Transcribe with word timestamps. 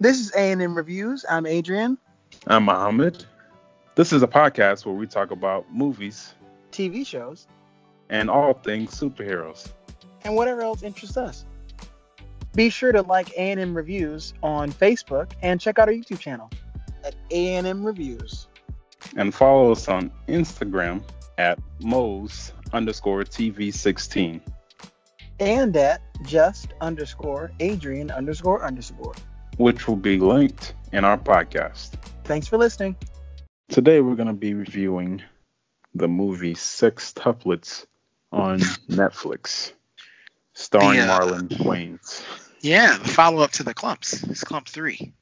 This 0.00 0.20
is 0.20 0.32
A&M 0.34 0.76
Reviews. 0.76 1.24
I'm 1.28 1.44
Adrian. 1.46 1.98
I'm 2.46 2.64
Muhammad. 2.64 3.24
This 3.96 4.12
is 4.12 4.22
a 4.22 4.28
podcast 4.28 4.86
where 4.86 4.94
we 4.94 5.06
talk 5.08 5.32
about 5.32 5.66
movies, 5.72 6.34
TV 6.70 7.04
shows, 7.04 7.48
and 8.08 8.30
all 8.30 8.54
things 8.54 8.90
superheroes. 8.92 9.72
and 10.24 10.34
whatever 10.36 10.62
else 10.62 10.82
interests 10.82 11.16
us. 11.16 11.44
Be 12.54 12.70
sure 12.70 12.92
to 12.92 13.02
like 13.02 13.30
A&M 13.30 13.76
Reviews 13.76 14.34
on 14.42 14.70
Facebook 14.72 15.32
and 15.42 15.60
check 15.60 15.78
out 15.78 15.88
our 15.88 15.94
YouTube 15.94 16.18
channel 16.20 16.50
at 17.04 17.14
A&M 17.30 17.84
Reviews. 17.84 18.48
And 19.16 19.34
follow 19.34 19.72
us 19.72 19.88
on 19.88 20.10
Instagram 20.28 21.02
at 21.38 21.58
Mo's 21.80 22.52
underscore 22.72 23.24
TV16. 23.24 24.40
And 25.40 25.76
at 25.76 26.02
just 26.22 26.74
underscore 26.80 27.52
Adrian 27.60 28.10
underscore 28.10 28.64
underscore. 28.64 29.14
Which 29.58 29.86
will 29.88 29.96
be 29.96 30.18
linked 30.18 30.74
in 30.92 31.04
our 31.04 31.18
podcast. 31.18 31.90
Thanks 32.24 32.46
for 32.46 32.56
listening. 32.58 32.96
Today 33.68 34.00
we're 34.00 34.14
going 34.14 34.28
to 34.28 34.32
be 34.32 34.54
reviewing 34.54 35.22
the 35.94 36.08
movie 36.08 36.54
Six 36.54 37.12
Sextuplets 37.12 37.86
on 38.32 38.58
Netflix, 38.88 39.72
starring 40.54 41.00
The, 41.00 41.12
uh, 41.12 41.20
Marlon 41.20 41.48
Wayans. 41.48 42.24
Yeah, 42.60 42.96
the 42.98 43.08
follow 43.08 43.42
up 43.42 43.50
to 43.52 43.62
the 43.62 43.74
Klumps. 43.74 44.28
It's 44.30 44.44
Klump 44.44 44.68
three. 44.68 45.12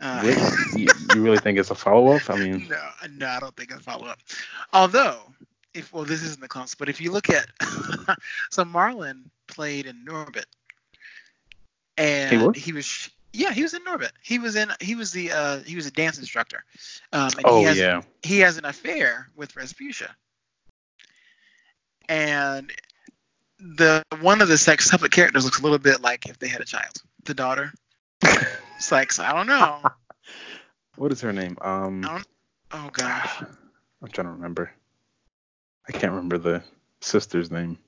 Uh, 0.00 0.20
Really? 0.24 0.82
you, 0.82 0.88
you 1.14 1.22
really 1.22 1.38
think 1.38 1.58
it's 1.58 1.70
a 1.70 1.74
follow 1.74 2.12
up? 2.16 2.28
I 2.30 2.36
mean, 2.36 2.68
no, 2.68 2.82
no, 3.10 3.26
I 3.26 3.40
don't 3.40 3.56
think 3.56 3.70
it's 3.70 3.80
a 3.80 3.82
follow 3.82 4.06
up. 4.06 4.18
Although, 4.72 5.18
if 5.72 5.92
well, 5.92 6.04
this 6.04 6.22
isn't 6.22 6.40
the 6.40 6.48
Klumps, 6.48 6.76
but 6.78 6.88
if 6.88 7.00
you 7.00 7.12
look 7.12 7.30
at, 7.30 7.46
so 8.50 8.64
Marlon 8.64 9.24
played 9.46 9.86
in 9.86 10.04
Norbit, 10.04 10.44
and 11.96 12.30
He 12.30 12.36
was? 12.46 12.56
he 12.56 12.72
was, 12.72 13.10
yeah, 13.34 13.52
he 13.52 13.62
was 13.62 13.74
in 13.74 13.82
Norbit. 13.82 14.10
He 14.22 14.38
was 14.38 14.54
in, 14.56 14.70
he 14.80 14.94
was 14.94 15.12
the, 15.12 15.32
uh, 15.32 15.58
he 15.60 15.76
was 15.76 15.86
a 15.86 15.90
dance 15.90 16.18
instructor. 16.18 16.64
Um, 17.12 17.30
and 17.36 17.40
oh 17.44 17.58
he 17.58 17.64
has, 17.64 17.78
yeah, 17.78 18.02
he 18.22 18.40
has 18.40 18.58
an 18.58 18.64
affair 18.64 19.28
with 19.34 19.54
Rasputia. 19.54 20.08
And 22.08 22.70
the 23.58 24.02
one 24.20 24.42
of 24.42 24.48
the 24.48 24.54
sextuplet 24.54 25.10
characters 25.10 25.44
looks 25.44 25.58
a 25.58 25.62
little 25.62 25.78
bit 25.78 26.00
like 26.00 26.26
if 26.26 26.38
they 26.38 26.48
had 26.48 26.60
a 26.60 26.66
child, 26.66 26.92
the 27.24 27.34
daughter. 27.34 27.72
it's 28.22 28.92
like 28.92 29.10
so 29.10 29.24
I 29.24 29.32
don't 29.32 29.46
know. 29.46 29.80
what 30.96 31.12
is 31.12 31.20
her 31.22 31.32
name? 31.32 31.56
Um, 31.60 32.04
Oh 32.72 32.90
gosh, 32.92 33.42
I'm 34.02 34.08
trying 34.08 34.26
to 34.26 34.32
remember. 34.32 34.70
I 35.88 35.92
can't 35.92 36.12
remember 36.12 36.38
the 36.38 36.62
sister's 37.00 37.50
name. 37.50 37.78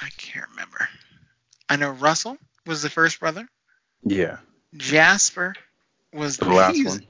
I 0.00 0.08
can't 0.16 0.48
remember. 0.50 0.88
I 1.68 1.76
know 1.76 1.90
Russell 1.90 2.38
was 2.64 2.82
the 2.82 2.90
first 2.90 3.18
brother. 3.18 3.48
Yeah, 4.04 4.38
Jasper 4.74 5.54
was 6.12 6.36
the 6.38 6.46
last 6.48 6.84
one, 6.84 7.00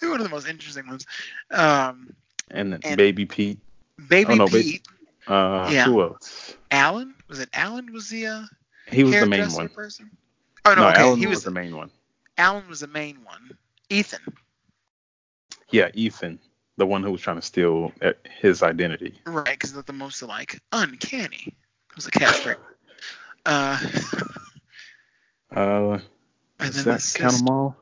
one 0.10 0.20
of 0.20 0.24
the 0.24 0.28
most 0.28 0.48
interesting 0.48 0.86
ones. 0.86 1.06
Um, 1.50 2.14
and 2.50 2.72
then 2.72 2.80
and- 2.84 2.96
Baby 2.96 3.26
Pete. 3.26 3.58
Baby 4.08 4.32
Oh, 4.34 4.36
no, 4.36 4.46
Pete, 4.46 4.82
Uh, 5.26 5.70
Yeah. 5.72 5.84
who 5.84 6.02
else? 6.02 6.54
Alan 6.70 7.14
was 7.28 7.40
it? 7.40 7.48
Alan 7.54 7.92
was 7.92 8.08
the 8.10 8.26
uh, 8.26 8.42
He 8.90 9.04
was 9.04 9.14
the 9.18 9.26
main 9.26 9.50
one. 9.52 9.68
person. 9.70 10.10
Oh 10.64 10.74
no, 10.74 10.82
No, 10.82 10.88
okay, 10.90 11.00
Alan 11.00 11.18
he 11.18 11.26
was 11.26 11.36
was 11.38 11.44
the 11.44 11.50
main 11.50 11.74
one. 11.76 11.90
Alan 12.38 12.68
was 12.68 12.80
the 12.80 12.86
main 12.88 13.24
one. 13.24 13.56
Ethan. 13.88 14.20
Yeah, 15.70 15.90
Ethan, 15.94 16.38
the 16.76 16.86
one 16.86 17.02
who 17.02 17.10
was 17.10 17.20
trying 17.22 17.36
to 17.36 17.42
steal 17.42 17.92
uh, 18.02 18.12
his 18.40 18.62
identity. 18.62 19.18
Right, 19.24 19.46
because 19.46 19.72
they're 19.72 19.82
the 19.82 19.92
most 19.92 20.20
alike. 20.22 20.60
Uncanny. 20.72 21.54
Was 21.94 22.06
a 22.06 22.10
catchphrase. 22.10 22.56
Uh, 23.46 23.78
Uh, 25.54 25.98
and 26.58 26.72
does 26.72 26.84
then 26.84 26.94
that 26.94 27.14
count 27.14 27.38
them 27.38 27.48
all? 27.48 27.76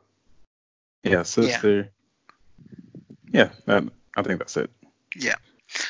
Yeah, 1.03 1.23
sister. 1.23 1.91
Yeah, 3.31 3.51
that, 3.67 3.85
I 4.17 4.23
think 4.23 4.39
that's 4.39 4.57
it. 4.57 4.71
Yeah. 5.17 5.35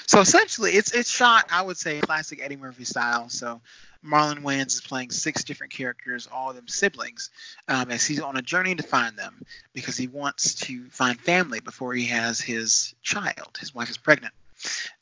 So 0.07 0.21
essentially, 0.21 0.73
it's 0.73 0.93
it's 0.93 1.11
shot, 1.11 1.47
I 1.51 1.63
would 1.63 1.77
say, 1.77 2.01
classic 2.01 2.41
Eddie 2.43 2.57
Murphy 2.57 2.85
style. 2.85 3.29
So 3.29 3.61
Marlon 4.05 4.43
Wayans 4.43 4.69
is 4.69 4.81
playing 4.81 5.11
six 5.11 5.45
different 5.45 5.73
characters, 5.73 6.29
all 6.31 6.51
of 6.51 6.57
them 6.57 6.69
siblings, 6.69 7.31
um, 7.69 7.91
as 7.91 8.07
he's 8.07 8.21
on 8.21 8.37
a 8.37 8.43
journey 8.43 8.75
to 8.75 8.83
find 8.83 9.17
them 9.17 9.45
because 9.73 9.97
he 9.97 10.07
wants 10.07 10.55
to 10.55 10.85
find 10.91 11.21
family 11.21 11.61
before 11.61 11.95
he 11.95 12.07
has 12.07 12.41
his 12.41 12.95
child. 13.03 13.59
His 13.61 13.75
wife 13.75 13.91
is 13.91 13.99
pregnant. 13.99 14.35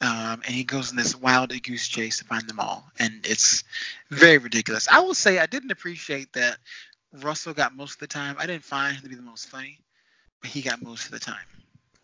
Um, 0.00 0.42
and 0.44 0.54
he 0.54 0.64
goes 0.64 0.90
in 0.90 0.96
this 0.96 1.14
wild 1.16 1.50
goose 1.62 1.86
chase 1.86 2.18
to 2.18 2.24
find 2.24 2.48
them 2.48 2.60
all, 2.60 2.84
and 2.98 3.20
it's 3.24 3.64
very 4.10 4.38
ridiculous. 4.38 4.88
I 4.88 5.00
will 5.00 5.14
say 5.14 5.38
I 5.38 5.46
didn't 5.46 5.70
appreciate 5.70 6.32
that 6.34 6.58
Russell 7.12 7.54
got 7.54 7.74
most 7.76 7.94
of 7.94 7.98
the 8.00 8.06
time. 8.06 8.36
I 8.38 8.46
didn't 8.46 8.64
find 8.64 8.96
him 8.96 9.02
to 9.02 9.08
be 9.08 9.14
the 9.14 9.22
most 9.22 9.48
funny, 9.48 9.78
but 10.40 10.50
he 10.50 10.62
got 10.62 10.82
most 10.82 11.06
of 11.06 11.12
the 11.12 11.20
time. 11.20 11.44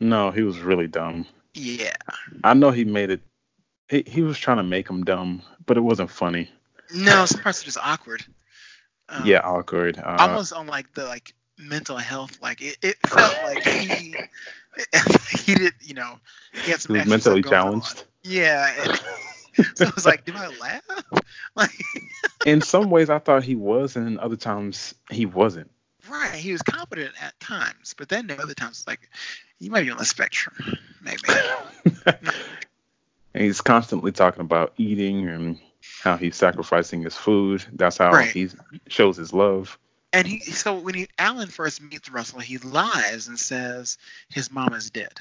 No, 0.01 0.31
he 0.31 0.43
was 0.43 0.59
really 0.61 0.87
dumb. 0.87 1.27
Yeah, 1.55 1.97
I 2.45 2.55
know 2.55 2.71
he 2.71 2.85
made 2.85 3.11
it. 3.11 3.21
He, 3.89 4.05
he 4.07 4.23
was 4.23 4.39
trying 4.39 4.59
to 4.59 4.63
make 4.63 4.89
him 4.89 5.05
dumb, 5.05 5.43
but 5.67 5.77
it 5.77 5.81
wasn't 5.81 6.11
funny. 6.11 6.51
no, 6.95 7.25
some 7.27 7.41
parts 7.43 7.63
are 7.63 7.65
just 7.65 7.79
awkward. 7.83 8.25
Um, 9.09 9.27
yeah, 9.27 9.41
awkward. 9.41 9.99
Uh, 9.99 10.17
almost 10.21 10.53
on 10.53 10.67
like 10.67 10.93
the 10.95 11.05
like 11.07 11.35
mental 11.59 11.97
health 11.97 12.39
like 12.41 12.63
it, 12.63 12.77
it 12.83 12.97
felt 13.09 13.35
like 13.43 13.65
he 13.65 14.15
he 15.45 15.55
did 15.55 15.73
you 15.81 15.95
know 15.95 16.19
he 16.65 16.71
had 16.71 16.81
some 16.81 16.95
he 16.95 17.01
was 17.01 17.09
mentally 17.09 17.43
going 17.43 17.55
on. 17.55 17.63
challenged. 17.81 18.05
yeah 18.23 18.73
and 19.57 19.67
so 19.77 19.85
it 19.87 19.95
was 19.95 20.07
like 20.07 20.25
do 20.25 20.33
i 20.37 20.47
laugh 20.59 20.83
like 21.55 21.71
In 22.47 22.61
some 22.61 22.91
ways, 22.91 23.11
I 23.11 23.19
thought 23.19 23.43
he 23.43 23.57
was, 23.57 23.97
and 23.97 24.07
in 24.07 24.19
other 24.21 24.37
times 24.37 24.95
he 25.11 25.27
wasn't. 25.27 25.71
right 26.09 26.33
he 26.35 26.53
was 26.53 26.63
competent 26.63 27.13
at 27.23 27.39
times 27.41 27.95
but 27.99 28.09
then 28.09 28.31
other 28.31 28.55
times 28.55 28.79
it's 28.79 28.87
like 28.87 29.11
you 29.59 29.71
might 29.71 29.83
be 29.85 29.91
on 29.91 29.99
the 29.99 30.05
spectrum 30.05 30.55
maybe 31.03 31.23
and 33.35 33.45
he's 33.45 33.61
constantly 33.61 34.13
talking 34.13 34.41
about 34.41 34.73
eating 34.79 35.29
and 35.29 35.59
how 36.03 36.17
he's 36.17 36.37
sacrificing 36.37 37.03
his 37.03 37.15
food. 37.17 37.65
That's 37.73 37.99
how 37.99 38.13
Right. 38.13 38.31
he 38.31 38.49
shows 38.89 39.17
his 39.17 39.33
love. 39.33 39.79
And 40.13 40.27
he 40.27 40.41
so 40.41 40.75
when 40.75 40.95
he 40.95 41.09
alan 41.19 41.49
first 41.49 41.83
meets 41.83 42.11
russell 42.11 42.41
he 42.41 42.59
lies 42.59 43.29
and 43.29 43.39
says 43.39 43.99
his 44.29 44.51
mom 44.51 44.73
is 44.75 44.91
dead. 44.91 45.13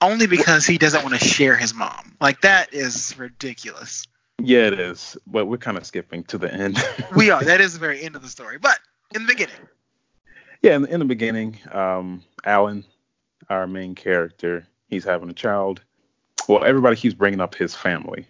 Only 0.00 0.26
because 0.26 0.66
he 0.66 0.78
doesn't 0.78 1.04
want 1.04 1.14
to 1.16 1.24
share 1.24 1.56
his 1.56 1.72
mom. 1.72 2.16
Like 2.20 2.40
that 2.40 2.74
is 2.74 3.16
ridiculous. 3.16 4.04
Yeah, 4.40 4.66
it 4.66 4.80
is, 4.80 5.16
but 5.28 5.46
we're 5.46 5.58
kind 5.58 5.76
of 5.76 5.86
skipping 5.86 6.24
to 6.24 6.38
the 6.38 6.52
end. 6.52 6.76
we 7.16 7.30
are. 7.30 7.42
That 7.44 7.60
is 7.60 7.72
the 7.74 7.78
very 7.78 8.02
end 8.02 8.16
of 8.16 8.22
the 8.22 8.28
story. 8.28 8.58
But 8.58 8.80
in 9.14 9.22
the 9.22 9.32
beginning. 9.32 9.54
Yeah, 10.60 10.74
in, 10.74 10.86
in 10.86 10.98
the 10.98 11.06
beginning, 11.06 11.58
um, 11.70 12.24
Alan, 12.44 12.84
our 13.48 13.68
main 13.68 13.94
character, 13.94 14.66
he's 14.88 15.04
having 15.04 15.30
a 15.30 15.34
child. 15.34 15.82
Well, 16.48 16.64
everybody 16.64 16.96
keeps 16.96 17.14
bringing 17.14 17.40
up 17.40 17.54
his 17.54 17.76
family, 17.76 18.26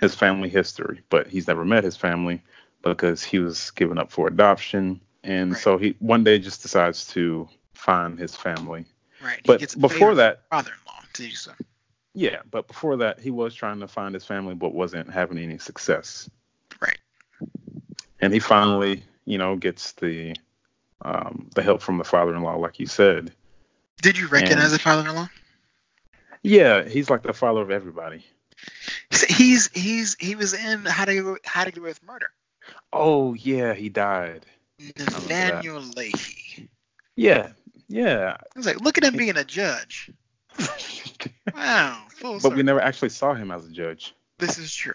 his 0.00 0.16
family 0.16 0.48
history, 0.48 1.02
but 1.10 1.28
he's 1.28 1.46
never 1.46 1.64
met 1.64 1.84
his 1.84 1.96
family 1.96 2.42
because 2.88 3.22
he 3.24 3.38
was 3.38 3.70
given 3.72 3.98
up 3.98 4.10
for 4.10 4.26
adoption, 4.28 5.00
and 5.24 5.52
Right. 5.52 5.60
so 5.62 5.78
he 5.78 5.96
one 6.00 6.24
day 6.24 6.38
just 6.38 6.62
decides 6.62 7.06
to 7.08 7.48
find 7.74 8.18
his 8.18 8.34
family. 8.36 8.84
Right. 9.22 9.36
he 9.36 9.42
But 9.46 9.80
before 9.80 10.14
that, 10.16 10.42
father-in-law 10.50 11.02
to 11.14 11.22
do 11.22 11.30
so. 11.30 11.52
yeah, 12.14 12.40
but 12.50 12.66
before 12.68 12.96
that, 12.98 13.18
he 13.20 13.30
was 13.30 13.54
trying 13.54 13.80
to 13.80 13.88
find 13.88 14.14
his 14.14 14.24
family, 14.24 14.54
but 14.54 14.74
wasn't 14.74 15.10
having 15.10 15.38
any 15.38 15.58
success. 15.58 16.28
Right. 16.80 16.98
And 18.20 18.32
he 18.32 18.38
finally, 18.38 19.02
you 19.24 19.38
know, 19.38 19.56
gets 19.56 19.92
the 19.92 20.34
um, 21.02 21.50
the 21.54 21.62
help 21.62 21.82
from 21.82 21.98
the 21.98 22.04
father-in-law, 22.04 22.56
like 22.56 22.78
you 22.80 22.86
said. 22.86 23.32
Did 24.02 24.16
you 24.18 24.28
recognize 24.28 24.64
And- 24.66 24.74
the 24.74 24.78
father-in-law? 24.78 25.28
Yeah, 26.42 26.84
he's 26.84 27.10
like 27.10 27.22
the 27.22 27.32
father 27.32 27.60
of 27.60 27.70
everybody. 27.70 28.24
He's 29.28 29.68
he's 29.72 30.16
he 30.18 30.34
was 30.36 30.54
in 30.54 30.84
How 30.86 31.04
to 31.04 31.38
How 31.44 31.64
to 31.64 31.70
Get 31.70 31.78
Away 31.80 31.88
with 31.90 32.02
Murder. 32.04 32.30
Oh 32.92 33.34
yeah, 33.34 33.74
he 33.74 33.88
died. 33.88 34.46
Nathaniel 34.98 35.80
Lahey. 35.82 36.68
Yeah, 37.16 37.52
yeah. 37.88 38.36
I 38.38 38.58
was 38.58 38.66
like, 38.66 38.80
look 38.80 38.98
at 38.98 39.04
him 39.04 39.16
being 39.16 39.36
a 39.36 39.44
judge. 39.44 40.10
Wow, 41.54 42.02
full 42.10 42.34
but 42.34 42.42
circle. 42.42 42.56
we 42.56 42.62
never 42.64 42.80
actually 42.80 43.08
saw 43.08 43.32
him 43.32 43.50
as 43.50 43.64
a 43.64 43.70
judge, 43.70 44.14
This 44.38 44.58
is 44.58 44.74
true. 44.74 44.92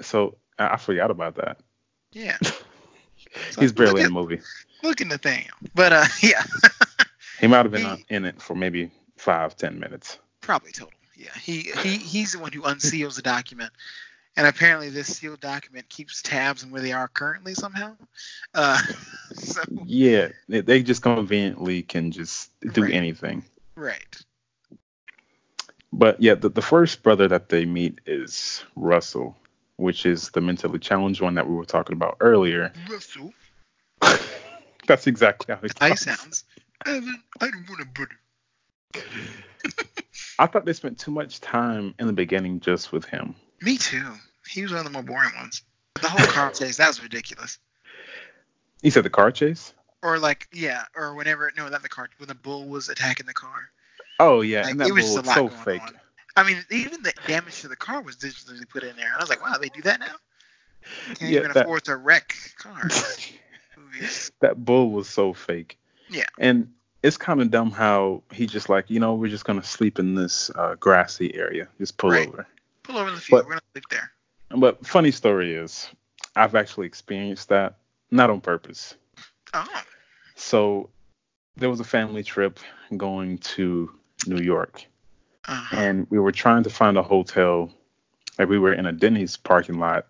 so 0.00 0.36
I 0.58 0.74
I 0.74 0.76
forgot 0.76 1.10
about 1.10 1.34
that. 1.36 1.58
Yeah. 2.12 2.36
He's 3.58 3.72
barely 3.72 4.02
in 4.02 4.06
the 4.08 4.12
movie. 4.12 4.40
Look 4.82 5.00
at 5.00 5.06
Nathaniel. 5.08 5.54
But 5.74 5.92
uh, 5.92 6.04
yeah, 6.22 6.44
He 7.40 7.46
might 7.48 7.64
have 7.64 7.72
been 7.72 7.96
He- 7.96 8.04
in 8.14 8.24
it 8.26 8.40
for 8.40 8.54
maybe 8.54 8.90
five, 9.16 9.56
ten 9.56 9.80
minutes. 9.80 10.18
probably 10.40 10.70
total. 10.72 10.92
Yeah, 11.16 11.34
he 11.42 11.62
he 11.82 11.96
he's 11.98 12.32
the 12.32 12.38
one 12.38 12.52
who 12.52 12.62
unseals 12.62 13.16
the 13.16 13.22
document, 13.22 13.72
and 14.38 14.46
apparently 14.46 14.88
this 14.88 15.08
sealed 15.18 15.40
document 15.40 15.88
keeps 15.88 16.22
tabs 16.22 16.62
on 16.62 16.70
where 16.70 16.80
they 16.80 16.92
are 16.92 17.08
currently 17.08 17.54
somehow. 17.54 17.96
Uh, 18.54 18.80
so 19.34 19.62
Yeah, 19.84 20.28
they, 20.48 20.60
they 20.60 20.82
just 20.84 21.02
conveniently 21.02 21.82
can 21.82 22.12
just 22.12 22.50
do 22.60 22.82
Right. 22.84 22.94
anything. 22.94 23.44
right. 23.76 24.16
But 25.92 26.22
yeah, 26.22 26.34
the, 26.34 26.50
the 26.50 26.62
first 26.62 27.02
brother 27.02 27.26
that 27.28 27.48
they 27.48 27.64
meet 27.64 28.00
is 28.06 28.64
Russell, 28.76 29.36
which 29.76 30.06
is 30.06 30.30
the 30.30 30.40
mentally 30.40 30.78
challenged 30.78 31.20
one 31.20 31.34
that 31.34 31.48
we 31.48 31.56
were 31.56 31.64
talking 31.64 31.94
about 31.94 32.18
earlier. 32.20 32.72
Russell. 32.88 33.32
That's 34.86 35.08
exactly 35.08 35.52
how 35.54 35.60
he 35.60 35.68
How 35.80 35.88
he 35.88 35.96
sounds. 35.96 36.44
Evan, 36.86 37.20
I 37.40 37.50
don't 37.50 37.68
want 37.68 37.80
to 37.80 37.86
butter. 37.86 39.04
I 40.38 40.46
thought 40.46 40.64
they 40.64 40.72
spent 40.74 41.00
too 41.00 41.10
much 41.10 41.40
time 41.40 41.94
in 41.98 42.06
the 42.06 42.12
beginning 42.12 42.60
just 42.60 42.92
with 42.92 43.04
him. 43.06 43.34
Me 43.60 43.76
too. 43.76 44.14
He 44.48 44.62
was 44.62 44.70
one 44.72 44.78
of 44.80 44.84
the 44.84 44.90
more 44.90 45.02
boring 45.02 45.34
ones. 45.36 45.62
The 46.00 46.08
whole 46.08 46.26
car 46.26 46.50
chase, 46.54 46.76
that 46.78 46.88
was 46.88 47.02
ridiculous. 47.02 47.58
You 48.82 48.90
said 48.90 49.04
the 49.04 49.10
car 49.10 49.30
chase? 49.30 49.74
Or 50.02 50.18
like, 50.18 50.46
yeah, 50.52 50.84
or 50.94 51.14
whenever, 51.14 51.52
no, 51.56 51.68
not 51.68 51.82
the 51.82 51.88
car, 51.88 52.08
when 52.18 52.28
the 52.28 52.34
bull 52.34 52.68
was 52.68 52.88
attacking 52.88 53.26
the 53.26 53.34
car. 53.34 53.70
Oh 54.20 54.40
yeah, 54.42 54.62
Like, 54.62 54.70
and 54.72 54.80
that 54.80 54.88
it 54.88 54.92
was 54.92 55.06
bull 55.06 55.16
was 55.22 55.34
so 55.34 55.48
fake. 55.48 55.82
on. 55.82 55.94
I 56.36 56.44
mean, 56.44 56.64
even 56.70 57.02
the 57.02 57.12
damage 57.26 57.60
to 57.62 57.68
the 57.68 57.76
car 57.76 58.00
was 58.00 58.16
digitally 58.16 58.68
put 58.68 58.84
in 58.84 58.94
there. 58.96 59.06
And 59.06 59.14
I 59.16 59.18
was 59.20 59.28
like, 59.28 59.42
wow, 59.42 59.58
they 59.60 59.68
do 59.70 59.82
that 59.82 59.98
now? 59.98 60.14
Can't 61.16 61.30
Yeah, 61.32 61.40
even 61.40 61.52
that- 61.52 61.64
afford 61.64 61.84
to 61.84 61.96
wreck 61.96 62.34
cars. 62.58 63.32
That 64.40 64.64
bull 64.64 64.90
was 64.90 65.08
so 65.08 65.32
fake. 65.32 65.78
Yeah. 66.10 66.26
And 66.38 66.72
it's 67.02 67.16
kind 67.16 67.40
of 67.40 67.50
dumb 67.50 67.70
how 67.72 68.22
he 68.32 68.46
just 68.46 68.68
like, 68.68 68.90
you 68.90 69.00
know, 69.00 69.14
we're 69.14 69.28
just 69.30 69.44
gonna 69.44 69.62
sleep 69.62 69.98
in 69.98 70.14
this 70.14 70.50
uh, 70.54 70.74
grassy 70.78 71.34
area. 71.34 71.66
Just 71.78 71.96
pull 71.96 72.10
Right. 72.10 72.28
over. 72.28 72.46
Pull 72.84 72.98
over 72.98 73.08
in 73.08 73.14
the 73.16 73.20
field. 73.20 73.40
But- 73.40 73.46
We're 73.46 73.52
going 73.52 73.60
to 73.60 73.66
sleep 73.72 73.84
there. 73.90 74.12
But 74.50 74.86
funny 74.86 75.10
story 75.10 75.54
is, 75.54 75.88
I've 76.34 76.54
actually 76.54 76.86
experienced 76.86 77.48
that, 77.50 77.76
not 78.10 78.30
on 78.30 78.40
purpose. 78.40 78.94
Oh, 79.54 79.66
So 80.36 80.90
there 81.56 81.68
was 81.68 81.80
a 81.80 81.84
family 81.84 82.22
trip 82.22 82.58
going 82.96 83.38
to 83.38 83.90
New 84.26 84.42
York, 84.42 84.84
uh-huh. 85.46 85.76
and 85.76 86.06
we 86.10 86.18
were 86.18 86.32
trying 86.32 86.62
to 86.62 86.70
find 86.70 86.96
a 86.96 87.02
hotel. 87.02 87.70
Like 88.38 88.48
we 88.48 88.58
were 88.58 88.72
in 88.72 88.86
a 88.86 88.92
Denny's 88.92 89.36
parking 89.36 89.78
lot, 89.78 90.06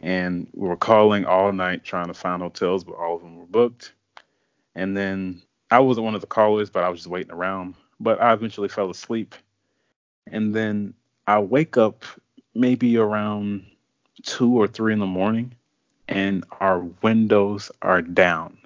and 0.00 0.48
we 0.54 0.68
were 0.68 0.76
calling 0.76 1.24
all 1.24 1.52
night 1.52 1.84
trying 1.84 2.06
to 2.06 2.14
find 2.14 2.40
hotels, 2.40 2.84
but 2.84 2.94
all 2.94 3.16
of 3.16 3.22
them 3.22 3.36
were 3.38 3.46
booked. 3.46 3.92
And 4.74 4.96
then 4.96 5.42
I 5.70 5.80
wasn't 5.80 6.04
one 6.04 6.14
of 6.14 6.20
the 6.20 6.26
callers, 6.26 6.70
but 6.70 6.84
I 6.84 6.88
was 6.88 7.00
just 7.00 7.10
waiting 7.10 7.32
around. 7.32 7.74
But 8.00 8.20
I 8.20 8.32
eventually 8.32 8.68
fell 8.68 8.90
asleep, 8.90 9.34
and 10.26 10.54
then 10.54 10.94
I 11.26 11.40
wake 11.40 11.76
up 11.76 12.04
maybe 12.54 12.96
around 12.96 13.66
two 14.22 14.60
or 14.60 14.66
three 14.66 14.92
in 14.92 14.98
the 14.98 15.06
morning, 15.06 15.54
and 16.08 16.44
our 16.60 16.80
windows 16.80 17.70
are 17.82 18.02
down 18.02 18.58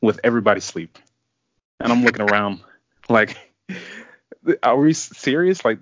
with 0.00 0.20
everybody 0.24 0.58
asleep. 0.58 0.98
And 1.80 1.92
I'm 1.92 2.04
looking 2.04 2.28
around 2.28 2.60
like, 3.08 3.36
are 4.62 4.76
we 4.76 4.92
serious? 4.92 5.64
Like, 5.64 5.80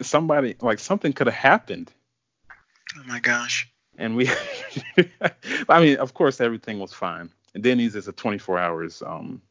somebody, 0.00 0.56
like, 0.60 0.78
something 0.78 1.12
could 1.12 1.26
have 1.26 1.34
happened. 1.34 1.90
oh 2.98 3.02
my 3.06 3.20
gosh. 3.20 3.68
And 3.98 4.16
we, 4.16 4.30
I 5.68 5.80
mean, 5.80 5.98
of 5.98 6.14
course, 6.14 6.40
everything 6.40 6.78
was 6.78 6.92
fine. 6.92 7.30
And 7.54 7.62
Denny's 7.62 7.94
is 7.94 8.08
a 8.08 8.12
24 8.12 8.58
hours 8.58 9.02
um, 9.02 9.42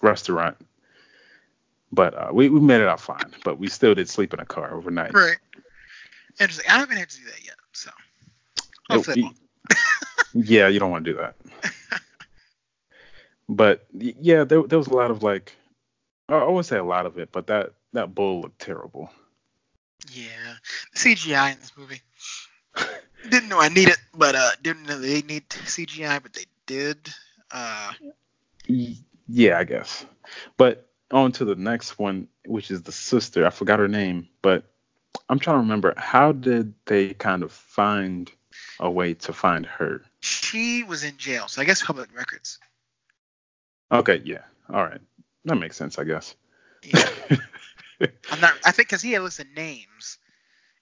restaurant. 0.00 0.56
But 1.92 2.14
uh, 2.14 2.30
we, 2.32 2.48
we 2.48 2.60
made 2.60 2.80
it 2.80 2.88
out 2.88 3.00
fine. 3.00 3.34
But 3.44 3.58
we 3.58 3.68
still 3.68 3.94
did 3.94 4.08
sleep 4.08 4.32
in 4.32 4.40
a 4.40 4.46
car 4.46 4.74
overnight. 4.74 5.12
Right. 5.12 5.36
Interesting. 6.40 6.70
I 6.70 6.78
haven't 6.78 6.96
had 6.96 7.08
to 7.10 7.16
do 7.18 7.24
that 7.24 7.44
yet, 7.44 7.56
so. 7.72 7.90
I'll 8.90 8.96
Nope, 8.96 9.04
flip 9.04 9.16
y- 9.16 9.22
one. 9.24 9.34
yeah, 10.44 10.68
you 10.68 10.78
don't 10.78 10.90
want 10.90 11.04
to 11.04 11.12
do 11.12 11.18
that. 11.18 11.36
but 13.48 13.86
yeah, 13.92 14.44
there 14.44 14.62
there 14.62 14.78
was 14.78 14.88
a 14.88 14.94
lot 14.94 15.10
of 15.10 15.22
like, 15.22 15.54
I 16.28 16.44
wouldn't 16.44 16.66
say 16.66 16.78
a 16.78 16.84
lot 16.84 17.06
of 17.06 17.18
it, 17.18 17.30
but 17.32 17.46
that 17.48 17.72
that 17.92 18.14
bull 18.14 18.40
looked 18.42 18.60
terrible. 18.60 19.10
Yeah. 20.12 20.54
CGI 20.94 21.52
in 21.54 21.58
this 21.60 21.72
movie. 21.76 22.00
Didn't 23.28 23.48
know 23.48 23.60
I 23.60 23.68
need 23.68 23.88
it, 23.88 23.98
but 24.14 24.34
uh 24.34 24.50
didn't 24.62 24.84
know 24.84 24.98
they 24.98 25.22
need 25.22 25.48
CGI, 25.48 26.22
but 26.22 26.32
they 26.32 26.44
did. 26.66 26.96
Uh 27.50 27.92
Yeah, 28.66 29.58
I 29.58 29.64
guess. 29.64 30.06
But 30.56 30.88
on 31.10 31.32
to 31.32 31.44
the 31.44 31.56
next 31.56 31.98
one, 31.98 32.28
which 32.46 32.70
is 32.70 32.82
the 32.82 32.92
sister. 32.92 33.46
I 33.46 33.50
forgot 33.50 33.78
her 33.80 33.88
name, 33.88 34.28
but 34.42 34.64
I'm 35.28 35.38
trying 35.38 35.56
to 35.56 35.60
remember. 35.60 35.94
How 35.96 36.32
did 36.32 36.74
they 36.86 37.14
kind 37.14 37.42
of 37.42 37.52
find 37.52 38.30
a 38.80 38.90
way 38.90 39.14
to 39.14 39.32
find 39.32 39.66
her? 39.66 40.02
she 40.20 40.82
was 40.82 41.04
in 41.04 41.16
jail, 41.16 41.48
so 41.48 41.62
I 41.62 41.64
guess 41.64 41.82
public 41.82 42.14
records. 42.14 42.58
Okay, 43.90 44.20
yeah, 44.24 44.42
all 44.72 44.84
right, 44.84 45.00
that 45.44 45.56
makes 45.56 45.76
sense, 45.76 45.98
I 45.98 46.04
guess. 46.04 46.34
Yeah. 46.82 47.08
I'm 48.30 48.40
not 48.40 48.54
I 48.64 48.70
think 48.72 48.88
cuz 48.88 49.02
he 49.02 49.12
had 49.12 49.22
listed 49.22 49.48
names 49.56 50.18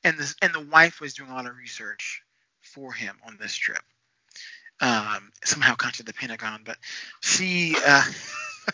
and 0.05 0.19
this 0.19 0.35
and 0.43 0.53
the 0.53 0.61
wife 0.61 1.01
was 1.01 1.15
doing 1.15 1.31
a 1.31 1.35
lot 1.35 1.47
of 1.47 1.57
research 1.57 2.23
for 2.61 2.93
him 2.93 3.17
on 3.27 3.37
this 3.39 3.55
trip. 3.55 3.83
Um 4.81 5.33
somehow 5.45 5.75
contacted 5.75 6.07
the 6.07 6.13
Pentagon, 6.13 6.63
but 6.65 6.77
she 7.21 7.77
uh 7.87 8.05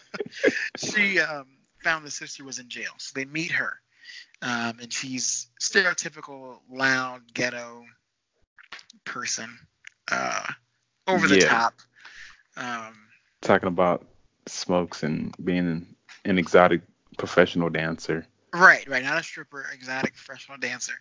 she 0.76 1.20
um 1.20 1.46
found 1.82 2.04
the 2.06 2.10
sister 2.10 2.44
was 2.44 2.58
in 2.58 2.68
jail. 2.68 2.92
So 2.98 3.12
they 3.14 3.24
meet 3.24 3.52
her. 3.52 3.80
Um 4.42 4.78
and 4.80 4.92
she's 4.92 5.48
stereotypical 5.60 6.58
loud 6.70 7.32
ghetto 7.32 7.84
person. 9.04 9.58
Uh 10.10 10.46
over 11.06 11.28
the 11.28 11.38
Yeah. 11.38 11.48
top. 11.48 11.74
Um 12.56 13.08
Talking 13.40 13.68
about 13.68 14.06
smokes 14.46 15.02
and 15.02 15.34
being 15.42 15.58
an, 15.58 15.96
an 16.24 16.38
exotic 16.38 16.82
professional 17.18 17.70
dancer. 17.70 18.26
Right, 18.52 18.86
right. 18.88 19.02
Not 19.02 19.18
a 19.18 19.22
stripper, 19.22 19.64
exotic 19.72 20.14
professional 20.14 20.58
dancer. 20.58 20.92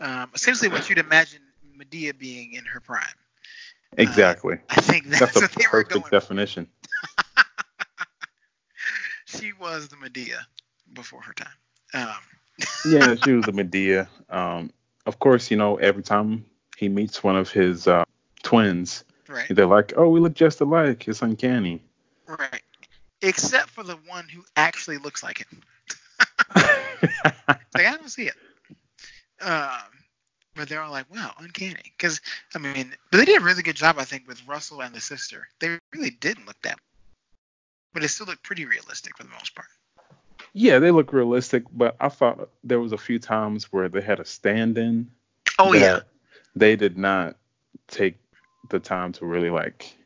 Um, 0.00 0.30
essentially, 0.34 0.68
what 0.70 0.88
you'd 0.88 0.98
imagine 0.98 1.40
Madea 1.78 2.16
being 2.18 2.54
in 2.54 2.64
her 2.66 2.80
prime. 2.80 3.02
Exactly. 3.96 4.58
I 4.68 4.80
think 4.80 5.06
that's, 5.06 5.20
That's 5.20 5.36
a 5.36 5.40
what 5.40 5.52
they 5.52 5.64
were 5.72 5.82
going. 5.84 6.02
perfect 6.02 6.10
definition. 6.10 6.68
She 9.26 9.52
was 9.52 9.88
the 9.88 9.96
Madea 9.96 10.38
before 10.92 11.20
her 11.22 11.34
time. 11.34 11.48
Um, 11.94 12.16
yeah, 12.84 13.14
she 13.14 13.32
was 13.32 13.46
a 13.48 13.52
Madea. 13.52 14.08
Um, 14.28 14.70
of 15.06 15.18
course, 15.18 15.50
you 15.50 15.56
know, 15.56 15.76
every 15.76 16.02
time 16.02 16.44
he 16.76 16.88
meets 16.88 17.22
one 17.22 17.36
of 17.36 17.50
his 17.50 17.86
uh, 17.86 18.04
twins, 18.42 19.04
right, 19.28 19.46
they're 19.50 19.66
like, 19.66 19.94
"Oh, 19.96 20.08
we 20.08 20.20
look 20.20 20.34
just 20.34 20.60
alike. 20.60 21.08
It's 21.08 21.22
uncanny." 21.22 21.82
right. 22.26 22.62
Except 23.22 23.70
for 23.70 23.82
the 23.82 23.96
one 24.06 24.28
who 24.28 24.44
actually 24.56 24.98
looks 24.98 25.22
like 25.22 25.38
him. 25.38 25.62
Like 27.74 27.86
I 27.86 27.96
don't 27.96 28.10
see 28.10 28.28
it. 28.28 28.34
Um, 29.40 29.68
but 30.56 30.68
they're 30.68 30.82
all 30.82 30.90
like, 30.90 31.12
"Wow, 31.14 31.32
uncanny." 31.38 31.92
Because 31.96 32.20
I 32.54 32.58
mean, 32.58 32.92
but 33.10 33.18
they 33.18 33.24
did 33.24 33.40
a 33.40 33.44
really 33.44 33.62
good 33.62 33.76
job, 33.76 33.96
I 33.98 34.04
think, 34.04 34.26
with 34.26 34.44
Russell 34.48 34.82
and 34.82 34.92
the 34.92 35.00
sister. 35.00 35.46
They 35.60 35.78
really 35.94 36.10
didn't 36.10 36.46
look 36.46 36.60
that, 36.62 36.80
but 37.92 38.02
it 38.02 38.08
still 38.08 38.26
looked 38.26 38.42
pretty 38.42 38.64
realistic 38.64 39.16
for 39.16 39.22
the 39.22 39.30
most 39.30 39.54
part. 39.54 39.68
Yeah, 40.58 40.80
they 40.80 40.90
look 40.90 41.12
realistic, 41.12 41.62
but 41.72 41.94
I 42.00 42.08
thought 42.08 42.50
there 42.64 42.80
was 42.80 42.90
a 42.90 42.98
few 42.98 43.20
times 43.20 43.72
where 43.72 43.88
they 43.88 44.00
had 44.00 44.18
a 44.18 44.24
stand-in. 44.24 45.08
Oh 45.56 45.72
yeah, 45.72 46.00
They 46.56 46.74
did 46.74 46.98
not 46.98 47.36
take 47.86 48.16
the 48.68 48.80
time 48.80 49.12
to 49.12 49.24
really 49.24 49.50
like, 49.50 49.96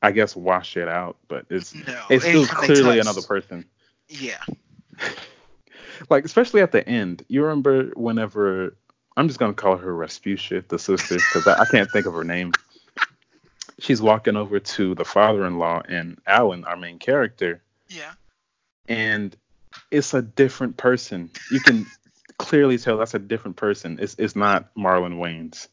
I 0.00 0.12
guess, 0.12 0.36
wash 0.36 0.76
it 0.76 0.86
out. 0.86 1.16
But 1.26 1.46
it's 1.50 1.74
no, 1.74 2.00
it's 2.08 2.24
still 2.24 2.42
anytime 2.42 2.64
clearly 2.64 2.96
touch- 2.96 3.06
another 3.06 3.22
person. 3.22 3.64
Yeah, 4.08 4.40
like 6.10 6.24
especially 6.24 6.60
at 6.60 6.70
the 6.70 6.88
end. 6.88 7.24
You 7.26 7.42
remember 7.42 7.90
whenever 7.96 8.76
I'm 9.16 9.26
just 9.26 9.40
gonna 9.40 9.52
call 9.52 9.78
her 9.78 9.92
Rasputia, 9.92 10.66
the 10.68 10.78
sister, 10.78 11.16
because 11.16 11.44
I, 11.48 11.62
I 11.62 11.64
can't 11.64 11.90
think 11.90 12.06
of 12.06 12.14
her 12.14 12.24
name. 12.24 12.52
She's 13.80 14.00
walking 14.00 14.36
over 14.36 14.60
to 14.60 14.94
the 14.94 15.04
father-in-law 15.04 15.82
and 15.88 16.20
Alan, 16.24 16.64
our 16.64 16.76
main 16.76 17.00
character, 17.00 17.62
yeah. 17.88 18.12
and 18.86 19.36
it's 19.90 20.14
a 20.14 20.22
different 20.22 20.76
person. 20.76 21.30
You 21.50 21.60
can 21.60 21.86
clearly 22.38 22.78
tell 22.78 22.98
that's 22.98 23.14
a 23.14 23.18
different 23.18 23.56
person. 23.56 23.98
It's 24.00 24.16
it's 24.18 24.36
not 24.36 24.74
Marlon 24.74 25.18
Wayans. 25.18 25.68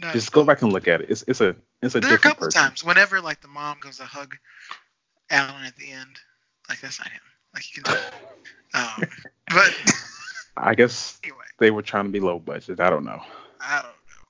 No, 0.00 0.10
Just 0.10 0.32
go 0.32 0.44
back 0.44 0.62
and 0.62 0.72
look 0.72 0.88
at 0.88 1.00
it. 1.02 1.10
It's 1.10 1.24
it's 1.28 1.40
a 1.40 1.56
it's 1.82 1.94
a 1.94 2.00
There 2.00 2.10
are 2.10 2.14
a 2.14 2.16
different 2.16 2.22
couple 2.22 2.46
person. 2.46 2.62
times 2.62 2.84
whenever 2.84 3.20
like 3.20 3.40
the 3.40 3.48
mom 3.48 3.78
goes 3.80 3.98
to 3.98 4.04
hug 4.04 4.36
Alan 5.30 5.64
at 5.64 5.76
the 5.76 5.90
end, 5.90 6.18
like 6.68 6.80
that's 6.80 6.98
not 6.98 7.08
him. 7.08 7.20
Like 7.54 7.76
you 7.76 7.82
can 7.82 7.94
tell. 7.94 8.02
Um, 8.76 9.04
but 9.50 9.72
I 10.56 10.74
guess 10.74 11.20
anyway, 11.24 11.44
they 11.58 11.70
were 11.70 11.82
trying 11.82 12.06
to 12.06 12.10
be 12.10 12.18
low 12.18 12.40
budget. 12.40 12.80
I 12.80 12.90
don't 12.90 13.04
know. 13.04 13.22
I 13.60 13.76
don't 13.76 13.84
know. 13.84 14.24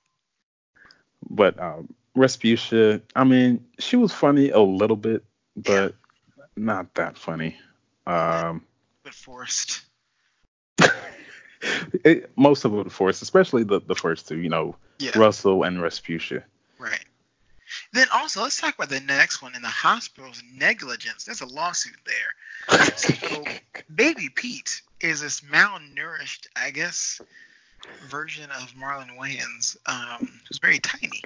But 1.31 1.59
um, 1.59 1.95
Rasputia, 2.15 3.01
I 3.15 3.23
mean, 3.23 3.65
she 3.79 3.95
was 3.95 4.13
funny 4.13 4.51
a 4.51 4.59
little 4.59 4.97
bit, 4.97 5.23
but 5.55 5.95
not 6.55 6.93
that 6.93 7.17
funny. 7.17 7.57
Um, 8.07 8.63
But 9.03 9.13
forced. 9.13 9.81
it, 12.03 12.31
most 12.35 12.65
of 12.65 12.71
was 12.73 12.93
forced, 12.93 13.21
especially 13.21 13.63
the, 13.63 13.79
the 13.81 13.95
first 13.95 14.27
two, 14.27 14.37
you 14.37 14.49
know, 14.49 14.75
Yeah. 14.99 15.17
Russell 15.17 15.63
and 15.63 15.77
Rasputia. 15.77 16.43
Right. 16.77 17.03
Then 17.93 18.07
also 18.13 18.41
let's 18.43 18.59
talk 18.59 18.75
about 18.75 18.89
the 18.89 18.99
next 18.99 19.41
one 19.41 19.55
in 19.55 19.61
the 19.61 19.67
hospital's 19.67 20.41
negligence. 20.53 21.23
There's 21.25 21.41
a 21.41 21.45
lawsuit 21.47 21.95
there. 22.05 22.87
So 22.97 23.43
baby 23.95 24.29
Pete 24.33 24.81
is 25.01 25.21
this 25.21 25.41
malnourished, 25.41 26.47
I 26.55 26.71
guess, 26.71 27.21
version 28.07 28.49
of 28.51 28.73
Marlon 28.73 29.17
Wayans, 29.17 29.77
um, 29.85 30.29
who's 30.47 30.59
very 30.59 30.79
tiny. 30.79 31.21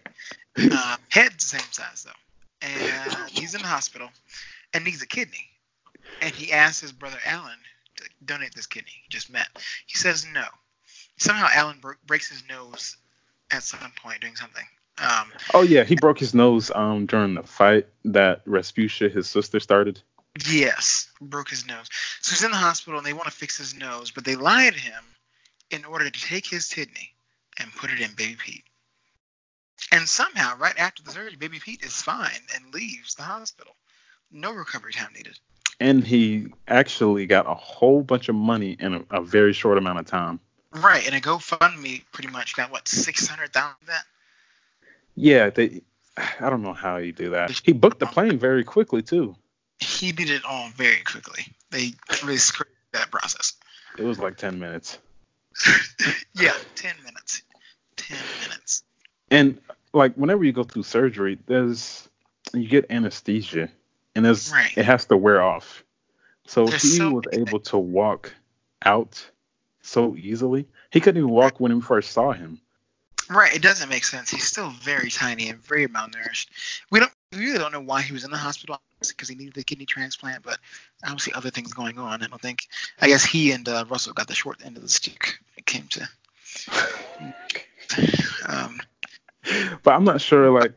Uh, 0.57 0.97
head 1.09 1.31
the 1.33 1.41
same 1.41 1.61
size 1.71 2.05
though. 2.05 2.67
and 2.67 3.29
he's 3.29 3.55
in 3.55 3.61
the 3.61 3.67
hospital 3.67 4.09
and 4.73 4.83
needs 4.85 5.01
a 5.01 5.07
kidney. 5.07 5.49
And 6.21 6.33
he 6.33 6.51
asks 6.51 6.81
his 6.81 6.91
brother 6.91 7.17
Alan 7.25 7.57
to 7.97 8.03
donate 8.25 8.53
this 8.55 8.65
kidney 8.67 8.91
he 8.91 9.09
just 9.09 9.29
met. 9.31 9.47
He 9.85 9.97
says 9.97 10.25
no. 10.33 10.45
Somehow 11.17 11.47
Alan 11.53 11.79
bro- 11.79 11.93
breaks 12.05 12.29
his 12.29 12.43
nose 12.49 12.97
at 13.51 13.63
some 13.63 13.91
point 14.01 14.21
doing 14.21 14.35
something. 14.35 14.65
Um, 14.97 15.31
Oh 15.53 15.61
yeah, 15.61 15.83
he 15.85 15.95
broke 15.95 16.19
his 16.19 16.33
nose 16.33 16.71
um 16.75 17.05
during 17.05 17.33
the 17.35 17.43
fight 17.43 17.87
that 18.05 18.45
Rasputia, 18.45 19.09
his 19.11 19.29
sister, 19.29 19.59
started. 19.59 20.01
yes, 20.45 21.09
broke 21.21 21.49
his 21.49 21.65
nose. 21.65 21.87
So 22.21 22.31
he's 22.31 22.43
in 22.43 22.51
the 22.51 22.57
hospital 22.57 22.97
and 22.97 23.05
they 23.07 23.13
want 23.13 23.25
to 23.25 23.31
fix 23.31 23.57
his 23.57 23.75
nose, 23.75 24.11
but 24.11 24.25
they 24.25 24.35
lie 24.35 24.69
to 24.69 24.79
him 24.79 25.03
in 25.71 25.85
order 25.85 26.09
to 26.09 26.21
take 26.21 26.45
his 26.45 26.67
kidney 26.67 27.13
and 27.57 27.73
put 27.75 27.91
it 27.91 28.01
in 28.01 28.11
Baby 28.15 28.35
Pete. 28.37 28.63
And 29.91 30.07
somehow, 30.07 30.57
right 30.57 30.77
after 30.77 31.01
the 31.03 31.11
surgery, 31.11 31.35
Baby 31.37 31.59
Pete 31.59 31.83
is 31.83 32.01
fine 32.01 32.41
and 32.55 32.73
leaves 32.73 33.15
the 33.15 33.23
hospital. 33.23 33.73
No 34.31 34.51
recovery 34.51 34.93
time 34.93 35.13
needed. 35.15 35.39
And 35.79 36.03
he 36.03 36.47
actually 36.67 37.25
got 37.25 37.49
a 37.49 37.53
whole 37.53 38.03
bunch 38.03 38.27
of 38.27 38.35
money 38.35 38.75
in 38.79 38.95
a, 38.95 39.03
a 39.11 39.21
very 39.21 39.53
short 39.53 39.77
amount 39.77 39.99
of 39.99 40.05
time. 40.05 40.39
Right, 40.71 41.05
and 41.05 41.15
a 41.15 41.21
GoFundMe 41.21 42.03
pretty 42.11 42.29
much 42.29 42.55
got 42.55 42.71
what 42.71 42.87
six 42.87 43.27
hundred 43.27 43.53
thousand. 43.53 43.77
That 43.87 44.03
Yeah, 45.15 45.49
they. 45.49 45.81
I 46.17 46.49
don't 46.49 46.61
know 46.63 46.73
how 46.73 46.97
he 46.97 47.11
do 47.13 47.29
that. 47.31 47.51
He 47.63 47.71
booked 47.71 47.99
the 47.99 48.05
plane 48.05 48.37
very 48.37 48.63
quickly 48.65 49.01
too. 49.01 49.35
he 49.79 50.11
did 50.11 50.29
it 50.29 50.43
all 50.43 50.69
very 50.75 51.01
quickly. 51.05 51.45
They 51.71 51.93
really 52.21 52.37
screwed 52.37 52.67
that 52.91 53.09
process. 53.09 53.53
It 53.97 54.03
was 54.03 54.19
like 54.19 54.35
ten 54.37 54.59
minutes. 54.59 54.99
yeah, 56.35 56.53
ten 56.75 56.95
minutes. 57.05 57.41
Ten 57.95 58.17
minutes. 58.43 58.83
And 59.31 59.59
like 59.93 60.13
whenever 60.15 60.43
you 60.43 60.51
go 60.51 60.63
through 60.63 60.83
surgery, 60.83 61.39
there's 61.47 62.07
you 62.53 62.67
get 62.67 62.85
anesthesia, 62.89 63.69
and 64.15 64.25
Right. 64.25 64.77
it 64.77 64.85
has 64.85 65.05
to 65.05 65.17
wear 65.17 65.41
off. 65.41 65.83
So 66.45 66.65
There's 66.65 66.81
he 66.81 66.97
so 66.97 67.11
was 67.11 67.25
able 67.31 67.59
to 67.59 67.77
walk 67.77 68.33
out 68.83 69.23
so 69.81 70.15
easily. 70.15 70.67
He 70.89 70.99
couldn't 70.99 71.19
even 71.19 71.29
walk 71.29 71.59
when 71.59 71.73
we 71.73 71.81
first 71.81 72.11
saw 72.11 72.31
him. 72.31 72.59
Right, 73.29 73.53
it 73.55 73.61
doesn't 73.61 73.89
make 73.89 74.03
sense. 74.05 74.31
He's 74.31 74.47
still 74.47 74.71
very 74.81 75.11
tiny 75.11 75.49
and 75.49 75.59
very 75.63 75.87
malnourished. 75.87 76.47
We 76.89 76.99
don't 76.99 77.11
we 77.31 77.39
really 77.45 77.59
don't 77.59 77.71
know 77.71 77.81
why 77.81 78.01
he 78.01 78.11
was 78.11 78.23
in 78.23 78.31
the 78.31 78.37
hospital 78.37 78.81
because 79.07 79.29
he 79.29 79.35
needed 79.35 79.53
the 79.53 79.63
kidney 79.63 79.85
transplant, 79.85 80.41
but 80.43 80.57
obviously 81.03 81.33
other 81.33 81.51
things 81.51 81.71
going 81.73 81.99
on. 81.99 82.23
I 82.23 82.27
don't 82.27 82.41
think. 82.41 82.67
I 82.99 83.07
guess 83.07 83.23
he 83.23 83.51
and 83.51 83.69
uh, 83.69 83.85
Russell 83.87 84.13
got 84.13 84.27
the 84.27 84.33
short 84.33 84.65
end 84.65 84.77
of 84.77 84.83
the 84.83 84.89
stick 84.89 85.37
when 85.55 85.59
it 85.59 85.65
came 85.65 85.87
to. 85.89 86.09
Um, 88.47 88.79
But 89.83 89.93
I'm 89.93 90.03
not 90.03 90.21
sure 90.21 90.51
like 90.51 90.73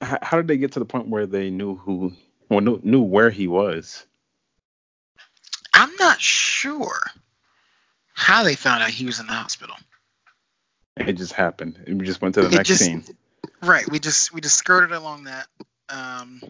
how, 0.00 0.18
how 0.22 0.36
did 0.36 0.48
they 0.48 0.56
get 0.56 0.72
to 0.72 0.78
the 0.78 0.84
point 0.84 1.08
where 1.08 1.26
they 1.26 1.50
knew 1.50 1.76
who 1.76 2.12
or 2.50 2.60
knew, 2.60 2.80
knew 2.82 3.00
where 3.00 3.30
he 3.30 3.48
was? 3.48 4.04
I'm 5.72 5.94
not 5.98 6.20
sure 6.20 7.00
how 8.12 8.42
they 8.42 8.54
found 8.54 8.82
out 8.82 8.90
he 8.90 9.06
was 9.06 9.18
in 9.20 9.26
the 9.26 9.32
hospital. 9.32 9.76
It 10.96 11.14
just 11.14 11.32
happened. 11.32 11.82
We 11.86 12.04
just 12.04 12.20
went 12.20 12.34
to 12.34 12.42
the 12.42 12.48
It 12.48 12.52
next 12.52 12.68
just- 12.68 12.84
scene. 12.84 13.04
Right. 13.62 13.88
We 13.90 13.98
just 13.98 14.32
we 14.32 14.40
just 14.40 14.56
skirted 14.56 14.92
along 14.92 15.24
that 15.24 15.46
um, 15.90 16.42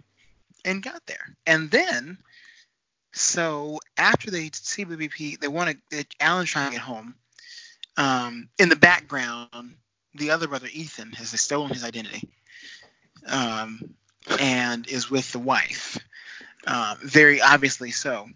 and 0.65 0.81
got 0.83 1.05
there. 1.07 1.37
And 1.45 1.69
then, 1.71 2.19
so 3.13 3.81
after 3.97 4.31
they 4.31 4.51
see 4.53 4.85
BBP, 4.85 5.41
they 5.41 5.49
want 5.49 5.77
to. 5.91 6.05
Alan's 6.21 6.51
trying 6.51 6.67
to 6.71 6.77
get 6.77 6.83
home. 6.83 7.17
Um, 7.97 8.49
in 8.59 8.69
the 8.69 8.77
background, 8.77 9.75
the 10.15 10.31
other 10.31 10.47
brother 10.47 10.69
Ethan 10.73 11.13
has 11.13 11.29
stolen 11.41 11.71
his 11.73 11.83
identity, 11.85 12.29
um, 13.27 13.81
and 14.39 14.87
is 14.89 15.11
with 15.11 15.33
the 15.33 15.39
wife. 15.39 15.99
Um, 16.67 16.99
very 17.03 17.41
obviously 17.41 17.91
so, 17.91 18.29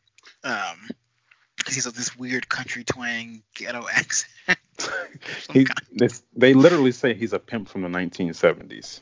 because 0.43 1.75
he's 1.75 1.87
of 1.87 1.95
this 1.95 2.17
weird 2.17 2.49
country 2.49 2.85
twang 2.85 3.43
ghetto 3.55 3.87
accent. 3.93 4.59
He, 5.53 5.67
this, 5.93 6.23
they 6.35 6.55
literally 6.55 6.93
say 6.93 7.15
he's 7.15 7.33
a 7.33 7.39
pimp 7.39 7.69
from 7.69 7.83
the 7.83 7.89
1970s. 7.89 9.01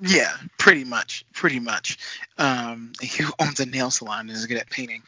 Yeah, 0.00 0.32
pretty 0.58 0.84
much, 0.84 1.24
pretty 1.32 1.60
much. 1.60 1.98
Um, 2.38 2.92
he 3.00 3.24
owns 3.38 3.60
a 3.60 3.66
nail 3.66 3.90
salon 3.90 4.20
and 4.20 4.30
is 4.30 4.46
good 4.46 4.58
at 4.58 4.70
painting. 4.70 5.02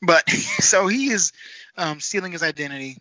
But 0.00 0.28
so 0.30 0.86
he 0.86 1.10
is 1.10 1.32
um, 1.76 2.00
stealing 2.00 2.32
his 2.32 2.42
identity, 2.42 2.98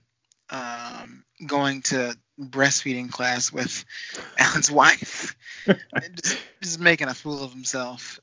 um, 0.50 1.24
going 1.46 1.82
to 1.84 2.16
breastfeeding 2.40 3.12
class 3.12 3.52
with 3.52 3.84
Alan's 4.40 4.72
wife, 4.72 5.36
just, 5.66 6.38
just 6.62 6.80
making 6.80 7.08
a 7.08 7.14
fool 7.14 7.44
of 7.44 7.52
himself. 7.52 8.20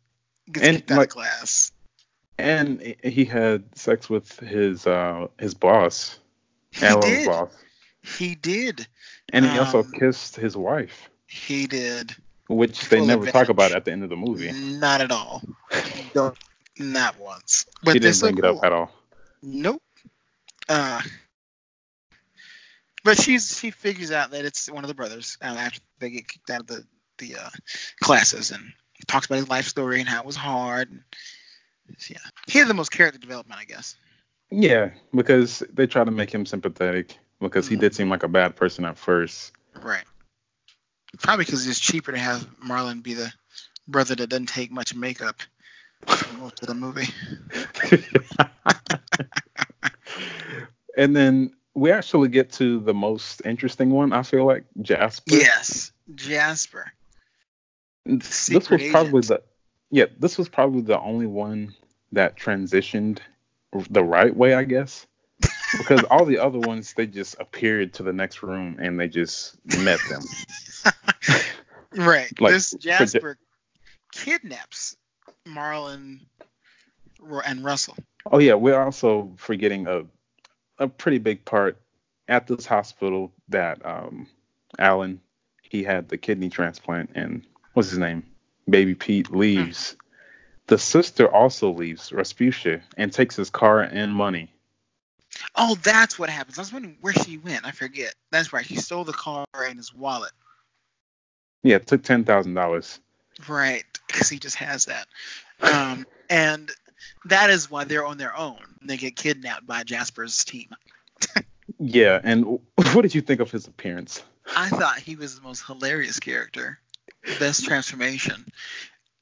Gets 0.50 0.66
And, 0.66 0.92
out 0.92 0.98
like- 0.98 1.10
class. 1.10 1.72
And 2.36 2.96
he 3.04 3.24
had 3.24 3.62
sex 3.78 4.10
with 4.10 4.40
his 4.40 4.86
uh 4.88 5.28
his 5.38 5.54
boss, 5.54 6.18
He 6.72 6.84
Alan's 6.84 7.04
did. 7.04 7.26
boss, 7.26 7.52
He 8.02 8.34
did. 8.34 8.86
and 9.32 9.44
he 9.46 9.56
also 9.58 9.84
Um, 9.84 9.92
kissed 9.92 10.34
his 10.34 10.56
wife, 10.56 11.10
He 11.28 11.68
did. 11.68 12.14
which 12.48 12.88
they 12.88 12.98
full 12.98 13.06
never 13.06 13.30
talk 13.30 13.50
about 13.50 13.70
at 13.70 13.84
the 13.84 13.92
end 13.92 14.02
of 14.02 14.10
the 14.10 14.16
movie. 14.16 14.50
Not 14.50 15.00
at 15.00 15.12
all. 15.12 15.42
Don't. 16.12 16.36
Not 16.80 17.20
once. 17.20 17.66
But 17.84 17.94
he 17.94 18.00
didn't 18.00 18.18
bring 18.18 18.38
it 18.38 18.44
up 18.44 18.64
at 18.64 18.72
all. 18.72 18.90
Nope. 19.40 19.80
Uh, 20.68 21.00
but 23.04 23.20
she's 23.20 23.58
she 23.58 23.70
figures 23.70 24.10
out 24.10 24.30
that 24.32 24.44
it's 24.44 24.70
one 24.70 24.84
of 24.84 24.88
the 24.88 24.94
brothers 24.94 25.38
uh, 25.42 25.46
after 25.46 25.80
they 26.00 26.10
get 26.10 26.28
kicked 26.28 26.50
out 26.50 26.60
of 26.60 26.66
the 26.66 26.84
the 27.18 27.36
uh, 27.36 27.48
classes 28.00 28.50
and 28.50 28.72
talks 29.06 29.26
about 29.26 29.36
his 29.36 29.48
life 29.48 29.66
story 29.66 30.00
and 30.00 30.08
how 30.08 30.20
it 30.20 30.26
was 30.26 30.36
hard. 30.36 30.90
And, 30.90 31.02
yeah, 32.08 32.18
he 32.46 32.58
had 32.58 32.68
the 32.68 32.74
most 32.74 32.90
character 32.90 33.18
development, 33.18 33.60
I 33.60 33.64
guess. 33.64 33.96
Yeah, 34.50 34.90
because 35.14 35.62
they 35.72 35.86
try 35.86 36.04
to 36.04 36.10
make 36.10 36.32
him 36.32 36.46
sympathetic 36.46 37.18
because 37.40 37.68
he 37.68 37.76
Mhm. 37.76 37.80
did 37.80 37.94
seem 37.94 38.08
like 38.08 38.22
a 38.22 38.28
bad 38.28 38.56
person 38.56 38.84
at 38.84 38.98
first. 38.98 39.52
Right. 39.74 40.04
Probably 41.18 41.44
because 41.44 41.66
it's 41.66 41.78
cheaper 41.78 42.12
to 42.12 42.18
have 42.18 42.46
Marlon 42.60 43.02
be 43.02 43.14
the 43.14 43.32
brother 43.86 44.14
that 44.16 44.28
doesn't 44.28 44.46
take 44.46 44.70
much 44.70 44.94
makeup 44.94 45.40
for 46.06 46.34
most 46.34 46.62
of 46.62 46.68
the 46.68 46.74
movie. 46.74 47.08
and 50.96 51.14
then 51.14 51.52
we 51.74 51.90
actually 51.90 52.28
get 52.28 52.52
to 52.52 52.80
the 52.80 52.94
most 52.94 53.42
interesting 53.44 53.90
one. 53.90 54.12
I 54.12 54.22
feel 54.22 54.44
like 54.44 54.64
Jasper. 54.80 55.34
Yes, 55.34 55.92
Jasper. 56.14 56.92
this 58.04 58.50
was 58.50 58.82
probably 58.90 59.18
agent. 59.18 59.26
the 59.26 59.42
yeah. 59.90 60.06
This 60.18 60.38
was 60.38 60.48
probably 60.48 60.82
the 60.82 61.00
only 61.00 61.26
one 61.26 61.74
that 62.12 62.36
transitioned 62.36 63.18
the 63.90 64.04
right 64.04 64.34
way, 64.34 64.54
I 64.54 64.64
guess. 64.64 65.06
Because 65.76 66.04
all 66.04 66.24
the 66.24 66.38
other 66.38 66.60
ones, 66.60 66.92
they 66.92 67.06
just 67.06 67.34
appeared 67.40 67.94
to 67.94 68.04
the 68.04 68.12
next 68.12 68.44
room 68.44 68.76
and 68.80 68.98
they 68.98 69.08
just 69.08 69.56
met 69.78 69.98
them. 70.08 70.22
Right. 71.96 72.40
Like, 72.40 72.52
this 72.52 72.72
Jasper 72.72 73.38
kidnaps 74.12 74.96
Marlon 75.46 76.20
and 77.46 77.64
Russell. 77.64 77.96
Oh 78.26 78.38
yeah, 78.38 78.54
we're 78.54 78.80
also 78.80 79.32
forgetting 79.36 79.86
a 79.86 80.04
a 80.78 80.88
pretty 80.88 81.18
big 81.18 81.44
part 81.44 81.80
at 82.28 82.46
this 82.46 82.66
hospital 82.66 83.32
that 83.48 83.84
um 83.84 84.26
Alan 84.78 85.20
he 85.62 85.82
had 85.82 86.08
the 86.08 86.16
kidney 86.16 86.50
transplant 86.50 87.10
and 87.14 87.44
what's 87.74 87.90
his 87.90 87.98
name? 87.98 88.24
Baby 88.68 88.94
Pete 88.94 89.30
leaves. 89.30 89.96
The 90.66 90.78
sister 90.78 91.30
also 91.30 91.72
leaves, 91.72 92.10
Rasputia, 92.10 92.82
and 92.96 93.12
takes 93.12 93.36
his 93.36 93.50
car 93.50 93.82
and 93.82 94.14
money. 94.14 94.50
Oh, 95.54 95.76
that's 95.82 96.18
what 96.18 96.30
happens. 96.30 96.58
I 96.58 96.62
was 96.62 96.72
wondering 96.72 96.96
where 97.00 97.12
she 97.12 97.36
went. 97.38 97.66
I 97.66 97.72
forget. 97.72 98.14
That's 98.30 98.52
right. 98.52 98.64
She 98.64 98.76
stole 98.76 99.04
the 99.04 99.12
car 99.12 99.44
and 99.54 99.76
his 99.76 99.92
wallet. 99.92 100.32
Yeah, 101.62 101.78
took 101.78 102.02
ten 102.02 102.24
thousand 102.24 102.54
dollars. 102.54 103.00
Right. 103.48 103.84
Because 104.06 104.28
he 104.28 104.38
just 104.38 104.56
has 104.56 104.86
that. 104.86 105.06
Um, 105.60 106.06
and 106.30 106.70
that 107.26 107.50
is 107.50 107.70
why 107.70 107.84
they're 107.84 108.06
on 108.06 108.18
their 108.18 108.36
own. 108.36 108.58
They 108.82 108.96
get 108.96 109.16
kidnapped 109.16 109.66
by 109.66 109.84
Jasper's 109.84 110.44
team. 110.44 110.68
Yeah, 111.78 112.20
and 112.22 112.44
what 112.76 113.02
did 113.02 113.14
you 113.14 113.20
think 113.20 113.40
of 113.40 113.50
his 113.50 113.66
appearance? 113.66 114.22
I 114.54 114.68
thought 114.68 114.98
he 114.98 115.16
was 115.16 115.36
the 115.36 115.42
most 115.42 115.64
hilarious 115.66 116.20
character. 116.20 116.78
Best 117.38 117.64
transformation. 117.64 118.44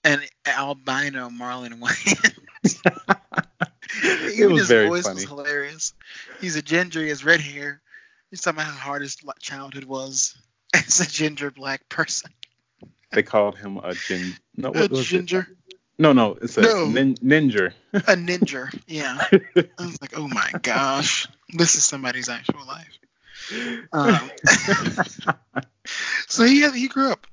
And 0.04 0.21
albino 0.47 1.28
Marlon 1.30 1.80
Wayans. 1.80 3.18
It 4.04 4.50
was 4.50 4.62
his 4.62 4.68
very 4.68 4.88
voice 4.88 5.04
funny. 5.04 5.16
was 5.16 5.25
hilarious. 5.25 5.94
He's 6.40 6.56
a 6.56 6.62
ginger, 6.62 7.02
he 7.02 7.11
has 7.11 7.25
red 7.25 7.40
hair. 7.40 7.82
He's 8.30 8.40
talking 8.40 8.61
about 8.61 8.73
how 8.73 8.78
hard 8.78 9.02
his 9.02 9.16
childhood 9.38 9.85
was 9.85 10.35
as 10.75 11.00
a 11.00 11.06
ginger 11.06 11.50
black 11.50 11.88
person. 11.88 12.30
They 13.12 13.23
called 13.23 13.59
him 13.59 13.76
a 13.76 13.94
gin. 13.94 14.32
No, 14.56 14.71
A 14.71 14.73
what 14.73 14.90
was 14.90 15.12
it? 15.12 15.26
No, 16.02 16.12
no, 16.12 16.37
it's 16.42 16.59
a 16.59 16.62
No. 16.62 16.87
nin- 16.87 17.14
ninja. 17.18 17.73
A 17.92 18.16
ninja. 18.16 18.76
Yeah. 18.88 19.18
I 19.78 19.87
was 19.87 20.02
like, 20.02 20.18
oh 20.18 20.26
my 20.26 20.50
gosh. 20.61 21.28
This 21.50 21.76
is 21.76 21.85
somebody's 21.85 22.28
actual 22.28 22.66
life. 22.66 22.99
Um, 23.92 24.30
so 26.26 26.42
he 26.42 26.61
had, 26.62 26.75
he 26.75 26.88
grew 26.88 27.12
up 27.12 27.25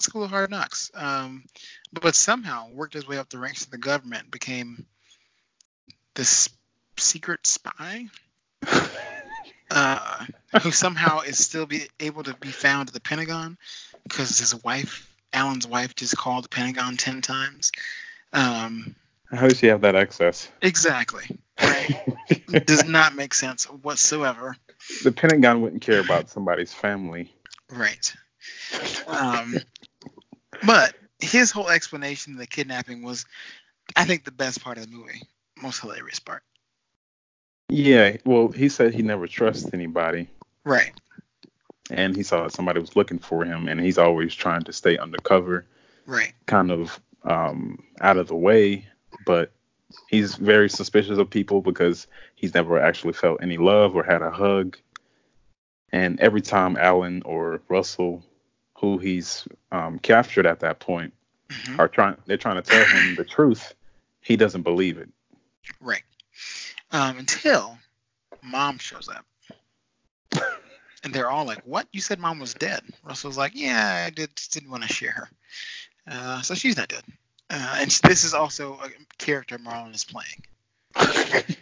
School 0.00 0.24
of 0.24 0.30
Hard 0.30 0.50
Knocks. 0.50 0.90
Um, 0.94 1.44
but 1.92 2.14
somehow 2.14 2.70
worked 2.72 2.94
his 2.94 3.06
way 3.06 3.18
up 3.18 3.28
the 3.28 3.38
ranks 3.38 3.66
of 3.66 3.70
the 3.70 3.76
government, 3.76 4.30
became 4.30 4.86
this 6.14 6.48
secret 6.96 7.46
spy 7.46 8.06
uh, 9.70 10.24
who 10.62 10.70
somehow 10.70 11.20
is 11.20 11.36
still 11.44 11.66
be 11.66 11.82
able 12.00 12.22
to 12.22 12.32
be 12.32 12.48
found 12.48 12.88
at 12.88 12.94
the 12.94 13.00
Pentagon 13.00 13.58
because 14.04 14.38
his 14.38 14.54
wife, 14.64 15.07
Alan's 15.32 15.66
wife, 15.66 15.94
just 15.94 16.16
called 16.16 16.44
the 16.44 16.48
Pentagon 16.48 16.96
ten 16.96 17.20
times. 17.20 17.72
Um, 18.32 18.94
How 19.30 19.48
does 19.48 19.58
she 19.58 19.66
have 19.66 19.82
that 19.82 19.96
access? 19.96 20.50
exactly. 20.62 21.24
Right. 21.60 21.90
Does 22.66 22.86
not 22.86 23.14
make 23.16 23.34
sense 23.34 23.64
whatsoever. 23.64 24.56
the 25.02 25.10
Pentagon 25.12 25.60
wouldn't 25.60 25.82
care 25.82 25.98
about 25.98 26.30
somebody's 26.30 26.72
family. 26.72 27.34
Right. 27.70 28.14
Um, 29.06 29.56
but 30.64 30.94
his 31.20 31.50
whole 31.50 31.68
explanation 31.68 32.34
of 32.34 32.38
the 32.38 32.46
kidnapping 32.46 33.02
was, 33.02 33.26
I 33.96 34.04
think, 34.04 34.24
the 34.24 34.30
best 34.30 34.62
part 34.62 34.78
of 34.78 34.88
the 34.88 34.96
movie, 34.96 35.22
most 35.60 35.80
hilarious 35.80 36.20
part. 36.20 36.42
Yeah, 37.68 38.16
well, 38.24 38.48
he 38.48 38.68
said 38.68 38.94
he 38.94 39.02
never 39.02 39.26
trusts 39.26 39.70
anybody, 39.74 40.28
Right. 40.64 40.92
And 41.90 42.14
he 42.16 42.22
saw 42.22 42.42
that 42.44 42.52
somebody 42.52 42.80
was 42.80 42.96
looking 42.96 43.18
for 43.18 43.44
him, 43.44 43.68
and 43.68 43.80
he's 43.80 43.98
always 43.98 44.34
trying 44.34 44.62
to 44.64 44.72
stay 44.72 44.96
undercover, 44.98 45.66
Right. 46.06 46.32
kind 46.46 46.70
of 46.70 47.00
um, 47.24 47.82
out 48.00 48.16
of 48.16 48.28
the 48.28 48.36
way, 48.36 48.86
but 49.24 49.52
he's 50.08 50.34
very 50.36 50.70
suspicious 50.70 51.18
of 51.18 51.28
people 51.30 51.60
because 51.60 52.06
he's 52.34 52.54
never 52.54 52.78
actually 52.78 53.12
felt 53.12 53.42
any 53.42 53.56
love 53.58 53.94
or 53.96 54.02
had 54.02 54.22
a 54.22 54.30
hug. 54.30 54.78
And 55.92 56.20
every 56.20 56.40
time 56.42 56.76
Alan 56.76 57.22
or 57.24 57.62
Russell, 57.68 58.22
who 58.78 58.98
he's 58.98 59.48
um, 59.72 59.98
captured 59.98 60.46
at 60.46 60.60
that 60.60 60.80
point, 60.80 61.14
Mhm. 61.48 61.78
are 61.78 61.88
trying, 61.88 62.16
they're 62.26 62.36
trying 62.36 62.62
to 62.62 62.70
tell 62.70 62.84
him 62.84 63.14
the 63.14 63.24
truth. 63.24 63.74
He 64.20 64.36
doesn't 64.36 64.62
believe 64.62 64.98
it. 64.98 65.08
Right. 65.80 66.02
Um, 66.90 67.18
until 67.18 67.78
mom 68.42 68.78
shows 68.78 69.08
up. 69.08 69.24
And 71.04 71.12
they're 71.14 71.30
all 71.30 71.44
like, 71.44 71.62
"What? 71.64 71.86
You 71.92 72.00
said 72.00 72.18
mom 72.18 72.38
was 72.40 72.54
dead?" 72.54 72.82
Russell's 73.04 73.38
like, 73.38 73.52
"Yeah, 73.54 74.04
I 74.06 74.10
did, 74.10 74.34
just 74.36 74.52
didn't 74.52 74.70
want 74.70 74.82
to 74.82 74.92
share 74.92 75.12
her, 75.12 75.28
uh, 76.08 76.42
so 76.42 76.54
she's 76.54 76.76
not 76.76 76.88
dead." 76.88 77.02
Uh, 77.50 77.78
and 77.80 77.90
this 77.90 78.24
is 78.24 78.34
also 78.34 78.74
a 78.74 78.88
character 79.16 79.58
Marlon 79.58 79.94
is 79.94 80.04
playing. 80.04 80.42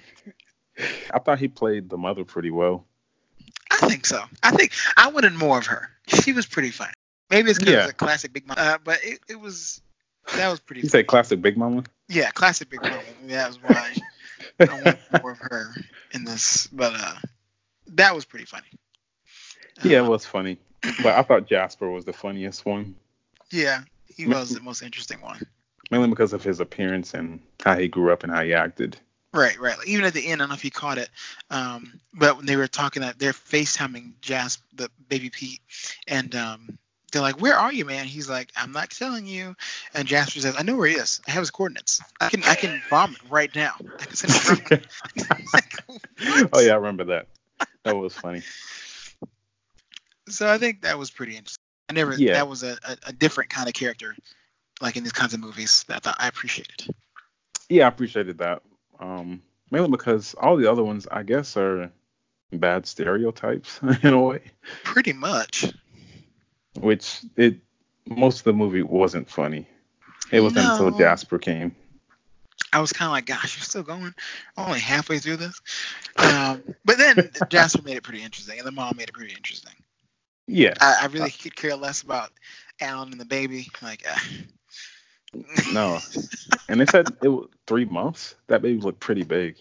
I 1.13 1.19
thought 1.21 1.39
he 1.39 1.49
played 1.49 1.89
the 1.89 1.97
mother 1.97 2.25
pretty 2.25 2.51
well. 2.51 2.85
I 3.71 3.89
think 3.89 4.07
so. 4.07 4.23
I 4.43 4.51
think 4.51 4.73
I 4.97 5.09
wanted 5.09 5.35
more 5.35 5.59
of 5.59 5.67
her. 5.67 5.91
She 6.07 6.33
was 6.33 6.47
pretty 6.47 6.71
funny. 6.71 6.93
Maybe 7.31 7.51
it's 7.51 7.59
because 7.59 7.73
Yeah. 7.75 7.83
it's 7.85 7.91
a 7.93 7.95
classic 7.95 8.33
Big 8.33 8.47
Mom, 8.47 8.57
uh, 8.59 8.79
but 8.83 8.99
it, 9.03 9.21
it 9.29 9.41
was 9.41 9.81
that 10.35 10.49
was 10.51 10.61
pretty. 10.61 10.81
You 10.83 10.89
funny. 10.89 11.03
say 11.03 11.05
classic 11.05 11.41
Big 11.43 11.57
Mama? 11.57 11.85
Yeah, 12.09 12.31
classic 12.31 12.71
Big 12.71 12.83
Mom. 12.83 12.93
That 13.27 13.49
was 13.49 13.63
why 13.63 13.93
I 14.61 14.83
want 14.85 14.99
more 15.23 15.33
of 15.33 15.39
her 15.39 15.75
in 16.13 16.25
this. 16.25 16.67
But 16.69 16.95
uh, 16.97 17.15
that 17.95 18.15
was 18.15 18.25
pretty 18.25 18.45
funny. 18.47 18.67
Yeah, 19.83 20.05
it 20.05 20.09
was 20.09 20.25
funny. 20.25 20.59
But 21.03 21.15
I 21.19 21.23
thought 21.23 21.47
Jasper 21.47 21.91
was 21.91 22.05
the 22.05 22.13
funniest 22.13 22.65
one, 22.65 22.95
Yeah, 23.51 23.83
he 24.15 24.27
was 24.27 24.51
the 24.51 24.61
most 24.61 24.83
interesting 24.83 25.21
one. 25.21 25.41
mainly 25.91 26.09
because 26.09 26.33
of 26.33 26.43
his 26.43 26.61
appearance 26.61 27.15
and 27.15 27.41
how 27.63 27.77
he 27.77 27.89
grew 27.89 28.13
up 28.13 28.23
and 28.23 28.33
how 28.33 28.43
he 28.43 28.55
acted. 28.55 28.99
Right, 29.33 29.59
right. 29.61 29.77
Like, 29.77 29.89
even 29.89 30.05
at 30.05 30.15
the 30.15 30.27
end, 30.27 30.41
I 30.41 30.45
don't 30.45 30.49
know 30.51 30.55
if 30.55 30.65
you 30.65 30.71
caught 30.71 30.99
it, 30.99 31.11
um, 31.51 32.01
but 32.15 32.37
when 32.37 32.47
they 32.47 32.57
were 32.57 32.69
talking, 32.69 33.03
that 33.03 33.19
they're 33.19 33.33
FaceTiming 33.33 34.13
Jasper, 34.21 34.65
the 34.75 34.91
baby 35.09 35.29
Pete, 35.29 35.61
and 36.09 36.35
um, 36.35 36.79
they're 37.13 37.21
like, 37.21 37.41
"Where 37.41 37.55
are 37.55 37.73
you, 37.73 37.85
man?" 37.85 38.07
He's 38.07 38.31
like, 38.31 38.51
"I'm 38.57 38.73
not 38.73 38.91
telling 38.91 39.27
you." 39.27 39.55
And 39.93 40.09
Jasper 40.09 40.41
says, 40.41 40.55
"I 40.59 40.63
know 40.63 40.77
where 40.77 40.89
he 40.89 40.95
is. 40.95 41.21
I 41.29 41.33
have 41.33 41.43
his 41.43 41.51
coordinates. 41.51 42.01
I 42.21 42.31
can, 42.31 42.43
I 42.45 42.55
can 42.55 42.81
bomb 42.89 43.13
it 43.13 43.31
right 43.31 43.55
now. 43.55 43.75
I 43.99 44.05
can 44.05 44.17
send 44.17 44.71
it 44.71 44.87
from." 44.87 45.37
like, 45.53 46.51
oh 46.53 46.61
yeah, 46.61 46.73
I 46.73 46.77
remember 46.77 47.05
that. 47.05 47.27
That 47.83 47.97
was 47.97 48.15
funny. 48.15 48.43
So 50.29 50.51
I 50.51 50.59
think 50.59 50.83
that 50.83 50.99
was 50.99 51.11
pretty 51.11 51.37
interesting. 51.37 51.63
I 51.89 51.93
never. 51.93 52.15
Yeah. 52.15 52.35
That 52.35 52.49
was 52.49 52.63
a, 52.63 52.77
a, 52.85 52.97
a 53.09 53.13
different 53.13 53.51
kind 53.51 53.69
of 53.69 53.75
character, 53.75 54.17
like 54.81 54.97
in 54.97 55.03
these 55.05 55.13
kinds 55.13 55.35
of 55.35 55.41
movies 55.41 55.85
that 55.89 55.97
I 55.97 55.99
thought 56.01 56.17
I 56.19 56.29
appreciated. 56.29 56.89
Yeah, 57.69 57.85
I 57.85 57.89
appreciated 57.89 58.39
that. 58.39 58.63
Um, 58.99 59.43
mainly 59.71 59.91
because 59.91 60.35
all 60.35 60.57
the 60.57 60.71
other 60.71 60.83
ones, 60.83 61.07
I 61.11 61.23
guess, 61.23 61.57
are 61.57 61.91
bad 62.53 62.87
stereotypes 62.87 63.81
in 64.03 64.13
a 64.13 64.21
way. 64.21 64.43
Pretty 64.85 65.13
much. 65.13 65.73
Which 66.75 67.21
it 67.37 67.59
most 68.07 68.39
of 68.39 68.45
the 68.45 68.53
movie 68.53 68.83
wasn't 68.83 69.31
funny. 69.31 69.69
It 70.31 70.41
wasn't 70.41 70.67
until 70.67 70.91
Jasper 70.99 71.39
came. 71.39 71.75
I 72.73 72.81
was 72.81 72.93
kind 72.93 73.09
of 73.09 73.13
like, 73.13 73.27
gosh, 73.27 73.57
you're 73.57 73.65
still 73.65 73.83
going 73.83 74.15
only 74.57 74.81
halfway 74.81 75.19
through 75.19 75.37
this. 75.37 75.61
Um, 76.17 76.63
but 76.85 76.99
then 76.99 77.31
Jasper 77.49 77.83
made 77.83 77.97
it 77.97 78.03
pretty 78.03 78.23
interesting, 78.23 78.59
and 78.59 78.67
the 78.67 78.73
mom 78.73 78.97
made 78.97 79.09
it 79.09 79.15
pretty 79.15 79.35
interesting. 79.35 79.73
Yeah. 80.47 80.75
I, 80.81 80.99
I 81.03 81.07
really 81.07 81.31
could 81.31 81.57
care 81.57 81.77
less 81.77 82.03
about 82.03 82.31
Alan 82.81 83.11
and 83.13 83.21
the 83.21 83.25
baby. 83.25 83.69
Like, 83.83 84.05
uh, 84.09 84.19
No. 85.73 85.99
And 86.69 86.81
they 86.81 86.87
said 86.87 87.09
it 87.23 87.29
was 87.29 87.49
three 87.67 87.85
months. 87.85 88.35
That 88.47 88.63
baby 88.63 88.81
looked 88.81 89.01
pretty 89.01 89.25
big. 89.25 89.57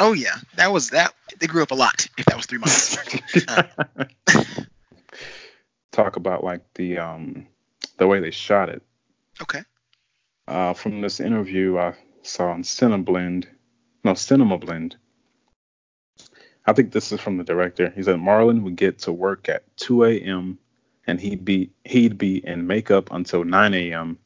oh 0.00 0.12
yeah, 0.12 0.34
that 0.56 0.72
was 0.72 0.90
that. 0.90 1.14
They 1.38 1.46
grew 1.46 1.62
up 1.62 1.70
a 1.70 1.74
lot. 1.76 2.06
If 2.18 2.26
that 2.26 2.36
was 2.36 2.46
three 2.46 2.58
months. 2.58 2.98
Uh, 3.48 3.62
Talk 5.92 6.16
about 6.16 6.42
like 6.42 6.62
the 6.74 6.98
um 6.98 7.46
the 7.98 8.06
way 8.06 8.20
they 8.20 8.30
shot 8.30 8.68
it. 8.70 8.82
okay. 9.42 9.60
Uh, 10.48 10.72
from 10.72 11.00
this 11.00 11.20
interview 11.20 11.78
I 11.78 11.94
saw 12.22 12.50
on 12.50 12.62
Cineblend, 12.62 13.46
no 14.04 14.14
Cinema 14.14 14.58
Blend. 14.58 14.96
I 16.66 16.72
think 16.72 16.92
this 16.92 17.10
is 17.10 17.20
from 17.20 17.38
the 17.38 17.44
director. 17.44 17.90
He 17.90 18.02
said 18.02 18.16
Marlon 18.16 18.62
would 18.62 18.76
get 18.76 19.00
to 19.00 19.12
work 19.12 19.48
at 19.48 19.64
2 19.78 20.04
a.m. 20.04 20.58
and 21.06 21.20
he'd 21.20 21.44
be 21.44 21.70
he'd 21.84 22.18
be 22.18 22.44
in 22.46 22.66
makeup 22.66 23.10
until 23.10 23.44
9 23.44 23.74
a.m. 23.74 24.18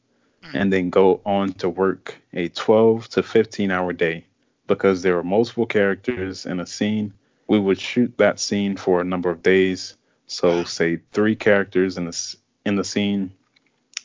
Hmm. 0.43 0.57
and 0.57 0.73
then 0.73 0.89
go 0.91 1.19
on 1.25 1.53
to 1.53 1.69
work 1.69 2.15
a 2.33 2.49
12 2.49 3.09
to 3.09 3.23
15 3.23 3.71
hour 3.71 3.91
day 3.91 4.25
because 4.67 5.01
there 5.01 5.15
were 5.15 5.23
multiple 5.23 5.65
characters 5.65 6.45
in 6.45 6.59
a 6.59 6.67
scene. 6.67 7.13
We 7.47 7.59
would 7.59 7.79
shoot 7.79 8.17
that 8.17 8.39
scene 8.39 8.77
for 8.77 9.01
a 9.01 9.05
number 9.05 9.29
of 9.29 9.41
days. 9.41 9.95
So 10.27 10.59
hmm. 10.59 10.65
say 10.65 10.99
three 11.11 11.35
characters 11.35 11.97
in 11.97 12.05
the 12.05 12.35
in 12.65 12.75
the 12.75 12.83
scene 12.83 13.31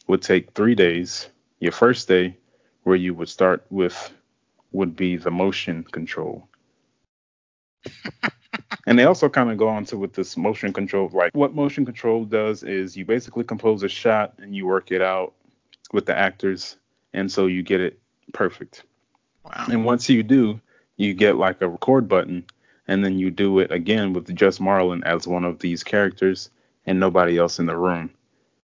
would 0.06 0.22
take 0.22 0.52
three 0.52 0.74
days. 0.74 1.28
Your 1.60 1.72
first 1.72 2.08
day, 2.08 2.36
where 2.84 2.96
you 2.96 3.14
would 3.14 3.28
start 3.28 3.64
with, 3.70 4.12
would 4.72 4.96
be 4.96 5.16
the 5.16 5.30
motion 5.30 5.84
control. 5.84 6.48
and 8.86 8.98
they 8.98 9.04
also 9.04 9.28
kind 9.28 9.50
of 9.50 9.58
go 9.58 9.68
on 9.68 9.84
to 9.86 9.96
with 9.96 10.12
this 10.12 10.36
motion 10.36 10.72
control. 10.72 11.10
Like 11.12 11.34
what 11.34 11.54
motion 11.54 11.84
control 11.84 12.24
does 12.24 12.62
is 12.62 12.96
you 12.96 13.04
basically 13.04 13.44
compose 13.44 13.82
a 13.82 13.88
shot 13.88 14.34
and 14.38 14.54
you 14.54 14.66
work 14.66 14.90
it 14.90 15.02
out 15.02 15.34
with 15.92 16.06
the 16.06 16.16
actors, 16.16 16.76
and 17.12 17.30
so 17.30 17.46
you 17.46 17.62
get 17.62 17.80
it 17.80 17.98
perfect. 18.32 18.84
Wow. 19.44 19.66
And 19.70 19.84
once 19.84 20.08
you 20.08 20.22
do, 20.22 20.60
you 20.96 21.14
get 21.14 21.36
like 21.36 21.60
a 21.60 21.68
record 21.68 22.08
button, 22.08 22.44
and 22.88 23.04
then 23.04 23.18
you 23.18 23.30
do 23.30 23.58
it 23.58 23.70
again 23.70 24.12
with 24.12 24.34
just 24.34 24.60
Marlon 24.60 25.02
as 25.04 25.26
one 25.26 25.44
of 25.44 25.58
these 25.58 25.84
characters 25.84 26.50
and 26.86 26.98
nobody 26.98 27.38
else 27.38 27.58
in 27.58 27.66
the 27.66 27.76
room. 27.76 28.10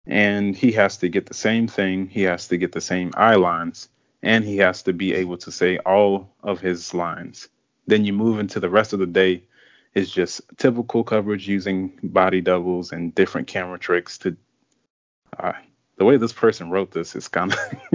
And 0.06 0.56
he 0.56 0.72
has 0.74 0.98
to 0.98 1.10
get 1.10 1.26
the 1.26 1.34
same 1.34 1.68
thing, 1.68 2.08
he 2.08 2.24
has 2.24 2.48
to 2.48 2.58
get 2.58 2.72
the 2.72 2.82
same 2.82 3.12
eye 3.16 3.36
lines, 3.36 3.90
and 4.24 4.46
he 4.46 4.58
has 4.58 4.84
to 4.84 4.94
be 4.94 5.14
able 5.14 5.38
to 5.40 5.52
say 5.52 5.78
all 5.80 6.30
of 6.42 6.62
his 6.62 6.94
lines. 6.94 7.50
Then 7.88 8.06
you 8.06 8.14
move 8.14 8.40
into 8.40 8.60
the 8.60 8.70
rest 8.70 8.94
of 8.94 9.00
the 9.00 9.06
day. 9.08 9.44
It's 9.94 10.12
just 10.12 10.42
typical 10.58 11.04
coverage 11.04 11.48
using 11.48 11.98
body 12.04 12.42
doubles 12.42 12.92
and 12.92 13.16
different 13.16 13.48
camera 13.48 13.80
tricks 13.80 14.18
to. 14.20 14.38
Uh, 15.38 15.54
the 15.98 16.06
way 16.06 16.18
this 16.18 16.34
person 16.34 16.70
wrote 16.70 16.92
this 16.92 17.16
is 17.16 17.28
kind 17.28 17.52
of 17.52 17.60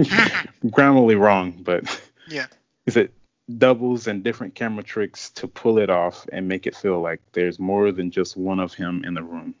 grammarly 0.65 1.17
wrong, 1.17 1.51
but 1.63 1.83
Yeah. 2.27 2.47
is 2.85 2.97
it 2.97 3.13
doubles 3.57 4.07
and 4.07 4.23
different 4.23 4.55
camera 4.55 4.83
tricks 4.83 5.29
to 5.31 5.47
pull 5.47 5.77
it 5.77 5.89
off 5.89 6.27
and 6.31 6.47
make 6.47 6.67
it 6.67 6.75
feel 6.75 7.01
like 7.01 7.21
there's 7.33 7.59
more 7.59 7.91
than 7.91 8.11
just 8.11 8.35
one 8.37 8.59
of 8.59 8.73
him 8.73 9.03
in 9.05 9.13
the 9.13 9.23
room. 9.23 9.55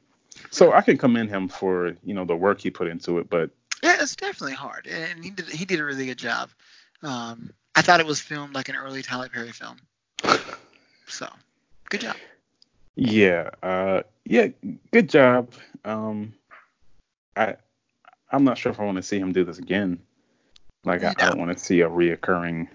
So 0.51 0.73
I 0.73 0.81
can 0.81 0.97
commend 0.97 1.29
him 1.29 1.47
for 1.47 1.95
you 2.03 2.13
know 2.13 2.25
the 2.25 2.35
work 2.35 2.59
he 2.61 2.69
put 2.69 2.87
into 2.87 3.19
it, 3.19 3.29
but 3.29 3.49
Yeah, 3.81 3.97
it's 4.01 4.15
definitely 4.15 4.55
hard, 4.55 4.87
and 4.87 5.23
he 5.23 5.29
did 5.29 5.47
he 5.49 5.65
did 5.65 5.79
a 5.79 5.85
really 5.85 6.05
good 6.05 6.17
job. 6.17 6.49
Um, 7.01 7.51
I 7.75 7.81
thought 7.81 7.99
it 7.99 8.05
was 8.05 8.19
filmed 8.19 8.53
like 8.55 8.69
an 8.69 8.75
early 8.75 9.01
Tyler 9.03 9.29
Perry 9.29 9.51
film. 9.51 9.77
So, 11.13 11.29
good 11.89 12.01
job. 12.01 12.15
yeah, 12.95 13.51
uh, 13.61 14.01
yeah, 14.25 14.47
good 14.91 15.09
job. 15.09 15.53
Um, 15.85 16.33
I 17.35 17.55
I'm 18.31 18.43
not 18.43 18.57
sure 18.57 18.71
if 18.71 18.79
I 18.79 18.83
want 18.83 18.97
to 18.97 19.03
see 19.03 19.19
him 19.19 19.31
do 19.31 19.43
this 19.43 19.59
again. 19.59 19.99
Like 20.83 21.03
I, 21.03 21.09
I 21.11 21.29
don't 21.29 21.37
want 21.37 21.55
to 21.55 21.63
see 21.63 21.81
a 21.81 21.89
reoccurring. 21.89 22.67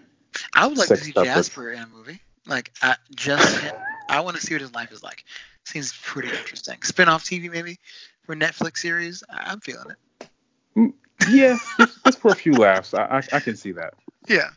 I 0.55 0.69
would 0.69 0.79
like 0.79 0.87
to 0.87 0.97
see 0.97 1.11
stuff 1.11 1.27
with- 1.27 1.35
Jasper 1.35 1.73
in 1.73 1.83
a 1.83 1.87
movie. 1.89 2.21
Like, 2.47 2.73
I, 2.81 2.95
just. 3.15 3.65
I 4.09 4.21
want 4.21 4.37
to 4.37 4.43
see 4.43 4.55
what 4.55 4.61
his 4.63 4.73
life 4.73 4.93
is 4.93 5.03
like. 5.03 5.25
Seems 5.67 5.93
pretty 6.03 6.29
interesting. 6.31 6.81
Spin-off 6.83 7.25
TV 7.25 7.51
maybe 7.51 7.79
for 8.25 8.35
Netflix 8.37 8.79
series. 8.79 9.25
I- 9.29 9.51
I'm 9.51 9.61
feeling 9.61 9.91
it. 9.91 10.95
Yeah, 11.29 11.59
just, 11.77 12.05
just 12.05 12.19
for 12.21 12.31
a 12.31 12.37
few 12.37 12.53
laughs. 12.53 12.95
I, 12.95 13.03
I 13.19 13.37
I 13.37 13.41
can 13.41 13.57
see 13.57 13.73
that. 13.73 13.95
Yeah. 14.29 14.51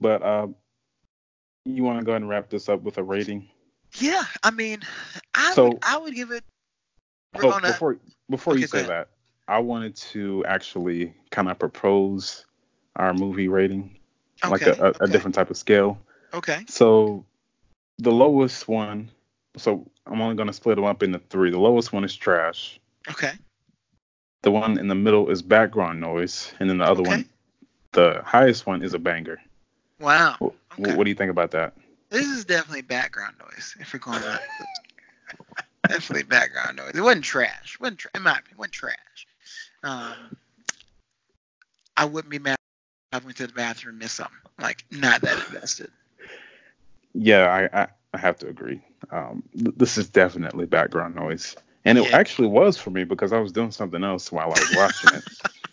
But 0.00 0.22
uh, 0.22 0.48
you 1.66 1.82
want 1.84 1.98
to 1.98 2.04
go 2.04 2.12
ahead 2.12 2.22
and 2.22 2.30
wrap 2.30 2.48
this 2.48 2.68
up 2.68 2.82
with 2.82 2.98
a 2.98 3.02
rating? 3.02 3.48
Yeah. 3.98 4.22
I 4.42 4.50
mean, 4.50 4.80
I 5.34 5.52
So- 5.54 5.68
would 5.70 5.78
I 5.82 5.98
would 5.98 6.14
give 6.14 6.30
it. 6.30 6.44
Oh, 7.34 7.50
a- 7.50 7.60
before 7.60 7.98
before 8.30 8.52
Okay, 8.54 8.60
you 8.62 8.66
say 8.66 8.82
that, 8.84 9.08
I 9.48 9.58
wanted 9.58 9.96
to 9.96 10.44
actually 10.46 11.14
kind 11.30 11.48
of 11.50 11.58
propose 11.58 12.46
our 12.96 13.12
movie 13.12 13.48
rating, 13.48 13.98
like 14.48 14.62
a, 14.62 14.72
Okay, 14.72 14.80
a, 15.00 15.04
a 15.04 15.06
different 15.08 15.34
type 15.34 15.50
of 15.50 15.56
scale. 15.56 15.98
Okay. 16.32 16.64
So 16.68 17.24
the 17.98 18.10
lowest 18.10 18.68
one, 18.68 19.10
so 19.56 19.86
I'm 20.06 20.20
only 20.20 20.34
going 20.34 20.46
to 20.48 20.52
split 20.52 20.76
them 20.76 20.84
up 20.84 21.02
into 21.02 21.18
three. 21.30 21.50
The 21.50 21.60
lowest 21.60 21.92
one 21.92 22.04
is 22.04 22.14
trash. 22.16 22.80
Okay. 23.08 23.32
The 24.42 24.50
one 24.50 24.78
in 24.78 24.88
the 24.88 24.94
middle 24.94 25.28
is 25.30 25.42
background 25.42 26.00
noise, 26.00 26.52
and 26.58 26.68
then 26.70 26.78
the 26.78 26.84
other 26.84 27.02
Okay. 27.02 27.10
one, 27.10 27.28
the 27.92 28.22
highest 28.24 28.66
one, 28.66 28.82
is 28.82 28.94
a 28.94 28.98
banger. 28.98 29.40
Wow. 29.98 30.36
Okay. 30.78 30.94
What 30.94 31.04
do 31.04 31.10
you 31.10 31.16
think 31.16 31.30
about 31.30 31.50
that? 31.52 31.74
This 32.10 32.26
is 32.26 32.44
definitely 32.44 32.82
background 32.82 33.36
noise. 33.40 33.74
If 33.80 33.92
we're 33.92 33.98
going 33.98 34.20
to 34.20 34.40
definitely 35.88 36.24
background 36.24 36.76
noise. 36.76 36.92
It 36.94 37.00
wasn't 37.00 37.24
trash. 37.24 37.74
It 37.74 37.80
wasn't 37.80 37.98
tra- 38.00 38.10
in 38.14 38.22
my 38.22 38.32
opinion, 38.32 38.52
it 38.52 38.58
wasn't 38.58 38.72
trash. 38.72 39.26
Um, 39.82 40.36
I 41.96 42.04
wouldn't 42.04 42.30
be 42.30 42.38
mad 42.38 42.56
if 43.12 43.22
I 43.22 43.24
went 43.24 43.36
to 43.38 43.46
the 43.46 43.52
bathroom 43.52 43.94
and 43.94 43.98
missed 44.00 44.16
something. 44.16 44.36
Like 44.60 44.84
not 44.90 45.20
that 45.22 45.46
invested. 45.48 45.90
Yeah, 47.14 47.46
I 47.46 47.82
I, 47.82 47.88
I 48.12 48.18
have 48.18 48.38
to 48.38 48.48
agree. 48.48 48.82
Um, 49.10 49.42
th- 49.54 49.74
this 49.76 49.98
is 49.98 50.08
definitely 50.08 50.66
background 50.66 51.14
noise, 51.14 51.56
and 51.84 51.98
it 51.98 52.10
Yeah. 52.10 52.16
actually 52.18 52.48
was 52.48 52.76
for 52.76 52.90
me 52.90 53.04
because 53.04 53.32
I 53.32 53.38
was 53.38 53.52
doing 53.52 53.70
something 53.70 54.02
else 54.04 54.30
while 54.30 54.46
I 54.46 54.60
was 54.60 54.74
watching 54.76 55.14
it. 55.14 55.24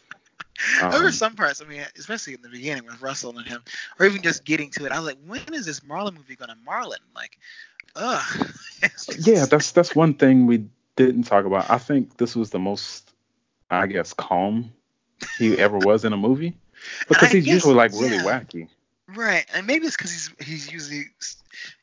there 0.81 0.99
were 0.99 1.05
Um, 1.07 1.11
some 1.11 1.35
parts. 1.35 1.61
I 1.61 1.65
mean, 1.65 1.83
especially 1.97 2.33
in 2.35 2.41
the 2.41 2.49
beginning 2.49 2.85
with 2.85 3.01
Russell 3.01 3.37
and 3.37 3.47
him, 3.47 3.63
or 3.99 4.05
even 4.05 4.21
just 4.21 4.45
getting 4.45 4.69
to 4.71 4.85
it. 4.85 4.91
I 4.91 4.99
was 4.99 5.07
like, 5.07 5.17
when 5.25 5.53
is 5.53 5.65
this 5.65 5.81
Marlon 5.81 6.15
movie 6.15 6.35
gonna 6.35 6.57
Marlon? 6.67 6.97
Like, 7.15 7.37
ugh. 7.95 8.23
Yeah, 9.19 9.45
that's 9.45 9.71
that's 9.71 9.95
one 9.95 10.13
thing 10.13 10.45
we 10.45 10.65
didn't 10.95 11.23
talk 11.23 11.45
about. 11.45 11.69
I 11.69 11.77
think 11.77 12.17
this 12.17 12.35
was 12.35 12.49
the 12.49 12.59
most, 12.59 13.13
I 13.69 13.87
guess, 13.87 14.13
calm 14.13 14.73
he 15.37 15.57
ever 15.57 15.77
was 15.77 16.03
in 16.03 16.11
a 16.13 16.17
movie 16.17 16.53
because 17.07 17.31
he's 17.31 17.45
guess- 17.45 17.53
usually 17.53 17.75
like 17.75 17.91
really 17.93 18.17
yeah. 18.17 18.23
wacky. 18.23 18.67
Right, 19.07 19.45
and 19.53 19.67
maybe 19.67 19.85
it's 19.85 19.95
because 19.97 20.11
he's 20.11 20.31
he's 20.47 20.71
usually, 20.71 21.05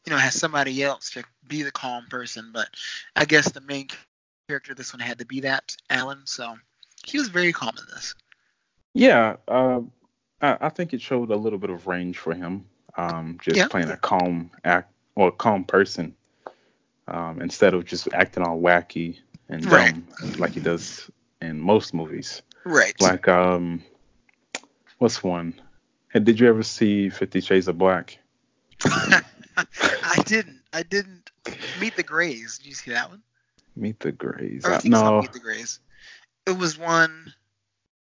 you 0.07 0.11
know, 0.11 0.17
has 0.17 0.35
somebody 0.35 0.83
else 0.83 1.11
to 1.11 1.23
be 1.47 1.63
the 1.63 1.71
calm 1.71 2.07
person. 2.09 2.51
But 2.53 2.69
I 3.15 3.25
guess 3.27 3.51
the 3.53 3.61
main 3.61 3.89
character 4.49 4.75
this 4.75 4.93
one 4.93 5.01
had 5.01 5.19
to 5.19 5.27
be 5.27 5.41
that 5.41 5.77
Alan. 5.91 6.23
So 6.25 6.57
he 7.05 7.19
was 7.19 7.29
very 7.29 7.53
calm 7.53 7.73
in 7.79 7.85
this. 7.95 8.15
Yeah, 8.95 9.37
uh, 9.49 9.81
I, 10.41 10.57
I 10.61 10.69
think 10.69 10.93
it 10.93 11.01
showed 11.01 11.31
a 11.31 11.37
little 11.37 11.59
bit 11.59 11.71
of 11.71 11.87
range 11.87 12.19
for 12.19 12.35
him. 12.35 12.67
Um, 12.97 13.39
just 13.43 13.57
Yeah. 13.57 13.69
playing 13.69 13.91
a 13.91 13.97
calm 13.97 14.51
act 14.65 14.93
or 15.15 15.29
a 15.29 15.33
calm 15.33 15.65
person 15.65 16.15
um, 17.07 17.41
instead 17.41 17.73
of 17.75 17.85
just 17.85 18.09
acting 18.13 18.43
all 18.43 18.61
wacky 18.61 19.19
and 19.49 19.63
dumb 19.63 19.73
Right. 19.73 20.39
like 20.39 20.55
he 20.55 20.61
does 20.61 21.09
in 21.41 21.61
most 21.61 21.95
movies. 21.95 22.43
Right. 22.65 22.95
Like 23.01 23.29
um, 23.29 23.83
what's 24.99 25.23
one? 25.23 25.61
Hey, 26.13 26.21
did 26.21 26.41
you 26.41 26.49
ever 26.49 26.65
see 26.65 27.09
Fifty 27.11 27.41
Shades 27.41 27.69
of 27.69 27.79
Black? 27.79 28.19
I 28.85 30.23
didn't. 30.27 30.63
I 30.73 30.83
didn't 30.83 31.31
meet 31.81 31.95
the 31.97 32.03
Greys. 32.03 32.59
Did 32.59 32.67
you 32.67 32.75
see 32.75 32.91
that 32.91 33.09
one? 33.09 33.23
Meet 33.77 34.01
the 34.01 34.13
Greys. 34.13 34.65
Or 34.65 34.73
I 34.73 34.79
think 34.79 34.93
it's 34.95 35.03
not 35.03 35.11
no, 35.11 35.21
Meet 35.21 35.33
the 35.33 35.39
Greys. 35.39 35.79
It 36.47 36.59
was 36.59 36.77
one. 36.79 37.33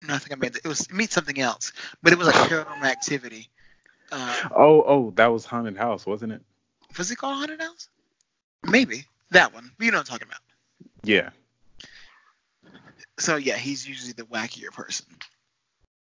No, 0.06 0.14
I 0.14 0.18
think 0.18 0.32
I 0.32 0.36
made 0.36 0.56
it. 0.56 0.62
It 0.64 0.68
was 0.68 0.90
Meet 0.92 1.12
something 1.12 1.38
else, 1.40 1.72
but 2.02 2.12
it 2.12 2.18
was 2.18 2.26
like 2.28 2.36
paranormal 2.50 2.84
activity. 2.84 3.48
Uh, 4.12 4.34
oh, 4.54 4.82
oh, 4.86 5.10
that 5.16 5.28
was 5.28 5.44
Haunted 5.44 5.76
House, 5.76 6.04
wasn't 6.06 6.32
it? 6.32 6.42
was 6.98 7.10
it 7.10 7.16
called 7.16 7.36
Haunted 7.38 7.60
House? 7.60 7.88
Maybe 8.62 9.04
that 9.30 9.52
one. 9.52 9.70
You 9.80 9.90
know 9.90 9.98
what 9.98 10.08
I'm 10.10 10.18
talking 10.18 10.28
about. 10.28 10.40
Yeah, 11.02 11.30
So 13.18 13.36
yeah, 13.36 13.56
he's 13.56 13.86
usually 13.86 14.12
the 14.12 14.22
wackier 14.24 14.70
person. 14.72 15.06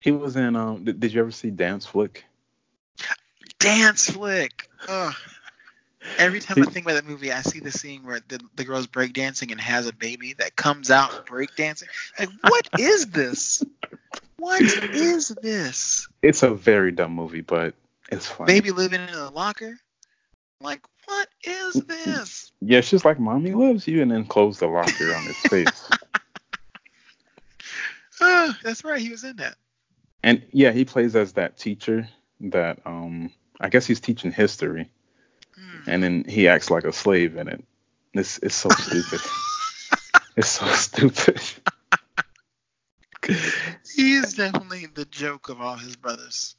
he 0.01 0.11
was 0.11 0.37
in. 0.37 0.57
Um, 0.57 0.85
did, 0.85 1.01
did 1.01 1.13
you 1.13 1.21
ever 1.21 1.31
see 1.33 1.51
Dance 1.51 1.85
Flick? 1.87 2.25
Dance 3.59 4.11
flick. 4.11 4.69
Ugh. 4.89 5.15
Every 6.19 6.41
time 6.41 6.59
I 6.63 6.67
think 6.67 6.87
about 6.87 6.95
that 6.95 7.07
movie, 7.07 7.33
I 7.33 7.43
see 7.43 7.61
the 7.61 7.71
scene 7.71 8.05
where 8.05 8.21
the, 8.27 8.41
the 8.55 8.65
girl's 8.65 8.87
breakdancing 8.87 9.53
and 9.53 9.61
has 9.61 9.87
a 9.87 9.93
baby 9.93 10.35
that 10.35 10.57
comes 10.57 10.91
out 10.91 11.27
breakdancing. 11.27 11.89
Like, 12.19 12.31
what 12.43 12.69
is 12.79 13.07
this? 13.09 13.63
What 14.39 14.63
is 14.63 15.29
this? 15.29 16.09
It's 16.23 16.43
a 16.43 16.51
very 16.51 16.93
dumb 16.93 17.13
movie, 17.13 17.41
but 17.41 17.75
it's 18.11 18.27
funny. 18.27 18.55
Baby 18.55 18.71
living 18.71 19.03
in 19.03 19.09
a 19.11 19.31
locker? 19.31 19.79
Like, 20.61 20.81
what 21.07 21.29
is 21.45 21.75
this? 21.75 22.53
Yeah, 22.61 22.81
she's 22.81 23.05
like, 23.05 23.21
"Mommy 23.21 23.53
loves 23.53 23.87
you," 23.87 24.03
and 24.03 24.11
then 24.11 24.25
closed 24.25 24.61
the 24.61 24.67
locker 24.67 25.15
on 25.15 25.27
his 25.27 25.37
face. 25.37 25.91
Uh, 28.21 28.53
that's 28.63 28.85
right, 28.85 29.01
he 29.01 29.11
was 29.11 29.25
in 29.25 29.37
that. 29.37 29.57
And 30.23 30.43
yeah, 30.51 30.73
he 30.73 30.85
plays 30.85 31.15
as 31.15 31.35
that 31.35 31.57
teacher 31.57 32.09
that 32.41 32.81
um 32.85 33.31
I 33.61 33.69
guess 33.69 33.87
he's 33.87 34.01
teaching 34.01 34.33
history, 34.33 34.91
Hmm. 35.59 35.91
and 35.91 36.03
then 36.03 36.25
he 36.29 36.49
acts 36.49 36.71
like 36.71 36.85
a 36.85 36.93
slave 36.93 37.37
in 37.37 37.49
it. 37.49 37.65
It's 38.15 38.39
it's 38.39 38.55
so 38.55 38.69
stupid. 38.71 39.21
it's 40.37 40.49
so 40.49 40.67
stupid. 40.67 41.41
He 43.95 44.15
is 44.15 44.35
definitely 44.35 44.87
the 44.87 45.05
joke 45.07 45.49
of 45.49 45.61
all 45.61 45.77
his 45.77 45.97
brothers. 45.97 46.55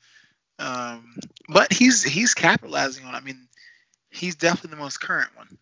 Um, 0.59 1.15
but 1.47 1.71
he's 1.71 2.03
he's 2.03 2.33
capitalizing 2.33 3.05
on. 3.05 3.15
I 3.15 3.21
mean, 3.21 3.47
he's 4.09 4.35
definitely 4.35 4.71
the 4.71 4.81
most 4.81 4.99
current 4.99 5.29
one. 5.35 5.57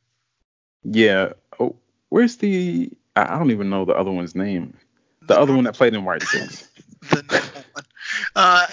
Yeah. 0.84 1.34
Oh, 1.60 1.76
where's 2.10 2.38
the? 2.38 2.92
I 3.16 3.38
don't 3.38 3.52
even 3.52 3.70
know 3.70 3.86
the 3.86 3.94
other 3.94 4.12
one's 4.12 4.36
name. 4.36 4.78
The 5.22 5.40
other 5.40 5.54
one 5.54 5.64
that 5.64 5.76
played 5.76 5.94
in 5.94 6.06
White 6.06 6.22
Chicks. 6.22 6.68
the 7.10 7.64
one. 7.74 7.86
Uh, 8.36 8.68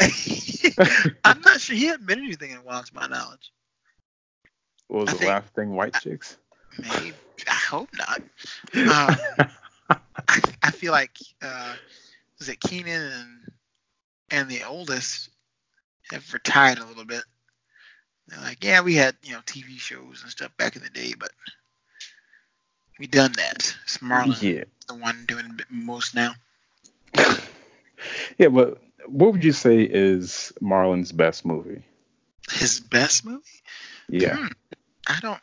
I'm 1.25 1.41
not 1.41 1.61
sure 1.61 1.77
he 1.77 1.95
been 1.97 2.19
anything 2.19 2.51
in 2.51 2.59
a 2.59 2.63
while, 2.63 2.83
to 2.83 2.95
my 2.95 3.07
knowledge. 3.07 3.53
What 4.89 5.01
was 5.03 5.09
I 5.11 5.13
the 5.13 5.19
think- 5.19 5.29
last 5.29 5.55
thing? 5.55 5.71
White 5.75 5.95
Chicks. 6.01 6.37
Maybe 6.79 7.13
I 7.49 7.55
hope 7.55 7.89
not. 7.97 8.23
Um, 8.75 9.17
I, 10.29 10.41
I 10.63 10.71
feel 10.71 10.93
like 10.93 11.17
uh, 11.43 11.75
was 12.39 12.49
it 12.49 12.61
Keenen 12.61 13.03
and 13.03 13.53
and 14.31 14.49
the 14.49 14.63
oldest 14.65 15.29
have 16.11 16.33
retired 16.33 16.79
a 16.79 16.85
little 16.87 17.05
bit. 17.05 17.23
They're 18.29 18.41
like, 18.41 18.65
yeah, 18.65 18.81
we 18.81 18.95
had 18.95 19.17
you 19.23 19.33
know 19.33 19.41
TV 19.41 19.79
shows 19.79 20.23
and 20.23 20.31
stuff 20.31 20.57
back 20.57 20.77
in 20.77 20.83
the 20.83 20.89
day, 20.91 21.13
but 21.19 21.31
we 22.99 23.07
done 23.07 23.33
that. 23.33 23.75
It's 23.85 23.99
Marlon, 23.99 24.41
yeah. 24.43 24.65
the 24.89 24.95
one 24.95 25.25
doing 25.27 25.59
most 25.71 26.15
now. 26.15 26.33
Yeah, 28.39 28.49
but 28.49 28.79
what 29.07 29.33
would 29.33 29.45
you 29.45 29.53
say 29.53 29.83
is 29.83 30.53
Marlon's 30.61 31.13
best 31.13 31.45
movie? 31.45 31.83
His 32.51 32.81
best 32.81 33.25
movie? 33.25 33.43
Yeah. 34.13 34.37
Hmm. 34.37 34.47
I 35.09 35.19
don't. 35.21 35.41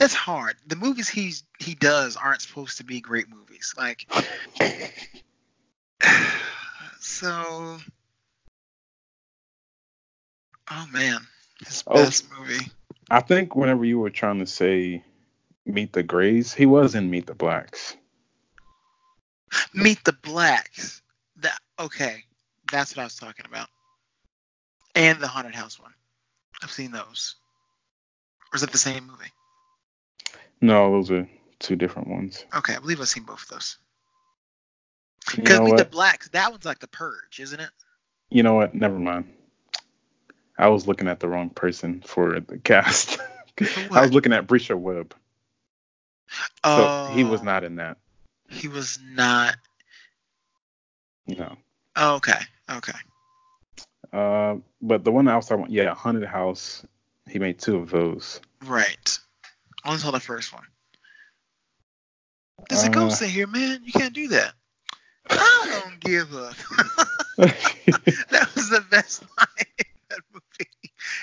It's 0.00 0.14
hard. 0.14 0.56
The 0.66 0.76
movies 0.76 1.08
he's 1.08 1.44
he 1.58 1.74
does 1.74 2.16
aren't 2.16 2.40
supposed 2.40 2.78
to 2.78 2.84
be 2.84 3.00
great 3.00 3.28
movies. 3.28 3.74
Like, 3.76 4.06
so. 7.00 7.78
Oh 10.70 10.86
man, 10.92 11.20
his 11.66 11.82
Oh. 11.86 11.94
best 11.94 12.26
movie. 12.38 12.70
I 13.10 13.20
think 13.20 13.54
whenever 13.56 13.84
you 13.84 13.98
were 13.98 14.10
trying 14.10 14.38
to 14.40 14.46
say 14.46 15.02
Meet 15.64 15.92
the 15.92 16.02
Grays, 16.02 16.52
he 16.52 16.66
was 16.66 16.94
in 16.94 17.08
Meet 17.10 17.26
the 17.26 17.34
Blacks. 17.34 17.96
Meet 19.72 20.04
the 20.04 20.12
Blacks. 20.12 21.00
That 21.36 21.58
okay. 21.78 22.24
That's 22.70 22.94
what 22.96 23.02
I 23.02 23.06
was 23.06 23.16
talking 23.16 23.46
about. 23.46 23.68
And 24.94 25.20
the 25.20 25.28
Haunted 25.28 25.54
House 25.54 25.78
one. 25.80 25.92
I've 26.62 26.70
seen 26.72 26.90
those. 26.90 27.36
Or 28.52 28.56
is 28.56 28.62
it 28.62 28.72
the 28.72 28.78
same 28.78 29.06
movie? 29.06 29.32
No, 30.60 30.90
those 30.92 31.10
are 31.10 31.28
two 31.58 31.76
different 31.76 32.08
ones. 32.08 32.44
Okay, 32.54 32.74
I 32.74 32.78
believe 32.78 33.00
I've 33.00 33.08
seen 33.08 33.24
both 33.24 33.42
of 33.42 33.48
those. 33.48 33.78
You 35.36 35.42
Because 35.42 35.58
know 35.58 35.76
the? 35.76 35.84
Blacks, 35.84 36.28
that 36.30 36.50
one's 36.50 36.64
like 36.64 36.78
the 36.78 36.88
Purge, 36.88 37.40
isn't 37.40 37.60
it? 37.60 37.70
You 38.30 38.42
know 38.42 38.54
what? 38.54 38.74
Never 38.74 38.98
mind. 38.98 39.32
I 40.56 40.68
was 40.68 40.88
looking 40.88 41.08
at 41.08 41.20
the 41.20 41.28
wrong 41.28 41.50
person 41.50 42.02
for 42.04 42.40
the 42.40 42.58
cast. 42.58 43.18
I 43.60 44.02
was 44.02 44.12
looking 44.12 44.32
at 44.32 44.46
Bresha 44.46 44.76
Webb. 44.78 45.14
So 46.30 46.40
Oh, 46.64 47.12
he 47.14 47.24
was 47.24 47.42
not 47.42 47.64
in 47.64 47.76
that. 47.76 47.98
He 48.48 48.68
was 48.68 48.98
not. 49.02 49.56
No. 51.26 51.56
Oh, 51.96 52.16
okay. 52.16 52.40
Okay. 52.70 52.92
Uh, 54.12 54.56
but 54.80 55.04
the 55.04 55.12
one 55.12 55.28
else 55.28 55.50
I 55.50 55.56
want, 55.56 55.70
yeah, 55.70 55.94
Haunted 55.94 56.24
House. 56.24 56.84
He 57.28 57.38
made 57.38 57.58
two 57.58 57.76
of 57.76 57.90
those. 57.90 58.40
Right. 58.64 59.18
I 59.84 59.88
only 59.88 60.00
saw 60.00 60.10
the 60.10 60.20
first 60.20 60.52
one. 60.52 60.64
There's 62.68 62.84
a 62.84 62.88
Uh, 62.88 62.92
ghost 62.92 63.22
in 63.22 63.28
here, 63.28 63.46
man. 63.46 63.82
You 63.84 63.92
can't 63.92 64.14
do 64.14 64.28
that. 64.28 64.54
I 65.30 65.82
don't 65.84 66.00
give 66.00 66.32
a. 66.32 66.54
that 67.36 68.50
was 68.54 68.70
the 68.70 68.84
best 68.90 69.22
line 69.38 69.46
in 69.78 69.84
that 70.10 70.20
movie. 70.32 70.70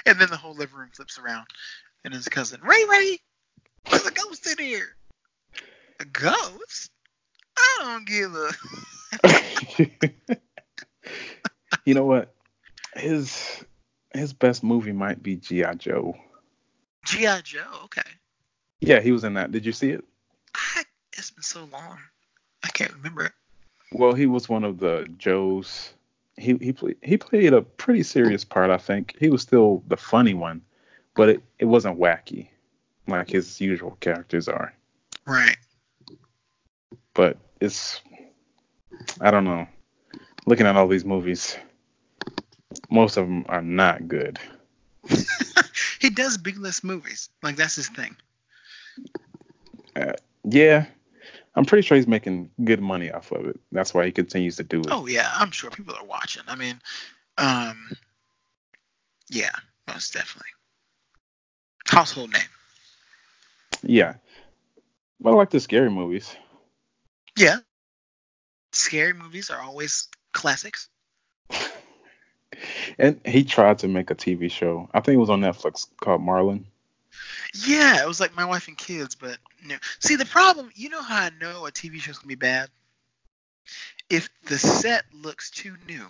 And 0.06 0.20
then 0.20 0.30
the 0.30 0.38
whole 0.38 0.56
living 0.56 0.78
room 0.78 0.90
flips 0.94 1.18
around, 1.20 1.48
and 2.04 2.14
his 2.14 2.28
cousin 2.30 2.62
Ray 2.62 2.84
Ray, 2.90 3.20
there's 3.90 4.06
a 4.06 4.12
ghost 4.12 4.48
in 4.48 4.64
here. 4.64 4.96
A 6.00 6.06
ghost? 6.06 6.92
I 7.58 7.78
don't 7.80 8.06
give 8.08 8.36
a. 8.36 8.52
you 11.86 11.94
know 11.94 12.06
what? 12.06 12.34
His 12.96 13.64
his 14.16 14.34
best 14.34 14.64
movie 14.64 14.92
might 14.92 15.22
be 15.22 15.36
G.I. 15.36 15.76
Joe. 15.76 16.16
G.I. 17.06 17.42
Joe, 17.42 17.60
okay. 17.86 18.02
Yeah, 18.80 19.00
he 19.00 19.12
was 19.12 19.24
in 19.24 19.36
that. 19.36 19.52
Did 19.52 19.66
you 19.66 19.72
see 19.72 19.92
it? 19.92 20.04
I, 20.56 20.84
it's 21.14 21.32
been 21.32 21.44
so 21.44 21.68
long. 21.72 21.98
I 22.64 22.70
can't 22.70 22.94
remember. 22.94 23.32
Well, 23.92 24.14
he 24.14 24.26
was 24.26 24.50
one 24.50 24.64
of 24.64 24.80
the 24.80 25.08
Joes. 25.18 25.94
He 26.38 26.56
he 26.60 26.74
played 26.74 26.98
he 27.02 27.18
played 27.18 27.54
a 27.54 27.62
pretty 27.62 28.04
serious 28.04 28.44
part, 28.44 28.70
I 28.70 28.78
think. 28.78 29.16
He 29.20 29.30
was 29.30 29.42
still 29.42 29.84
the 29.88 29.96
funny 29.96 30.34
one, 30.34 30.62
but 31.14 31.30
it, 31.30 31.44
it 31.60 31.66
wasn't 31.66 31.98
wacky 31.98 32.50
like 33.08 33.30
his 33.30 33.62
usual 33.62 33.98
characters 34.00 34.48
are. 34.48 34.74
Right. 35.26 35.58
But 37.14 37.38
it's 37.62 38.02
I 39.22 39.32
don't 39.32 39.46
know. 39.46 39.68
Looking 40.46 40.66
at 40.66 40.76
all 40.76 40.88
these 40.88 41.06
movies, 41.06 41.58
most 42.90 43.18
of 43.18 43.28
them 43.28 43.46
are 43.48 43.62
not 43.62 44.08
good. 44.08 44.40
he 46.00 46.10
does 46.10 46.38
big 46.38 46.58
list 46.58 46.84
movies. 46.84 47.30
Like 47.44 47.56
that's 47.56 47.76
his 47.76 47.90
thing. 47.90 48.16
Uh, 49.96 50.14
yeah, 50.44 50.86
I'm 51.56 51.66
pretty 51.66 51.86
sure 51.86 51.96
he's 51.96 52.08
making 52.08 52.52
good 52.64 52.82
money 52.82 53.12
off 53.12 53.32
of 53.32 53.46
it. 53.48 53.60
That's 53.72 53.94
why 53.94 54.06
he 54.06 54.12
continues 54.12 54.58
to 54.58 54.64
do 54.64 54.82
it. 54.82 54.88
Oh 54.90 55.08
yeah, 55.08 55.30
I'm 55.36 55.52
sure 55.52 55.70
people 55.70 55.96
are 55.96 56.06
watching. 56.06 56.44
I 56.48 56.56
mean, 56.56 56.80
um, 57.38 57.92
yeah, 59.30 59.52
most 59.88 60.14
definitely. 60.14 60.50
Household 61.88 62.34
name. 62.34 62.42
Yeah, 63.84 64.16
but 65.20 65.32
I 65.32 65.36
like 65.36 65.52
the 65.52 65.60
scary 65.60 65.90
movies. 65.90 66.36
Yeah, 67.38 67.58
scary 68.72 69.14
movies 69.14 69.50
are 69.50 69.62
always 69.62 70.08
classics. 70.34 70.90
And 72.98 73.20
he 73.26 73.44
tried 73.44 73.80
to 73.80 73.88
make 73.88 74.12
a 74.12 74.16
TV 74.16 74.50
show. 74.50 74.90
I 74.94 75.00
think 75.00 75.16
it 75.16 75.20
was 75.20 75.30
on 75.30 75.42
Netflix 75.42 75.88
called 76.00 76.22
Marlon. 76.22 76.66
Yeah, 77.66 78.02
it 78.02 78.08
was 78.08 78.20
like 78.20 78.36
my 78.36 78.46
wife 78.46 78.68
and 78.68 78.78
kids, 78.78 79.16
but 79.16 79.38
no. 79.66 79.76
See, 80.00 80.16
the 80.16 80.26
problem, 80.26 80.72
you 80.76 80.90
know 80.90 81.02
how 81.02 81.24
I 81.24 81.32
know 81.40 81.66
a 81.66 81.72
TV 81.72 82.00
show's 82.00 82.18
gonna 82.18 82.28
be 82.28 82.36
bad? 82.36 82.70
If 84.10 84.30
the 84.46 84.58
set 84.58 85.06
looks 85.14 85.50
too 85.50 85.76
new. 85.88 86.06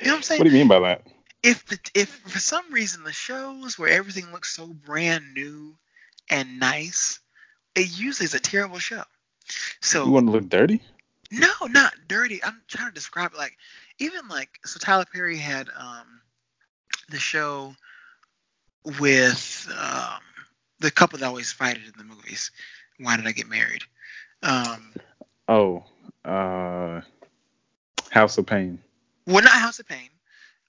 You 0.00 0.06
know 0.06 0.12
what 0.12 0.16
I'm 0.16 0.22
saying? 0.22 0.40
What 0.40 0.44
do 0.44 0.50
you 0.50 0.58
mean 0.58 0.68
by 0.68 0.80
that? 0.80 1.06
If 1.42 1.64
the 1.66 1.78
if 1.94 2.08
for 2.08 2.38
some 2.38 2.72
reason 2.72 3.04
the 3.04 3.12
shows 3.12 3.78
where 3.78 3.90
everything 3.90 4.32
looks 4.32 4.54
so 4.54 4.66
brand 4.66 5.34
new 5.34 5.76
and 6.28 6.58
nice, 6.58 7.20
it 7.74 7.98
usually 7.98 8.24
is 8.24 8.34
a 8.34 8.40
terrible 8.40 8.78
show. 8.78 9.02
So 9.80 10.04
You 10.04 10.10
want 10.10 10.26
to 10.26 10.32
look 10.32 10.48
dirty? 10.48 10.82
No, 11.30 11.50
not 11.68 11.92
dirty. 12.08 12.42
I'm 12.42 12.60
trying 12.68 12.88
to 12.88 12.94
describe 12.94 13.32
it 13.32 13.38
like 13.38 13.56
even 13.98 14.28
like 14.28 14.60
so 14.64 14.78
Tyler 14.78 15.04
Perry 15.12 15.36
had 15.36 15.68
um 15.76 16.20
the 17.08 17.18
show 17.18 17.74
with 19.00 19.68
um 19.78 20.20
the 20.78 20.90
couple 20.90 21.18
that 21.18 21.26
always 21.26 21.52
fighted 21.52 21.84
in 21.84 21.92
the 21.96 22.04
movies. 22.04 22.50
Why 22.98 23.16
did 23.16 23.26
I 23.26 23.32
get 23.32 23.48
married? 23.48 23.82
Um 24.42 24.92
Oh, 25.48 25.84
uh, 26.24 27.02
House 28.10 28.36
of 28.38 28.46
Payne. 28.46 28.80
well 29.26 29.42
not 29.44 29.52
House 29.52 29.78
of 29.78 29.88
Payne. 29.88 30.10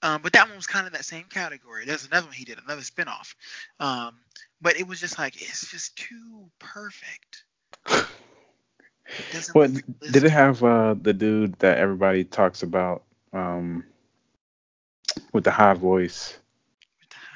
Um, 0.00 0.22
but 0.22 0.32
that 0.34 0.46
one 0.46 0.54
was 0.56 0.68
kind 0.68 0.86
of 0.86 0.92
that 0.92 1.04
same 1.04 1.24
category. 1.24 1.84
There's 1.84 2.06
another 2.06 2.26
one 2.26 2.34
he 2.34 2.44
did, 2.44 2.58
another 2.64 2.82
spinoff. 2.82 3.34
Um, 3.80 4.14
but 4.60 4.78
it 4.78 4.86
was 4.86 5.00
just 5.00 5.18
like 5.18 5.40
it's 5.42 5.68
just 5.70 5.96
too 5.96 6.48
perfect. 6.60 7.44
It 9.16 9.50
What 9.52 9.70
look 9.70 9.84
did 10.10 10.24
it 10.24 10.30
have? 10.30 10.62
Uh, 10.62 10.94
the 11.00 11.12
dude 11.12 11.58
that 11.60 11.78
everybody 11.78 12.24
talks 12.24 12.62
about, 12.62 13.02
um, 13.32 13.84
with 15.32 15.44
the 15.44 15.50
high 15.50 15.74
voice. 15.74 16.38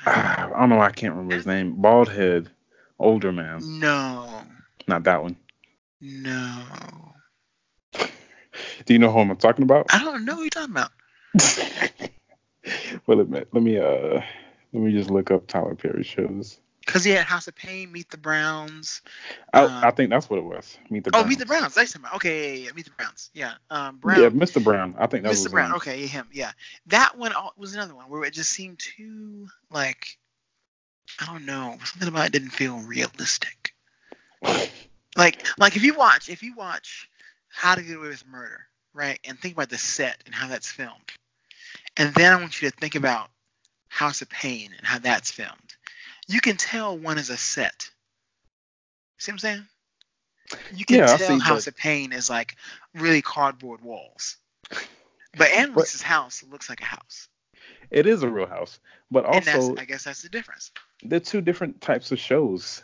Ah, 0.06 0.50
I 0.54 0.60
don't 0.60 0.68
know. 0.68 0.80
I 0.80 0.90
can't 0.90 1.14
remember 1.14 1.34
his 1.34 1.46
name. 1.46 1.74
Bald 1.80 2.08
head, 2.08 2.50
older 2.98 3.32
man. 3.32 3.62
No, 3.80 4.42
Not 4.86 5.04
that 5.04 5.22
one. 5.22 5.36
no. 6.00 7.14
Do 8.84 8.92
you 8.92 8.98
know 8.98 9.10
who 9.10 9.20
I'm 9.20 9.36
talking 9.36 9.62
about? 9.62 9.86
I 9.90 10.04
don't 10.04 10.24
know 10.24 10.36
what 10.36 10.42
you're 10.42 10.50
talking 10.50 10.74
about. 10.74 10.90
well, 13.06 13.18
let 13.18 13.28
me, 13.28 13.42
let 13.52 13.62
me 13.62 13.78
uh 13.78 14.20
let 14.72 14.82
me 14.82 14.92
just 14.92 15.10
look 15.10 15.30
up 15.30 15.46
Tyler 15.46 15.74
Perry 15.74 16.02
shows. 16.02 16.58
Cause 16.86 17.04
he 17.04 17.12
had 17.12 17.24
House 17.26 17.48
of 17.48 17.54
Payne, 17.54 17.92
Meet 17.92 18.10
the 18.10 18.18
Browns. 18.18 19.02
I, 19.52 19.64
Um, 19.64 19.84
I 19.84 19.90
think 19.92 20.10
that's 20.10 20.28
what 20.28 20.38
it 20.38 20.44
was. 20.44 20.78
Meet 20.90 21.04
the 21.04 21.10
Browns. 21.10 21.24
Oh. 21.24 21.28
Meet 21.28 21.38
the 21.38 21.46
Browns. 21.46 21.74
That's 21.74 21.94
him. 21.94 22.06
Okay, 22.16 22.58
yeah, 22.58 22.66
yeah, 22.66 22.72
Meet 22.74 22.84
the 22.86 22.90
Browns. 22.92 23.30
Yeah, 23.34 23.54
um, 23.70 24.00
Yeah, 24.04 24.28
Brown. 24.28 24.32
Mr. 24.32 24.62
Brown. 24.62 24.94
I 24.98 25.06
think 25.06 25.22
that 25.22 25.30
was 25.30 25.46
Mr. 25.46 25.50
Brown. 25.50 25.70
name. 25.70 25.76
Okay, 25.76 26.00
yeah, 26.00 26.06
him. 26.06 26.28
Yeah, 26.32 26.52
that 26.86 27.16
one 27.16 27.32
was 27.56 27.74
another 27.74 27.94
one 27.94 28.08
where 28.10 28.24
it 28.24 28.34
just 28.34 28.50
seemed 28.50 28.78
too 28.78 29.48
like 29.70 30.18
I 31.20 31.26
don't 31.26 31.46
know 31.46 31.78
something 31.84 32.08
about 32.08 32.26
it 32.26 32.32
didn't 32.32 32.50
feel 32.50 32.78
realistic. 32.78 33.74
Like 35.16 35.46
like 35.58 35.76
if 35.76 35.82
you 35.82 35.92
watch 35.94 36.30
if 36.30 36.42
you 36.42 36.54
watch 36.56 37.06
How 37.48 37.74
to 37.74 37.82
Get 37.82 37.96
Away 37.98 38.08
with 38.08 38.26
Murder, 38.26 38.60
right, 38.94 39.18
and 39.24 39.38
think 39.38 39.54
about 39.54 39.68
the 39.68 39.76
set 39.76 40.22
and 40.24 40.34
how 40.34 40.48
that's 40.48 40.70
filmed, 40.70 41.12
and 41.98 42.14
then 42.14 42.32
I 42.32 42.36
want 42.40 42.62
you 42.62 42.70
to 42.70 42.76
think 42.76 42.94
about 42.94 43.28
House 43.88 44.22
of 44.22 44.30
Payne 44.30 44.70
and 44.76 44.86
how 44.86 44.98
that's 44.98 45.30
filmed. 45.30 45.76
You 46.32 46.40
can 46.40 46.56
tell 46.56 46.96
one 46.96 47.18
is 47.18 47.28
a 47.30 47.36
set. 47.36 47.90
See 49.18 49.30
what 49.30 49.34
I'm 49.34 49.38
saying? 49.38 49.66
You 50.74 50.84
can 50.84 50.98
Yeah, 50.98 51.16
tell 51.16 51.38
House 51.38 51.64
but- 51.66 51.74
of 51.74 51.76
Pain 51.76 52.12
is 52.12 52.30
like 52.30 52.56
really 52.94 53.22
cardboard 53.22 53.82
walls. 53.82 54.36
But 55.36 55.50
Annalise's 55.50 56.02
house 56.02 56.42
looks 56.50 56.68
like 56.68 56.80
a 56.80 56.84
house. 56.86 57.28
It 57.90 58.06
is 58.06 58.22
a 58.22 58.28
real 58.28 58.46
house, 58.46 58.78
but 59.10 59.24
and 59.26 59.34
also 59.34 59.68
that's 59.68 59.80
I 59.80 59.84
guess 59.84 60.04
that's 60.04 60.22
the 60.22 60.28
difference. 60.30 60.70
they're 61.02 61.20
two 61.20 61.40
different 61.42 61.80
types 61.80 62.12
of 62.12 62.18
shows. 62.18 62.82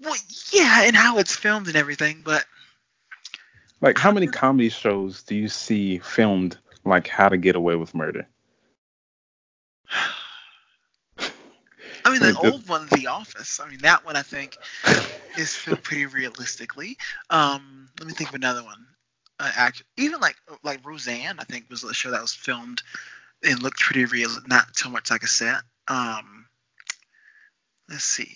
Well, 0.00 0.16
yeah, 0.50 0.82
and 0.84 0.96
how 0.96 1.18
it's 1.18 1.36
filmed 1.36 1.66
and 1.68 1.76
everything, 1.76 2.22
but 2.24 2.44
Like, 3.80 3.98
how 3.98 4.10
many 4.12 4.26
comedy 4.26 4.70
shows 4.70 5.22
do 5.22 5.34
you 5.34 5.48
see 5.48 5.98
filmed 5.98 6.58
like 6.84 7.06
How 7.08 7.28
to 7.28 7.36
Get 7.36 7.56
Away 7.56 7.76
with 7.76 7.94
Murder? 7.94 8.26
I 12.04 12.10
mean 12.10 12.20
the 12.20 12.38
old 12.38 12.68
one, 12.68 12.86
The 12.92 13.06
Office. 13.06 13.60
I 13.60 13.68
mean 13.68 13.78
that 13.80 14.04
one 14.04 14.16
I 14.16 14.22
think 14.22 14.56
is 15.38 15.54
filmed 15.54 15.82
pretty 15.82 16.06
realistically. 16.06 16.96
Um, 17.30 17.88
let 17.98 18.06
me 18.06 18.12
think 18.14 18.30
of 18.30 18.34
another 18.34 18.62
one. 18.62 18.86
Uh, 19.40 19.50
act, 19.56 19.82
even 19.96 20.20
like 20.20 20.36
like 20.62 20.86
Roseanne, 20.86 21.36
I 21.38 21.44
think 21.44 21.68
was 21.70 21.82
a 21.84 21.94
show 21.94 22.10
that 22.10 22.20
was 22.22 22.32
filmed 22.34 22.82
and 23.42 23.62
looked 23.62 23.80
pretty 23.80 24.04
real, 24.04 24.30
not 24.46 24.76
so 24.76 24.88
much 24.88 25.10
like 25.10 25.22
a 25.22 25.26
set. 25.26 25.62
Um, 25.88 26.46
let's 27.88 28.04
see. 28.04 28.30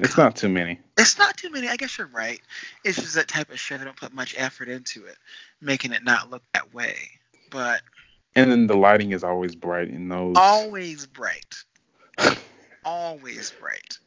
It's 0.00 0.16
not 0.16 0.34
too 0.36 0.48
many. 0.48 0.80
It's 0.98 1.16
not 1.16 1.36
too 1.36 1.50
many. 1.50 1.68
I 1.68 1.76
guess 1.76 1.96
you're 1.96 2.08
right. 2.08 2.40
It's 2.84 3.00
just 3.00 3.14
that 3.14 3.28
type 3.28 3.50
of 3.50 3.58
show. 3.58 3.78
They 3.78 3.84
don't 3.84 3.96
put 3.96 4.12
much 4.12 4.34
effort 4.36 4.68
into 4.68 5.06
it, 5.06 5.16
making 5.60 5.92
it 5.92 6.02
not 6.04 6.28
look 6.28 6.42
that 6.54 6.74
way. 6.74 6.96
But 7.50 7.82
And 8.34 8.50
then 8.50 8.66
the 8.66 8.76
lighting 8.76 9.12
is 9.12 9.22
always 9.22 9.54
bright 9.54 9.88
in 9.88 10.08
those. 10.08 10.34
always 10.36 11.06
bright. 11.06 11.54
Always 12.86 13.52
bright. 13.52 13.98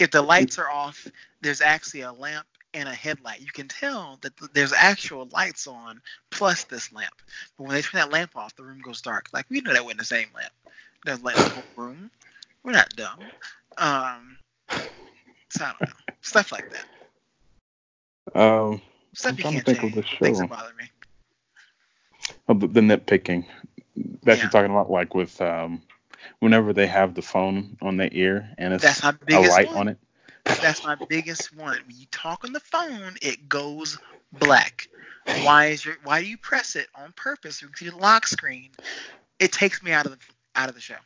If 0.00 0.12
the 0.12 0.22
lights 0.22 0.58
are 0.58 0.70
off, 0.70 1.12
there's 1.42 1.62
actually 1.62 2.02
a 2.02 2.12
lamp 2.12 2.46
and 2.74 2.88
a 2.88 2.94
headlight. 2.94 3.40
You 3.40 3.52
can 3.52 3.68
tell 3.68 4.18
that 4.22 4.36
th- 4.38 4.52
there's 4.54 4.72
actual 4.74 5.28
lights 5.32 5.68
on 5.68 6.02
plus 6.30 6.64
this 6.64 6.92
lamp. 6.92 7.14
But 7.58 7.64
when 7.64 7.74
they 7.76 7.82
turn 7.82 8.00
that 8.00 8.12
lamp 8.12 8.36
off, 8.36 8.56
the 8.56 8.64
room 8.64 8.80
goes 8.82 9.02
dark. 9.02 9.28
Like 9.34 9.46
we 9.50 9.62
know 9.62 9.72
that 9.74 9.84
wasn't 9.84 10.00
the 10.00 10.06
same 10.06 10.28
lamp. 10.34 10.52
There's 11.04 11.22
light 11.22 11.38
in 11.38 11.44
the 11.44 11.50
whole 11.50 11.68
room. 11.76 12.10
We're 12.64 12.72
not 12.72 12.90
dumb. 12.96 13.30
Um, 13.78 14.38
so 15.50 15.64
I 15.64 15.68
don't 15.70 15.88
know. 15.88 15.94
Stuff 16.22 16.52
like 16.52 16.68
that. 16.70 16.86
Um, 18.34 18.82
Stuff 19.14 19.32
I'm 19.32 19.38
you 19.38 19.44
can't 19.44 19.64
think 19.64 19.82
of 19.82 19.92
change. 19.92 19.94
the 19.94 20.04
Things 20.22 20.38
that 20.40 20.48
bother 20.48 20.74
me. 20.78 20.90
of 22.48 22.60
the, 22.60 22.68
the 22.68 22.80
nitpicking 22.80 23.46
that 24.24 24.38
Yeah. 24.38 24.42
you're 24.42 24.50
talking 24.50 24.72
about, 24.72 24.90
like 24.90 25.14
with 25.14 25.40
um, 25.40 25.82
whenever 26.40 26.72
they 26.72 26.86
have 26.86 27.14
the 27.14 27.22
phone 27.22 27.76
on 27.80 27.96
their 27.96 28.08
ear 28.12 28.50
and 28.58 28.72
it's 28.74 28.84
That's 28.84 29.02
my 29.02 29.14
a 29.30 29.40
light 29.40 29.68
one. 29.68 29.76
on 29.76 29.88
it. 29.88 29.98
That's 30.44 30.84
my 30.84 30.96
biggest 31.08 31.54
one. 31.56 31.78
When 31.86 31.96
you 31.96 32.06
talk 32.10 32.44
on 32.44 32.52
the 32.52 32.60
phone, 32.60 33.16
it 33.22 33.48
goes 33.48 33.98
black. 34.32 34.88
Why 35.44 35.66
is 35.66 35.84
your 35.84 35.96
Why 36.04 36.20
do 36.20 36.26
you 36.26 36.38
press 36.38 36.76
it 36.76 36.88
on 36.94 37.12
purpose 37.12 37.62
with 37.62 37.80
your 37.80 37.94
lock 37.94 38.26
screen? 38.26 38.70
It 39.38 39.52
takes 39.52 39.82
me 39.82 39.92
out 39.92 40.06
of 40.06 40.12
the 40.12 40.18
out 40.54 40.68
of 40.68 40.74
the 40.74 40.80
show 40.80 40.96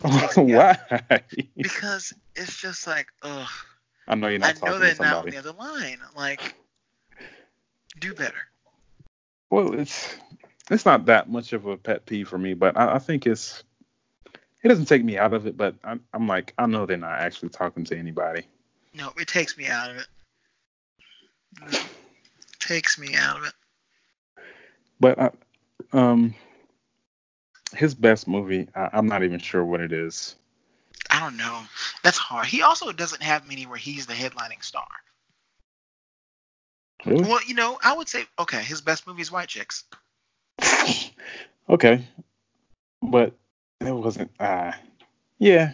Why? 0.36 0.76
because 1.60 2.12
it's 2.34 2.56
just 2.56 2.86
like, 2.86 3.08
ugh. 3.22 3.48
I 4.06 4.14
know 4.14 4.28
you're 4.28 4.38
not 4.38 4.48
I 4.48 4.52
not 4.52 4.62
know 4.64 4.78
talking 4.78 4.78
they're 4.78 4.94
to 4.94 5.02
not 5.02 5.16
on 5.24 5.30
the 5.30 5.36
other 5.38 5.52
line. 5.52 5.98
Like, 6.16 6.54
Do 7.98 8.14
better. 8.14 8.36
Well, 9.50 9.74
it's 9.78 10.16
it's 10.70 10.84
not 10.84 11.06
that 11.06 11.30
much 11.30 11.52
of 11.52 11.66
a 11.66 11.76
pet 11.76 12.06
peeve 12.06 12.28
for 12.28 12.38
me, 12.38 12.54
but 12.54 12.76
I, 12.76 12.94
I 12.94 12.98
think 12.98 13.26
it's 13.26 13.62
it 14.66 14.68
doesn't 14.68 14.86
take 14.86 15.04
me 15.04 15.16
out 15.16 15.32
of 15.32 15.46
it. 15.46 15.56
But 15.56 15.76
I'm, 15.84 16.00
I'm 16.12 16.26
like 16.26 16.52
I 16.58 16.66
know 16.66 16.86
they're 16.86 16.96
not 16.96 17.20
actually 17.20 17.50
talking 17.50 17.84
to 17.84 17.96
anybody. 17.96 18.42
No, 18.94 19.12
it 19.16 19.28
takes 19.28 19.56
me 19.56 19.68
out 19.68 19.90
of 19.90 19.98
it. 19.98 20.06
It 21.68 21.86
takes 22.58 22.98
me 22.98 23.14
out 23.14 23.38
of 23.38 23.44
it. 23.44 23.52
But 24.98 25.20
I, 25.20 25.30
um, 25.92 26.34
his 27.74 27.94
best 27.94 28.26
movie, 28.26 28.68
I, 28.74 28.88
I'm 28.92 29.06
not 29.06 29.22
even 29.22 29.38
sure 29.38 29.64
what 29.64 29.80
it 29.80 29.92
is. 29.92 30.34
I 31.10 31.20
don't 31.20 31.36
know. 31.36 31.62
That's 32.02 32.18
hard. 32.18 32.46
He 32.46 32.62
also 32.62 32.90
doesn't 32.90 33.22
have 33.22 33.48
many 33.48 33.66
where 33.66 33.78
he's 33.78 34.06
the 34.06 34.14
headlining 34.14 34.64
star. 34.64 34.88
Really? 37.04 37.22
Well, 37.22 37.38
you 37.46 37.54
know, 37.54 37.78
I 37.84 37.96
would 37.96 38.08
say 38.08 38.24
okay, 38.36 38.62
his 38.62 38.80
best 38.80 39.06
movie 39.06 39.22
is 39.22 39.30
White 39.30 39.48
Chicks. 39.48 39.84
Okay, 41.68 42.06
but 43.02 43.34
it 43.80 43.92
wasn't. 43.92 44.30
Uh, 44.38 44.72
yeah, 45.38 45.72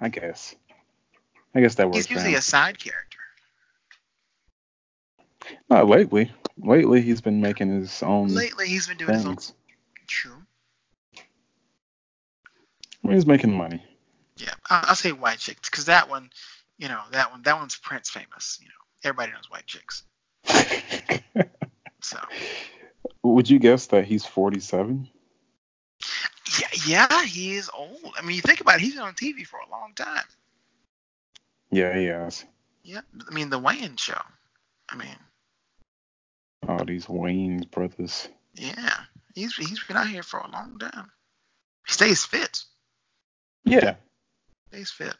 I 0.00 0.08
guess. 0.08 0.54
I 1.54 1.60
guess 1.60 1.76
that 1.76 1.86
works. 1.86 2.06
He's 2.06 2.10
usually 2.10 2.34
a 2.34 2.42
side 2.42 2.78
character. 2.78 3.18
Not 5.68 5.88
lately. 5.88 6.30
Lately, 6.56 7.00
he's 7.02 7.20
been 7.20 7.40
making 7.40 7.80
his 7.80 8.02
own 8.02 8.28
Lately, 8.28 8.66
he's 8.68 8.86
been 8.86 8.96
doing 8.96 9.14
his 9.14 9.24
own. 9.24 9.32
things. 9.32 9.52
True. 10.06 10.36
I 11.16 11.20
mean, 13.08 13.14
he's 13.14 13.26
making 13.26 13.56
money. 13.56 13.84
Yeah, 14.36 14.54
I'll 14.68 14.94
say 14.94 15.12
White 15.12 15.38
Chicks 15.38 15.68
because 15.68 15.86
that 15.86 16.08
one, 16.08 16.30
you 16.78 16.88
know, 16.88 17.00
that 17.12 17.30
one, 17.30 17.42
that 17.42 17.58
one's 17.58 17.76
Prince 17.76 18.08
famous. 18.08 18.58
You 18.62 18.68
know, 18.68 18.72
everybody 19.10 19.32
knows 19.32 19.50
White 19.50 19.66
Chicks. 19.66 20.04
So 22.04 22.18
Would 23.22 23.48
you 23.48 23.58
guess 23.58 23.86
that 23.86 24.04
he's 24.04 24.26
47? 24.26 25.08
Yeah, 26.60 27.06
yeah, 27.08 27.24
he 27.24 27.54
is 27.54 27.70
old. 27.74 27.98
I 28.18 28.22
mean, 28.22 28.36
you 28.36 28.42
think 28.42 28.60
about 28.60 28.76
it, 28.76 28.82
he's 28.82 28.94
been 28.94 29.02
on 29.02 29.14
TV 29.14 29.46
for 29.46 29.58
a 29.58 29.70
long 29.70 29.92
time. 29.94 30.24
Yeah, 31.70 31.96
he 31.98 32.06
has. 32.06 32.44
Yeah, 32.82 33.00
I 33.28 33.34
mean 33.34 33.50
the 33.50 33.58
Wayne 33.58 33.96
show. 33.96 34.20
I 34.88 34.96
mean, 34.96 35.16
Oh, 36.68 36.84
these 36.84 37.06
Wayans 37.06 37.70
brothers. 37.70 38.28
yeah, 38.54 38.94
he's 39.34 39.54
he's 39.56 39.82
been 39.84 39.96
out 39.96 40.08
here 40.08 40.22
for 40.22 40.40
a 40.40 40.50
long 40.50 40.78
time. 40.78 41.10
He 41.86 41.92
stays 41.92 42.24
fit. 42.24 42.62
Yeah. 43.64 43.94
Stays 44.68 44.90
fit. 44.90 45.14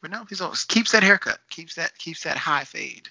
But 0.00 0.10
no, 0.10 0.24
he's 0.28 0.40
always 0.40 0.64
keeps 0.64 0.92
that 0.92 1.02
haircut. 1.02 1.38
Keeps 1.50 1.74
that 1.76 1.96
keeps 1.98 2.24
that 2.24 2.36
high 2.36 2.64
fade. 2.64 3.08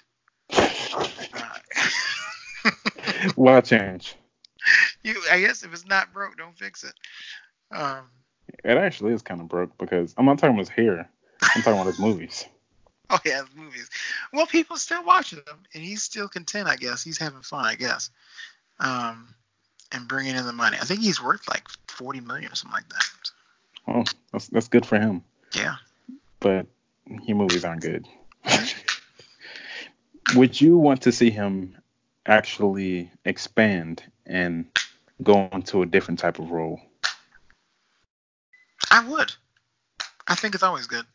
Why 3.35 3.61
change? 3.61 4.15
you, 5.03 5.15
I 5.31 5.39
guess 5.39 5.63
if 5.63 5.73
it's 5.73 5.87
not 5.87 6.13
broke, 6.13 6.37
don't 6.37 6.57
fix 6.57 6.83
it. 6.83 6.93
Um, 7.71 8.05
It 8.63 8.77
actually 8.77 9.13
is 9.13 9.21
kind 9.21 9.41
of 9.41 9.47
broke 9.47 9.77
because 9.77 10.13
I'm 10.17 10.25
not 10.25 10.39
talking 10.39 10.55
about 10.55 10.67
his 10.67 10.69
hair. 10.69 11.09
I'm 11.41 11.61
talking 11.61 11.73
about 11.73 11.87
his 11.87 11.99
movies. 11.99 12.45
oh 13.09 13.19
yeah, 13.25 13.43
movies. 13.55 13.89
Well, 14.33 14.45
people 14.45 14.77
still 14.77 15.03
watching 15.03 15.39
them, 15.45 15.59
and 15.73 15.83
he's 15.83 16.03
still 16.03 16.27
content. 16.27 16.67
I 16.67 16.75
guess 16.75 17.03
he's 17.03 17.17
having 17.17 17.41
fun. 17.41 17.65
I 17.65 17.75
guess. 17.75 18.09
Um, 18.79 19.35
and 19.91 20.07
bringing 20.07 20.35
in 20.35 20.45
the 20.45 20.53
money. 20.53 20.77
I 20.79 20.85
think 20.85 21.01
he's 21.01 21.21
worth 21.21 21.47
like 21.47 21.67
40 21.87 22.21
million 22.21 22.51
or 22.51 22.55
something 22.55 22.75
like 22.75 22.89
that. 22.89 23.31
Oh, 23.87 24.03
that's 24.31 24.47
that's 24.47 24.67
good 24.67 24.85
for 24.85 24.99
him. 24.99 25.23
Yeah. 25.55 25.75
But 26.39 26.67
your 27.25 27.37
movies 27.37 27.65
aren't 27.65 27.81
good. 27.81 28.07
Would 30.35 30.59
you 30.59 30.77
want 30.77 31.01
to 31.03 31.11
see 31.11 31.29
him 31.29 31.77
actually 32.25 33.11
expand 33.25 34.03
and 34.25 34.65
go 35.21 35.49
into 35.51 35.81
a 35.81 35.85
different 35.85 36.19
type 36.19 36.39
of 36.39 36.51
role? 36.51 36.79
I 38.91 39.07
would. 39.07 39.33
I 40.27 40.35
think 40.35 40.53
it's 40.53 40.63
always 40.63 40.87
good. 40.87 41.05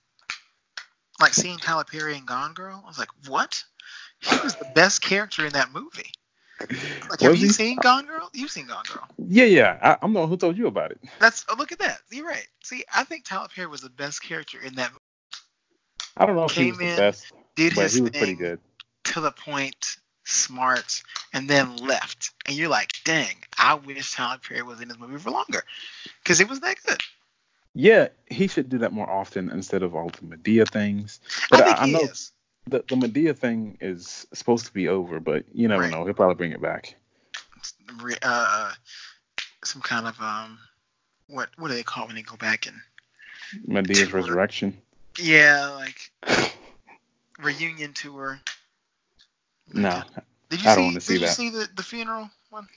Like 1.21 1.35
seeing 1.35 1.59
Tyler 1.59 1.85
Perry 1.85 2.17
in 2.17 2.25
Gone 2.25 2.55
Girl, 2.55 2.83
I 2.85 2.89
was 2.89 2.99
like, 2.99 3.11
what? 3.29 3.63
He 4.21 4.37
was 4.43 4.57
the 4.57 4.71
best 4.75 5.03
character 5.03 5.47
in 5.47 5.53
that 5.53 5.73
movie. 5.73 6.11
Like, 7.11 7.21
have 7.21 7.37
you 7.37 7.47
he? 7.47 7.53
seen 7.53 7.77
Gone 7.77 8.07
Girl? 8.07 8.31
You've 8.33 8.51
seen 8.51 8.67
Gone 8.67 8.85
Girl. 8.91 9.07
Yeah, 9.19 9.45
yeah. 9.45 9.79
I, 9.83 9.97
I'm 10.05 10.13
the 10.15 10.21
one 10.21 10.29
who 10.29 10.39
told 10.39 10.57
you 10.57 10.67
about 10.67 10.91
it. 10.91 11.01
That's 11.21 11.45
oh, 11.49 11.55
look 11.59 11.71
at 11.71 11.81
that. 11.81 11.99
You're 12.11 12.27
right. 12.27 12.47
See, 12.65 12.85
I 12.95 13.05
think 13.05 13.25
Tyler 13.25 13.49
Perry 13.55 13.67
was 13.67 13.83
the 13.83 13.91
best 13.91 14.23
character 14.23 14.59
in 14.61 14.75
that. 14.77 14.91
movie. 14.91 15.01
I 16.17 16.25
don't 16.25 16.35
know 16.35 16.45
if 16.45 16.53
he 16.53 16.71
was 16.71 16.79
Came 16.79 16.87
the 16.87 16.93
in, 16.93 16.97
best, 16.99 17.33
Did 17.57 17.75
but 17.75 17.83
his 17.83 17.95
he 17.95 18.01
was 18.01 18.11
thing 18.11 18.21
pretty 18.21 18.35
good. 18.35 18.59
to 19.05 19.21
the 19.21 19.33
point, 19.33 19.99
smart, 20.25 21.03
and 21.35 21.49
then 21.49 21.77
left. 21.77 22.31
And 22.47 22.57
you're 22.57 22.71
like, 22.71 22.93
dang, 23.05 23.37
I 23.59 23.75
wish 23.75 24.13
Tyler 24.15 24.39
Perry 24.39 24.63
was 24.63 24.81
in 24.81 24.89
this 24.89 24.99
movie 24.99 25.19
for 25.19 25.31
longer, 25.31 25.63
because 26.23 26.41
it 26.41 26.49
was 26.49 26.61
that 26.61 26.77
good. 26.87 27.01
Yeah, 27.79 28.09
he 28.31 28.47
should 28.49 28.71
do 28.71 28.79
that 28.79 28.93
more 28.95 29.09
often 29.09 29.51
instead 29.51 29.83
of 29.83 29.95
all 29.95 30.09
the 30.09 30.23
Madea 30.23 30.67
things. 30.67 31.21
But 31.51 31.61
I 31.61 31.65
think 31.67 31.79
I, 31.79 31.85
he 31.85 31.93
know 31.93 32.01
is. 32.05 32.33
the, 32.67 32.79
the 32.89 32.97
Madea 32.97 33.37
thing 33.37 33.77
is 33.83 34.27
supposed 34.33 34.65
to 34.65 34.73
be 34.73 34.89
over, 34.89 35.21
but 35.21 35.45
you 35.53 35.69
never 35.69 35.83
Right. 35.83 35.91
know. 35.91 36.07
He'll 36.07 36.15
probably 36.15 36.37
bring 36.37 36.53
it 36.53 36.63
back. 36.63 36.95
Uh, 38.23 38.73
some 39.63 39.83
kind 39.83 40.07
of 40.07 40.19
um, 40.21 40.59
what 41.29 41.51
what 41.59 41.69
do 41.69 41.75
they 41.75 41.83
call 41.83 42.05
it 42.05 42.07
when 42.07 42.17
they 42.17 42.23
go 42.23 42.37
back 42.37 42.67
and 42.67 42.77
Madea's 43.69 44.11
Tour. 44.11 44.23
resurrection. 44.23 44.79
yeah, 45.19 45.69
like 45.79 46.11
reunion 47.39 47.93
tour. 47.93 48.41
No. 49.75 50.03
Did 50.49 50.63
you 50.63 50.71
I 50.71 50.75
see? 50.75 50.77
don't 50.77 50.85
wanna 50.87 51.01
see 51.01 51.13
did 51.15 51.21
you 51.21 51.27
that. 51.27 51.35
see 51.35 51.51
the 51.51 51.69
the 51.77 51.83
funeral 51.83 52.31
one? 52.49 52.69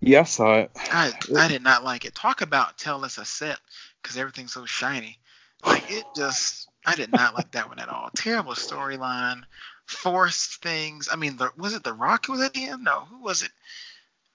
Yeah, 0.00 0.20
I 0.20 0.24
saw 0.24 0.58
it. 0.60 0.70
I 0.76 1.12
I 1.36 1.48
did 1.48 1.62
not 1.62 1.84
like 1.84 2.04
it. 2.04 2.14
Talk 2.14 2.40
about 2.42 2.78
tell 2.78 3.04
us 3.04 3.18
a 3.18 3.24
set 3.24 3.58
because 4.06 4.16
everything's 4.16 4.52
so 4.52 4.64
shiny. 4.64 5.18
Like 5.64 5.90
it 5.90 6.04
just 6.14 6.68
I 6.86 6.94
did 6.94 7.10
not 7.10 7.34
like 7.34 7.50
that 7.52 7.68
one 7.68 7.80
at 7.80 7.88
all. 7.88 8.10
Terrible 8.16 8.52
storyline, 8.52 9.42
forced 9.86 10.62
things. 10.62 11.08
I 11.12 11.16
mean, 11.16 11.36
the, 11.36 11.50
was 11.56 11.74
it 11.74 11.82
The 11.82 11.92
Rock 11.92 12.26
who 12.26 12.34
was 12.34 12.42
at 12.42 12.54
the 12.54 12.68
end? 12.68 12.84
No, 12.84 13.00
who 13.00 13.20
was 13.20 13.42
it? 13.42 13.50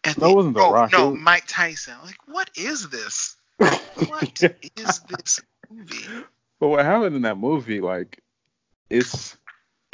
At 0.03 0.17
No, 0.17 0.31
it 0.31 0.35
wasn't 0.35 0.55
The 0.55 0.61
oh, 0.61 0.73
Rock. 0.73 0.91
No, 0.91 1.15
Mike 1.15 1.45
Tyson. 1.47 1.93
Like, 2.03 2.17
what 2.25 2.49
is 2.57 2.89
this? 2.89 3.37
What 4.07 4.41
is 4.41 4.99
this 5.01 5.41
movie? 5.69 6.25
But 6.59 6.69
what 6.69 6.83
happened 6.83 7.15
in 7.15 7.21
that 7.21 7.37
movie, 7.37 7.79
like, 7.79 8.21
it's 8.89 9.37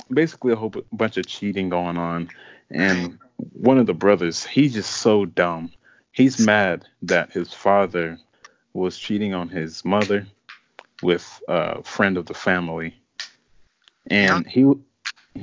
basically 0.10 0.54
a 0.54 0.56
whole 0.56 0.70
bu- 0.70 0.86
bunch 0.94 1.18
of 1.18 1.28
cheating 1.28 1.70
going 1.70 1.98
on, 1.98 2.30
and 2.72 3.20
one 3.54 3.78
of 3.78 3.86
the 3.86 3.94
brothers, 3.94 4.46
he's 4.46 4.74
just 4.74 4.92
so 4.92 5.26
dumb. 5.26 5.72
He's 6.12 6.40
mad 6.40 6.86
that 7.04 7.32
his 7.32 7.54
father 7.54 8.18
was 8.78 8.98
cheating 8.98 9.34
on 9.34 9.50
his 9.50 9.84
mother 9.84 10.28
with 11.02 11.42
a 11.48 11.84
friend 11.84 12.18
of 12.18 12.26
the 12.26 12.34
family, 12.34 12.96
and 14.08 14.48
he 14.48 14.72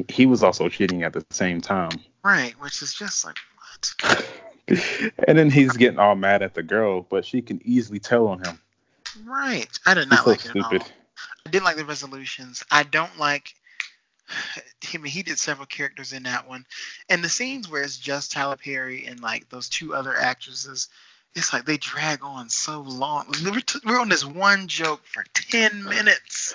he 0.09 0.27
was 0.27 0.43
also 0.43 0.69
cheating 0.69 1.03
at 1.03 1.13
the 1.13 1.25
same 1.31 1.61
time. 1.61 1.91
Right, 2.23 2.53
which 2.61 2.83
is 2.83 2.95
just 2.95 3.25
like 3.25 3.37
what? 3.59 4.25
and 5.29 5.39
then 5.39 5.51
he's 5.51 5.77
getting 5.77 5.99
all 5.99 6.15
mad 6.15 6.43
at 6.43 6.55
the 6.55 6.63
girl, 6.63 7.03
but 7.03 7.25
she 7.25 7.43
can 7.43 7.61
easily 7.65 7.99
tell 7.99 8.29
on 8.29 8.45
him. 8.45 8.59
Right. 9.25 9.69
I 9.87 9.95
did 9.95 10.05
He's 10.05 10.11
not 10.11 10.25
so 10.25 10.31
like 10.31 10.45
it 10.45 10.57
at 10.57 10.65
all. 10.65 10.89
I 11.47 11.51
didn't 11.51 11.65
like 11.65 11.77
the 11.77 11.85
resolutions. 11.85 12.65
I 12.71 12.83
don't 12.83 13.19
like. 13.19 13.55
I 14.95 14.97
mean, 14.97 15.13
he 15.13 15.23
did 15.23 15.39
several 15.39 15.67
characters 15.67 16.13
in 16.13 16.23
that 16.25 16.49
one, 16.49 16.67
and 17.09 17.23
the 17.23 17.29
scenes 17.29 17.71
where 17.71 17.83
it's 17.83 17.99
just 17.99 18.33
Tyler 18.33 18.57
Perry 18.57 19.07
and 19.07 19.21
like 19.21 19.49
those 19.49 19.69
two 19.69 19.95
other 19.95 20.17
actresses, 20.17 20.89
it's 21.35 21.53
like 21.53 21.65
they 21.65 21.77
drag 21.77 22.23
on 22.23 22.49
so 22.49 22.81
long. 22.81 23.27
We're, 23.45 23.61
t- 23.61 23.81
we're 23.85 24.01
on 24.01 24.09
this 24.09 24.25
one 24.25 24.69
joke 24.69 25.03
for 25.05 25.25
ten 25.35 25.85
minutes. 25.85 26.55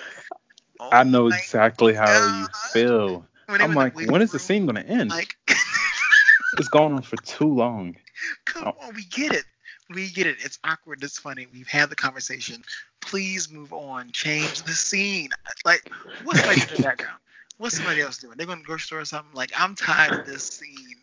Oh 0.78 0.88
I 0.92 1.02
know 1.04 1.26
exactly 1.28 1.94
how 1.94 2.40
you 2.40 2.46
feel. 2.72 3.26
When 3.46 3.60
I'm 3.60 3.74
like, 3.74 3.94
when 3.96 4.22
is 4.22 4.30
the 4.32 4.38
scene 4.38 4.66
gonna 4.66 4.80
end? 4.80 5.10
Like, 5.10 5.36
It's 6.58 6.68
going 6.68 6.92
on 6.94 7.02
for 7.02 7.16
too 7.18 7.52
long. 7.54 7.96
come 8.44 8.64
Oh. 8.68 8.86
on, 8.86 8.94
we 8.94 9.04
get 9.04 9.32
it. 9.32 9.44
We 9.88 10.08
get 10.08 10.26
it. 10.26 10.36
It's 10.40 10.58
awkward. 10.64 11.02
It's 11.02 11.18
funny. 11.18 11.46
We've 11.52 11.68
had 11.68 11.90
the 11.90 11.96
conversation. 11.96 12.62
Please 13.00 13.50
move 13.50 13.72
on. 13.72 14.10
Change 14.12 14.62
the 14.62 14.72
scene. 14.72 15.30
Like, 15.64 15.88
what's 16.24 16.40
somebody 16.40 16.60
in 16.62 16.76
the 16.76 16.82
background? 16.82 17.18
What's 17.58 17.76
somebody 17.76 18.00
else 18.00 18.18
doing? 18.18 18.36
They're 18.36 18.46
going 18.46 18.58
to 18.58 18.62
the 18.62 18.66
grocery 18.66 18.84
store 18.86 19.00
or 19.00 19.04
something. 19.04 19.34
Like, 19.34 19.52
I'm 19.56 19.74
tired 19.74 20.20
of 20.20 20.26
this 20.26 20.44
scene. 20.44 20.96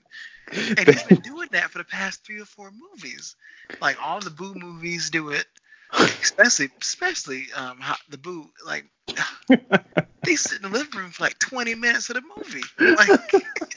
And 0.52 0.80
he's 0.80 1.04
been 1.04 1.22
doing 1.22 1.50
that 1.52 1.72
for 1.72 1.80
the 1.80 1.84
past 1.84 2.26
three 2.26 2.40
or 2.40 2.46
four 2.46 2.72
movies. 2.72 3.36
Like 3.82 3.98
all 4.04 4.20
the 4.20 4.30
Boo 4.30 4.54
movies 4.56 5.10
do 5.10 5.30
it. 5.30 5.46
Especially, 5.94 6.70
especially 6.82 7.48
um, 7.56 7.80
the 8.10 8.18
Boo. 8.18 8.50
Like, 8.66 8.86
they 10.24 10.36
sit 10.36 10.62
in 10.62 10.72
the 10.72 10.78
living 10.78 11.00
room 11.00 11.12
for 11.12 11.24
like 11.24 11.40
20 11.40 11.76
minutes 11.76 12.10
of 12.10 12.16
the 12.16 12.24
movie. 12.38 12.64
Like, 12.80 13.10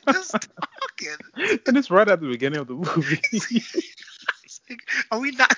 just 0.13 0.33
talking. 0.33 1.61
and 1.67 1.77
it's 1.77 1.91
right 1.91 2.09
at 2.09 2.21
the 2.21 2.29
beginning 2.29 2.61
of 2.61 2.69
the 2.69 2.75
movie. 2.75 3.21
Like, 4.69 4.81
are 5.11 5.19
we 5.19 5.33
not? 5.33 5.53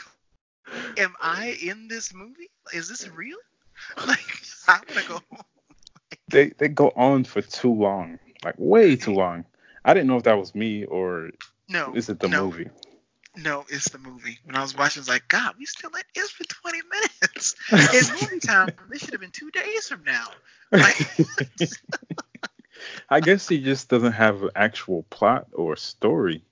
Am 0.96 1.14
I 1.20 1.58
in 1.62 1.86
this 1.88 2.14
movie? 2.14 2.50
Is 2.72 2.88
this 2.88 3.06
real? 3.10 3.36
Like, 4.06 4.20
I 4.68 4.78
want 4.78 4.88
to 4.88 5.08
go 5.08 5.20
home. 5.30 5.42
they 6.30 6.48
they 6.58 6.68
go 6.68 6.90
on 6.96 7.24
for 7.24 7.42
too 7.42 7.74
long, 7.74 8.18
like 8.42 8.54
way 8.56 8.96
too 8.96 9.12
long. 9.12 9.44
I 9.84 9.94
didn't 9.94 10.06
know 10.06 10.16
if 10.16 10.24
that 10.24 10.38
was 10.38 10.54
me 10.54 10.84
or 10.84 11.30
No, 11.68 11.92
is 11.94 12.08
it 12.08 12.20
the 12.20 12.28
no, 12.28 12.44
movie? 12.44 12.70
No, 13.36 13.64
it's 13.68 13.88
the 13.88 13.98
movie. 13.98 14.38
When 14.44 14.56
I 14.56 14.62
was 14.62 14.76
watching, 14.76 15.00
I 15.00 15.02
was 15.02 15.08
like, 15.08 15.26
God, 15.28 15.54
we 15.58 15.64
still 15.64 15.90
at 15.96 16.04
is 16.14 16.30
for 16.30 16.44
20 16.44 16.78
minutes. 16.90 17.56
It's 17.70 18.10
movie 18.10 18.40
time. 18.40 18.70
This 18.90 19.00
should 19.00 19.12
have 19.12 19.20
been 19.20 19.30
two 19.30 19.50
days 19.50 19.88
from 19.88 20.04
now. 20.04 20.28
Like, 20.70 21.16
I 23.10 23.20
guess 23.20 23.48
he 23.48 23.62
just 23.62 23.88
doesn't 23.88 24.12
have 24.12 24.42
an 24.42 24.50
actual 24.54 25.04
plot 25.04 25.48
or 25.52 25.76
story, 25.76 26.44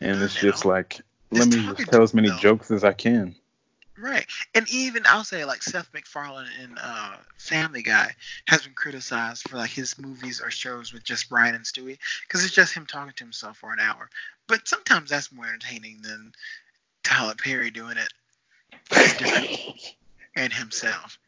and 0.00 0.20
it's 0.22 0.34
just 0.34 0.64
know, 0.64 0.70
like 0.70 1.00
it's 1.30 1.38
let 1.38 1.48
me 1.48 1.74
just 1.74 1.90
tell 1.90 2.02
as 2.02 2.14
many 2.14 2.30
jokes 2.40 2.70
as 2.70 2.84
I 2.84 2.92
can. 2.92 3.34
Right. 3.98 4.26
And 4.54 4.68
even 4.70 5.02
I'll 5.06 5.24
say 5.24 5.44
like 5.44 5.62
Seth 5.62 5.88
MacFarlane 5.94 6.48
in 6.62 6.76
uh, 6.78 7.16
Family 7.38 7.82
Guy 7.82 8.14
has 8.46 8.62
been 8.62 8.74
criticized 8.74 9.48
for 9.48 9.56
like 9.56 9.70
his 9.70 9.98
movies 9.98 10.40
or 10.40 10.50
shows 10.50 10.92
with 10.92 11.04
just 11.04 11.28
Brian 11.28 11.54
and 11.54 11.64
Stewie 11.64 11.98
because 12.22 12.44
it's 12.44 12.54
just 12.54 12.74
him 12.74 12.86
talking 12.86 13.12
to 13.16 13.24
himself 13.24 13.58
for 13.58 13.72
an 13.72 13.80
hour. 13.80 14.08
But 14.48 14.68
sometimes 14.68 15.10
that's 15.10 15.32
more 15.32 15.46
entertaining 15.46 16.02
than 16.02 16.32
Tyler 17.02 17.34
Perry 17.34 17.70
doing 17.70 17.96
it 17.96 18.12
and 20.36 20.52
himself. 20.52 21.18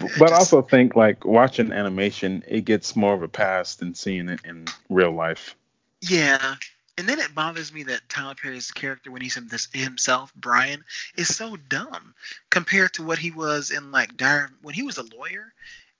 It 0.00 0.12
But 0.18 0.32
I 0.32 0.38
just- 0.38 0.52
also 0.52 0.62
think 0.62 0.96
like 0.96 1.24
watching 1.24 1.72
animation, 1.72 2.44
it 2.46 2.64
gets 2.64 2.94
more 2.96 3.14
of 3.14 3.22
a 3.22 3.28
pass 3.28 3.74
than 3.76 3.94
seeing 3.94 4.28
it 4.28 4.40
in 4.44 4.66
real 4.90 5.12
life. 5.12 5.56
Yeah. 6.02 6.56
And 6.96 7.08
then 7.08 7.18
it 7.18 7.34
bothers 7.34 7.72
me 7.72 7.82
that 7.84 8.08
Tyler 8.08 8.34
Perry's 8.40 8.70
character, 8.70 9.10
when 9.10 9.20
he's 9.20 9.34
himself, 9.72 10.32
Brian, 10.36 10.84
is 11.16 11.34
so 11.34 11.56
dumb 11.56 12.14
compared 12.50 12.92
to 12.94 13.02
what 13.02 13.18
he 13.18 13.32
was 13.32 13.70
in 13.72 13.90
like 13.90 14.16
Diary. 14.16 14.48
When 14.62 14.74
he 14.74 14.82
was 14.84 14.98
a 14.98 15.02
lawyer 15.16 15.52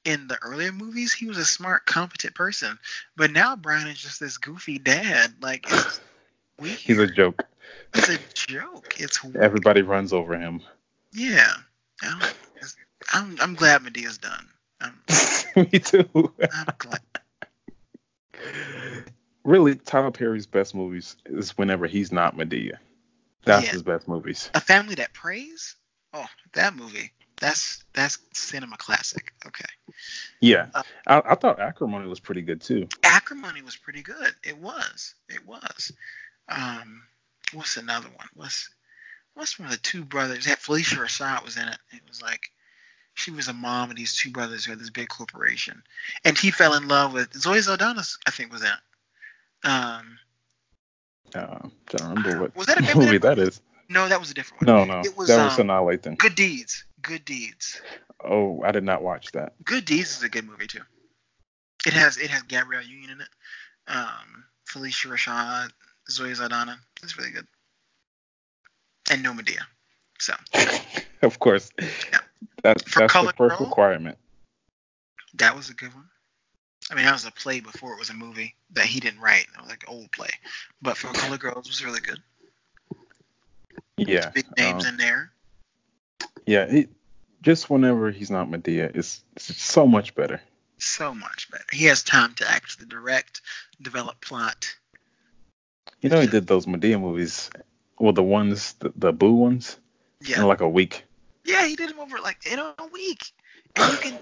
in 0.04 0.28
the 0.28 0.38
earlier 0.42 0.70
movies, 0.70 1.12
he 1.12 1.26
was 1.26 1.38
a 1.38 1.44
smart, 1.44 1.84
competent 1.84 2.34
person. 2.36 2.78
But 3.16 3.32
now 3.32 3.56
Brian 3.56 3.88
is 3.88 4.00
just 4.00 4.20
this 4.20 4.38
goofy 4.38 4.78
dad. 4.78 5.34
Like 5.40 5.64
it's 5.68 6.00
weird. 6.60 6.78
He's 6.78 6.98
a 6.98 7.08
joke. 7.08 7.42
It's 7.92 8.08
a 8.08 8.18
joke. 8.34 8.94
It's 8.98 9.22
weird. 9.24 9.36
Everybody 9.38 9.82
runs 9.82 10.12
over 10.12 10.38
him. 10.38 10.60
Yeah. 11.12 11.52
I 12.02 12.10
don't- 12.10 12.22
it's- 12.56 12.76
I'm 13.12 13.36
I'm 13.40 13.54
glad 13.54 13.82
Madea's 13.82 14.18
done. 14.18 14.48
I'm, 14.80 14.98
Me 15.56 15.78
too. 15.80 16.08
I'm 16.52 16.66
glad. 16.78 17.00
really, 19.44 19.76
Tyler 19.76 20.10
Perry's 20.10 20.46
best 20.46 20.74
movies 20.74 21.16
is 21.26 21.56
whenever 21.56 21.86
he's 21.86 22.10
not 22.12 22.36
Madea. 22.36 22.78
That's 23.44 23.66
Yeah. 23.66 23.72
his 23.72 23.82
best 23.82 24.08
movies. 24.08 24.50
A 24.54 24.60
Family 24.60 24.94
That 24.96 25.12
Prays. 25.12 25.76
Oh, 26.12 26.26
that 26.54 26.74
movie. 26.74 27.12
That's 27.40 27.84
that's 27.92 28.18
cinema 28.32 28.76
classic. 28.76 29.32
Okay. 29.46 29.64
Yeah, 30.40 30.68
Uh, 30.74 30.82
I, 31.06 31.22
I 31.30 31.34
thought 31.34 31.58
Acrimony 31.60 32.06
was 32.08 32.20
pretty 32.20 32.42
good 32.42 32.60
too. 32.60 32.88
Acrimony 33.02 33.60
was 33.62 33.76
pretty 33.76 34.02
good. 34.02 34.34
It 34.44 34.56
was. 34.58 35.14
It 35.28 35.44
was. 35.46 35.92
Um, 36.48 37.02
what's 37.52 37.76
another 37.76 38.08
one? 38.08 38.28
What's 38.34 38.70
what's 39.34 39.58
one 39.58 39.66
of 39.66 39.72
the 39.72 39.80
two 39.80 40.04
brothers? 40.04 40.44
That 40.46 40.60
Phylicia 40.60 40.96
Rashad 40.98 41.44
was 41.44 41.56
in 41.56 41.66
it. 41.66 41.78
It 41.92 42.02
was 42.08 42.22
like 42.22 42.50
she 43.14 43.30
was 43.32 43.48
a 43.48 43.52
mom 43.52 43.90
and 43.90 43.98
these 43.98 44.16
two 44.16 44.30
brothers 44.30 44.64
who 44.64 44.72
had 44.72 44.78
this 44.80 44.90
big 44.90 45.08
corporation, 45.08 45.82
and 46.24 46.38
he 46.38 46.50
fell 46.52 46.74
in 46.74 46.86
love 46.88 47.12
with 47.12 47.34
Zoe 47.34 47.60
Saldana. 47.60 48.02
I 48.26 48.30
think 48.30 48.52
was 48.52 48.62
in 48.62 48.68
it. 48.68 48.74
Um, 49.64 50.18
Uh, 51.34 51.58
to 51.88 52.04
remember 52.04 52.40
what 52.42 52.56
Was 52.56 52.66
that 52.66 52.78
a 52.78 52.96
movie 52.98 53.18
that 53.18 53.38
is. 53.38 53.60
no, 53.88 54.08
that 54.08 54.20
was 54.20 54.30
a 54.30 54.34
different 54.34 54.66
one. 54.66 54.76
No, 54.76 54.84
no, 54.84 55.00
It 55.00 55.16
was, 55.16 55.28
that 55.28 55.42
was 55.44 55.58
um, 55.58 55.66
Lathan. 55.68 56.16
Good 56.18 56.34
Deeds. 56.34 56.84
Good 57.02 57.24
Deeds. 57.24 57.80
Oh, 58.22 58.62
I 58.62 58.72
did 58.72 58.84
not 58.84 59.02
watch 59.02 59.32
that. 59.32 59.54
Good 59.64 59.84
Deeds 59.84 60.16
is 60.18 60.22
a 60.22 60.28
good 60.28 60.46
movie 60.46 60.66
too. 60.66 60.80
It 61.86 61.92
has 61.92 62.16
it 62.16 62.30
has 62.30 62.42
Gabrielle 62.44 62.82
Union 62.82 63.10
in 63.10 63.20
it. 63.20 63.28
Um, 63.88 64.44
Phylicia 64.66 65.10
Rashad, 65.10 65.70
Zoe 66.10 66.34
Saldana. 66.34 66.78
It's 67.02 67.18
really 67.18 67.30
good. 67.30 67.46
And 69.10 69.22
no 69.22 69.32
Madea. 69.34 69.60
So 70.18 70.32
of 71.22 71.38
course, 71.38 71.70
Yeah. 71.78 72.18
that, 72.62 72.88
For 72.88 73.00
that's 73.00 73.12
the 73.12 73.32
first 73.36 73.58
Girl? 73.58 73.66
requirement. 73.68 74.16
that 75.34 75.54
was 75.56 75.68
a 75.68 75.74
good 75.74 75.92
one. 75.94 76.08
I 76.90 76.94
mean, 76.94 77.04
that 77.06 77.12
was 77.12 77.24
a 77.24 77.30
play 77.32 77.60
before 77.60 77.94
it 77.94 77.98
was 77.98 78.10
a 78.10 78.14
movie 78.14 78.54
that 78.72 78.84
he 78.84 79.00
didn't 79.00 79.20
write. 79.20 79.46
It 79.54 79.60
was 79.60 79.70
like 79.70 79.84
an 79.88 79.94
old 79.94 80.12
play. 80.12 80.30
But 80.82 80.96
for 80.96 81.08
Color 81.08 81.38
Girls, 81.38 81.66
it 81.66 81.70
was 81.70 81.84
really 81.84 82.00
good. 82.00 82.20
Yeah, 83.96 84.30
Big 84.30 84.46
names 84.58 84.84
um, 84.84 84.90
in 84.90 84.96
there. 84.96 85.30
yeah. 86.46 86.70
He, 86.70 86.88
just 87.42 87.68
whenever 87.70 88.10
he's 88.10 88.30
not 88.30 88.50
Madea, 88.50 88.94
it's, 88.94 89.22
it's 89.36 89.62
so 89.62 89.86
much 89.86 90.14
better. 90.14 90.40
So 90.78 91.14
much 91.14 91.50
better. 91.50 91.64
He 91.72 91.84
has 91.86 92.02
time 92.02 92.34
to 92.34 92.50
actually 92.50 92.86
direct, 92.86 93.40
develop 93.80 94.20
plot. 94.20 94.74
You 96.00 96.10
know, 96.10 96.20
he 96.20 96.26
did 96.26 96.46
those 96.46 96.66
Madea 96.66 97.00
movies, 97.00 97.50
well, 97.98 98.12
the 98.12 98.22
ones, 98.22 98.74
the, 98.74 98.92
the 98.96 99.12
Boo 99.12 99.34
ones, 99.34 99.78
Yeah. 100.22 100.40
in 100.40 100.46
like 100.46 100.60
a 100.60 100.68
week. 100.68 101.04
Yeah, 101.44 101.66
he 101.66 101.76
did 101.76 101.90
them 101.90 102.00
over 102.00 102.18
like 102.18 102.46
in 102.50 102.58
a 102.58 102.74
week, 102.92 103.30
and 103.76 103.92
you 103.92 103.98
can. 103.98 104.18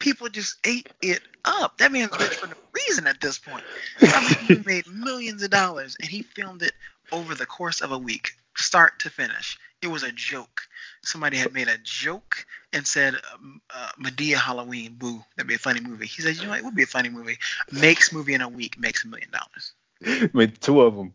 People 0.00 0.28
just 0.28 0.56
ate 0.66 0.88
it 1.00 1.20
up. 1.44 1.78
That 1.78 1.92
man's 1.92 2.18
rich 2.18 2.34
for 2.34 2.48
no 2.48 2.54
reason 2.72 3.06
at 3.06 3.20
this 3.20 3.38
point. 3.38 3.62
I 4.00 4.44
mean, 4.48 4.58
he 4.58 4.64
made 4.66 4.86
millions 4.88 5.42
of 5.42 5.50
dollars, 5.50 5.96
and 6.00 6.08
he 6.08 6.22
filmed 6.22 6.62
it 6.62 6.72
over 7.12 7.34
the 7.34 7.46
course 7.46 7.80
of 7.80 7.92
a 7.92 7.98
week, 7.98 8.32
start 8.56 8.98
to 9.00 9.10
finish. 9.10 9.58
It 9.82 9.88
was 9.88 10.02
a 10.02 10.10
joke. 10.12 10.62
Somebody 11.02 11.36
had 11.36 11.52
made 11.52 11.68
a 11.68 11.78
joke 11.82 12.44
and 12.72 12.86
said, 12.86 13.14
um, 13.32 13.60
uh, 13.72 13.90
"Madea 14.02 14.36
Halloween, 14.36 14.94
boo." 14.98 15.24
That'd 15.36 15.48
be 15.48 15.54
a 15.54 15.58
funny 15.58 15.80
movie. 15.80 16.06
He 16.06 16.22
said, 16.22 16.36
"You 16.36 16.44
know, 16.44 16.50
what? 16.50 16.58
it 16.58 16.64
would 16.64 16.74
be 16.74 16.82
a 16.82 16.86
funny 16.86 17.08
movie. 17.08 17.38
Makes 17.70 18.12
movie 18.12 18.34
in 18.34 18.40
a 18.40 18.48
week, 18.48 18.78
makes 18.78 19.04
a 19.04 19.08
million 19.08 19.30
dollars. 19.30 20.30
Made 20.34 20.60
two 20.60 20.80
of 20.80 20.96
them 20.96 21.12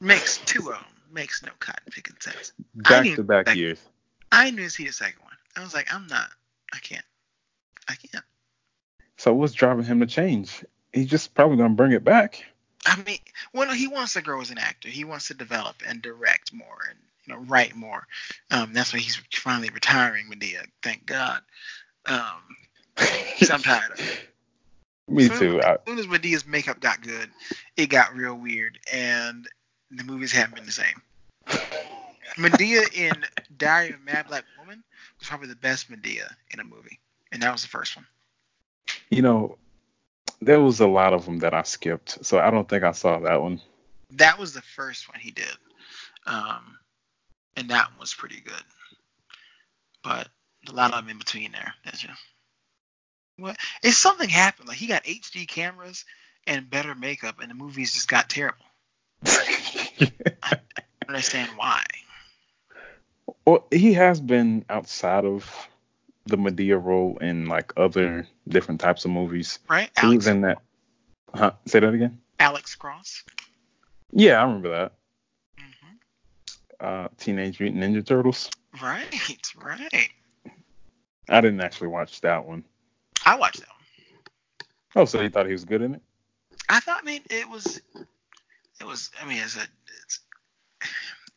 Makes 0.00 0.38
two 0.38 0.70
of 0.70 0.78
them. 0.78 0.84
Makes 1.10 1.42
no 1.42 1.52
cotton 1.58 1.90
picking 1.90 2.16
sense." 2.20 2.52
back 2.74 3.04
to 3.16 3.22
back 3.22 3.54
years. 3.54 3.80
I 4.32 4.50
knew 4.50 4.64
to 4.64 4.70
see 4.70 4.86
the 4.86 4.92
second 4.92 5.22
one. 5.22 5.32
I 5.56 5.62
was 5.62 5.74
like, 5.74 5.92
I'm 5.92 6.06
not. 6.06 6.28
I 6.72 6.78
can't. 6.78 7.04
So 9.26 9.34
what's 9.34 9.54
driving 9.54 9.84
him 9.84 9.98
to 9.98 10.06
change? 10.06 10.64
He's 10.92 11.08
just 11.08 11.34
probably 11.34 11.56
gonna 11.56 11.74
bring 11.74 11.90
it 11.90 12.04
back. 12.04 12.44
I 12.86 13.02
mean, 13.02 13.18
well, 13.52 13.72
he 13.72 13.88
wants 13.88 14.12
to 14.12 14.22
grow 14.22 14.40
as 14.40 14.52
an 14.52 14.58
actor. 14.58 14.88
He 14.88 15.02
wants 15.02 15.26
to 15.26 15.34
develop 15.34 15.82
and 15.84 16.00
direct 16.00 16.52
more 16.52 16.78
and 16.88 16.96
you 17.24 17.34
know 17.34 17.40
write 17.40 17.74
more. 17.74 18.06
Um, 18.52 18.72
that's 18.72 18.92
why 18.92 19.00
he's 19.00 19.16
finally 19.32 19.70
retiring 19.70 20.30
Madea. 20.30 20.66
Thank 20.80 21.06
God. 21.06 21.40
Um, 22.04 22.56
I'm 22.96 23.62
tired 23.62 23.90
of 23.90 23.98
it. 23.98 24.28
Me 25.08 25.26
Soon- 25.26 25.38
too. 25.38 25.60
As 25.60 25.78
soon 25.88 25.98
as 25.98 26.06
Madea's 26.06 26.46
makeup 26.46 26.78
got 26.78 27.00
good, 27.00 27.28
it 27.76 27.88
got 27.88 28.14
real 28.14 28.36
weird, 28.36 28.78
and 28.92 29.48
the 29.90 30.04
movies 30.04 30.30
haven't 30.30 30.54
been 30.54 30.66
the 30.66 30.70
same. 30.70 31.02
Madea 32.38 32.94
in 32.94 33.24
Diary 33.58 33.88
of 33.88 33.96
a 33.96 34.04
Mad 34.04 34.28
Black 34.28 34.44
Woman 34.60 34.84
was 35.18 35.26
probably 35.26 35.48
the 35.48 35.56
best 35.56 35.90
Madea 35.90 36.32
in 36.52 36.60
a 36.60 36.64
movie, 36.64 37.00
and 37.32 37.42
that 37.42 37.50
was 37.50 37.62
the 37.62 37.68
first 37.68 37.96
one. 37.96 38.06
You 39.10 39.22
know, 39.22 39.58
there 40.40 40.60
was 40.60 40.80
a 40.80 40.86
lot 40.86 41.12
of 41.12 41.24
them 41.24 41.38
that 41.40 41.54
I 41.54 41.62
skipped, 41.62 42.24
so 42.24 42.38
I 42.38 42.50
don't 42.50 42.68
think 42.68 42.84
I 42.84 42.92
saw 42.92 43.18
that 43.20 43.40
one. 43.40 43.60
That 44.10 44.38
was 44.38 44.52
the 44.52 44.62
first 44.62 45.08
one 45.08 45.18
he 45.18 45.30
did, 45.30 45.56
um, 46.26 46.78
and 47.56 47.70
that 47.70 47.90
one 47.90 48.00
was 48.00 48.14
pretty 48.14 48.40
good. 48.40 48.54
But 50.02 50.28
a 50.68 50.72
lot 50.72 50.92
of 50.92 51.00
them 51.00 51.10
in 51.10 51.18
between 51.18 51.52
there. 51.52 51.74
That's 51.84 52.00
just 52.00 52.20
what. 53.38 53.56
It's 53.82 53.98
something 53.98 54.28
happened. 54.28 54.68
Like 54.68 54.76
he 54.76 54.86
got 54.86 55.04
HD 55.04 55.48
cameras 55.48 56.04
and 56.46 56.70
better 56.70 56.94
makeup, 56.94 57.40
and 57.40 57.50
the 57.50 57.54
movies 57.54 57.94
just 57.94 58.08
got 58.08 58.30
terrible. 58.30 58.64
I 59.24 60.10
don't 60.50 61.08
understand 61.08 61.50
why. 61.56 61.82
well, 63.44 63.66
he 63.70 63.94
has 63.94 64.20
been 64.20 64.64
outside 64.68 65.24
of 65.24 65.68
the 66.26 66.36
Madea 66.36 66.82
role 66.82 67.18
in 67.20 67.46
like 67.46 67.72
other 67.76 68.26
different 68.48 68.80
types 68.80 69.04
of 69.04 69.10
movies. 69.10 69.58
Right? 69.68 69.90
He 70.00 70.06
Alex, 70.06 70.16
was 70.16 70.26
in 70.26 70.40
that. 70.42 70.58
Huh? 71.34 71.52
Say 71.66 71.80
that 71.80 71.94
again. 71.94 72.20
Alex 72.38 72.74
Cross. 72.74 73.24
Yeah, 74.12 74.40
I 74.40 74.44
remember 74.44 74.70
that. 74.70 74.92
hmm 75.58 75.96
Uh, 76.80 77.08
Teenage 77.18 77.60
Mutant 77.60 77.82
Ninja 77.82 78.04
Turtles. 78.04 78.50
Right, 78.82 79.52
right. 79.62 80.10
I 81.28 81.40
didn't 81.40 81.60
actually 81.60 81.88
watch 81.88 82.20
that 82.20 82.44
one. 82.44 82.64
I 83.24 83.36
watched 83.36 83.60
that 83.60 83.68
one. 83.68 83.76
Oh, 84.94 85.04
so 85.04 85.20
you 85.20 85.28
thought 85.28 85.46
he 85.46 85.52
was 85.52 85.64
good 85.64 85.82
in 85.82 85.94
it? 85.94 86.02
I 86.68 86.80
thought, 86.80 87.00
I 87.02 87.04
mean, 87.04 87.22
it 87.30 87.48
was, 87.48 87.80
it 88.80 88.84
was. 88.86 89.10
I 89.20 89.26
mean, 89.26 89.38
it's 89.38 89.56
a, 89.56 89.66
it's, 90.04 90.20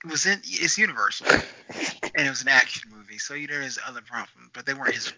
it 0.04 0.10
was 0.10 0.26
in, 0.26 0.40
it's 0.44 0.78
Universal, 0.78 1.28
and 1.30 2.28
it 2.28 2.30
was 2.30 2.42
an 2.42 2.48
action 2.48 2.92
movie, 2.96 3.18
so 3.18 3.34
you 3.34 3.48
know 3.48 3.60
there's 3.60 3.80
other 3.86 4.02
problems, 4.02 4.50
but 4.54 4.66
they 4.66 4.74
weren't 4.74 4.94
his. 4.94 5.14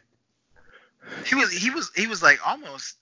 He 1.26 1.36
was, 1.36 1.52
he 1.52 1.70
was, 1.70 1.92
he 1.96 2.08
was 2.08 2.22
like 2.22 2.40
almost 2.48 2.98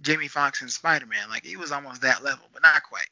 Jamie 0.00 0.28
Foxx 0.28 0.60
and 0.60 0.70
Spider 0.70 1.06
Man, 1.06 1.28
like 1.30 1.44
he 1.44 1.56
was 1.56 1.72
almost 1.72 2.02
that 2.02 2.22
level, 2.22 2.46
but 2.52 2.62
not 2.62 2.82
quite. 2.82 3.08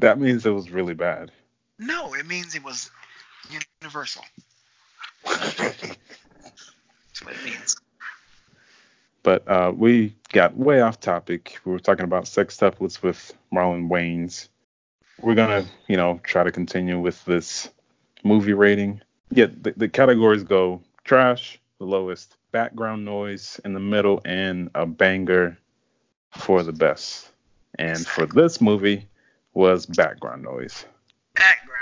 That 0.00 0.18
means 0.18 0.46
it 0.46 0.50
was 0.50 0.70
really 0.70 0.94
bad. 0.94 1.32
No, 1.78 2.14
it 2.14 2.26
means 2.26 2.54
it 2.54 2.62
was 2.62 2.90
Universal. 3.82 4.24
That's 5.24 5.96
what 7.22 7.34
it 7.34 7.44
means. 7.44 7.76
But 9.22 9.48
uh, 9.48 9.72
we 9.76 10.14
got 10.32 10.56
way 10.56 10.80
off 10.80 11.00
topic. 11.00 11.58
We 11.64 11.72
were 11.72 11.78
talking 11.78 12.04
about 12.04 12.28
sex 12.28 12.56
sextuplets 12.56 13.02
with 13.02 13.32
Marlon 13.52 13.88
Wayans. 13.88 14.48
We're 15.20 15.34
gonna, 15.34 15.64
you 15.88 15.96
know, 15.96 16.20
try 16.22 16.44
to 16.44 16.52
continue 16.52 16.98
with 17.00 17.24
this 17.24 17.68
movie 18.24 18.52
rating. 18.52 19.00
Yeah, 19.30 19.46
the, 19.60 19.74
the 19.76 19.88
categories 19.88 20.44
go 20.44 20.82
trash, 21.04 21.60
the 21.78 21.84
lowest, 21.84 22.36
background 22.52 23.04
noise 23.04 23.60
in 23.64 23.72
the 23.72 23.80
middle, 23.80 24.20
and 24.24 24.70
a 24.74 24.86
banger 24.86 25.58
for 26.30 26.62
the 26.62 26.72
best. 26.72 27.30
And 27.78 28.06
for 28.06 28.26
this 28.26 28.60
movie 28.60 29.08
was 29.54 29.86
background 29.86 30.42
noise. 30.42 30.84
Background 31.34 31.78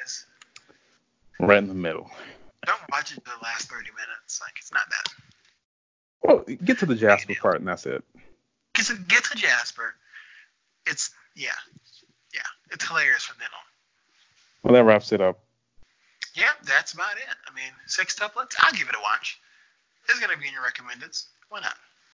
noise. 0.00 0.26
Right 1.40 1.58
in 1.58 1.68
the 1.68 1.74
middle. 1.74 2.10
Don't 2.66 2.80
watch 2.90 3.16
it 3.16 3.24
the 3.24 3.30
last 3.42 3.70
30 3.70 3.84
minutes. 3.90 4.40
Like, 4.40 4.54
it's 4.58 4.72
not 4.72 4.82
that. 4.90 5.12
Well, 6.22 6.44
get 6.64 6.78
to 6.80 6.86
the 6.86 6.94
Jasper 6.94 7.34
part, 7.40 7.60
and 7.60 7.68
that's 7.68 7.86
it. 7.86 8.04
Get 8.74 8.86
to, 8.86 8.96
get 9.08 9.24
to 9.24 9.36
Jasper. 9.36 9.94
It's, 10.86 11.10
yeah. 11.34 11.50
Yeah. 11.76 11.87
It's 12.70 12.86
hilarious 12.86 13.24
from 13.24 13.36
then 13.38 13.48
on. 13.54 13.64
Well, 14.62 14.74
that 14.74 14.84
wraps 14.84 15.12
it 15.12 15.20
up. 15.20 15.38
Yeah, 16.34 16.50
that's 16.64 16.92
about 16.92 17.16
it. 17.16 17.26
I 17.46 17.54
mean, 17.54 17.72
sextuplets, 17.88 18.54
I'll 18.60 18.72
give 18.72 18.88
it 18.88 18.94
a 18.94 19.02
watch. 19.02 19.40
It's 20.08 20.18
going 20.20 20.32
to 20.32 20.38
be 20.38 20.48
in 20.48 20.54
your 20.54 20.62
recommendeds. 20.62 21.26
Why 21.48 21.60
not? 21.60 21.74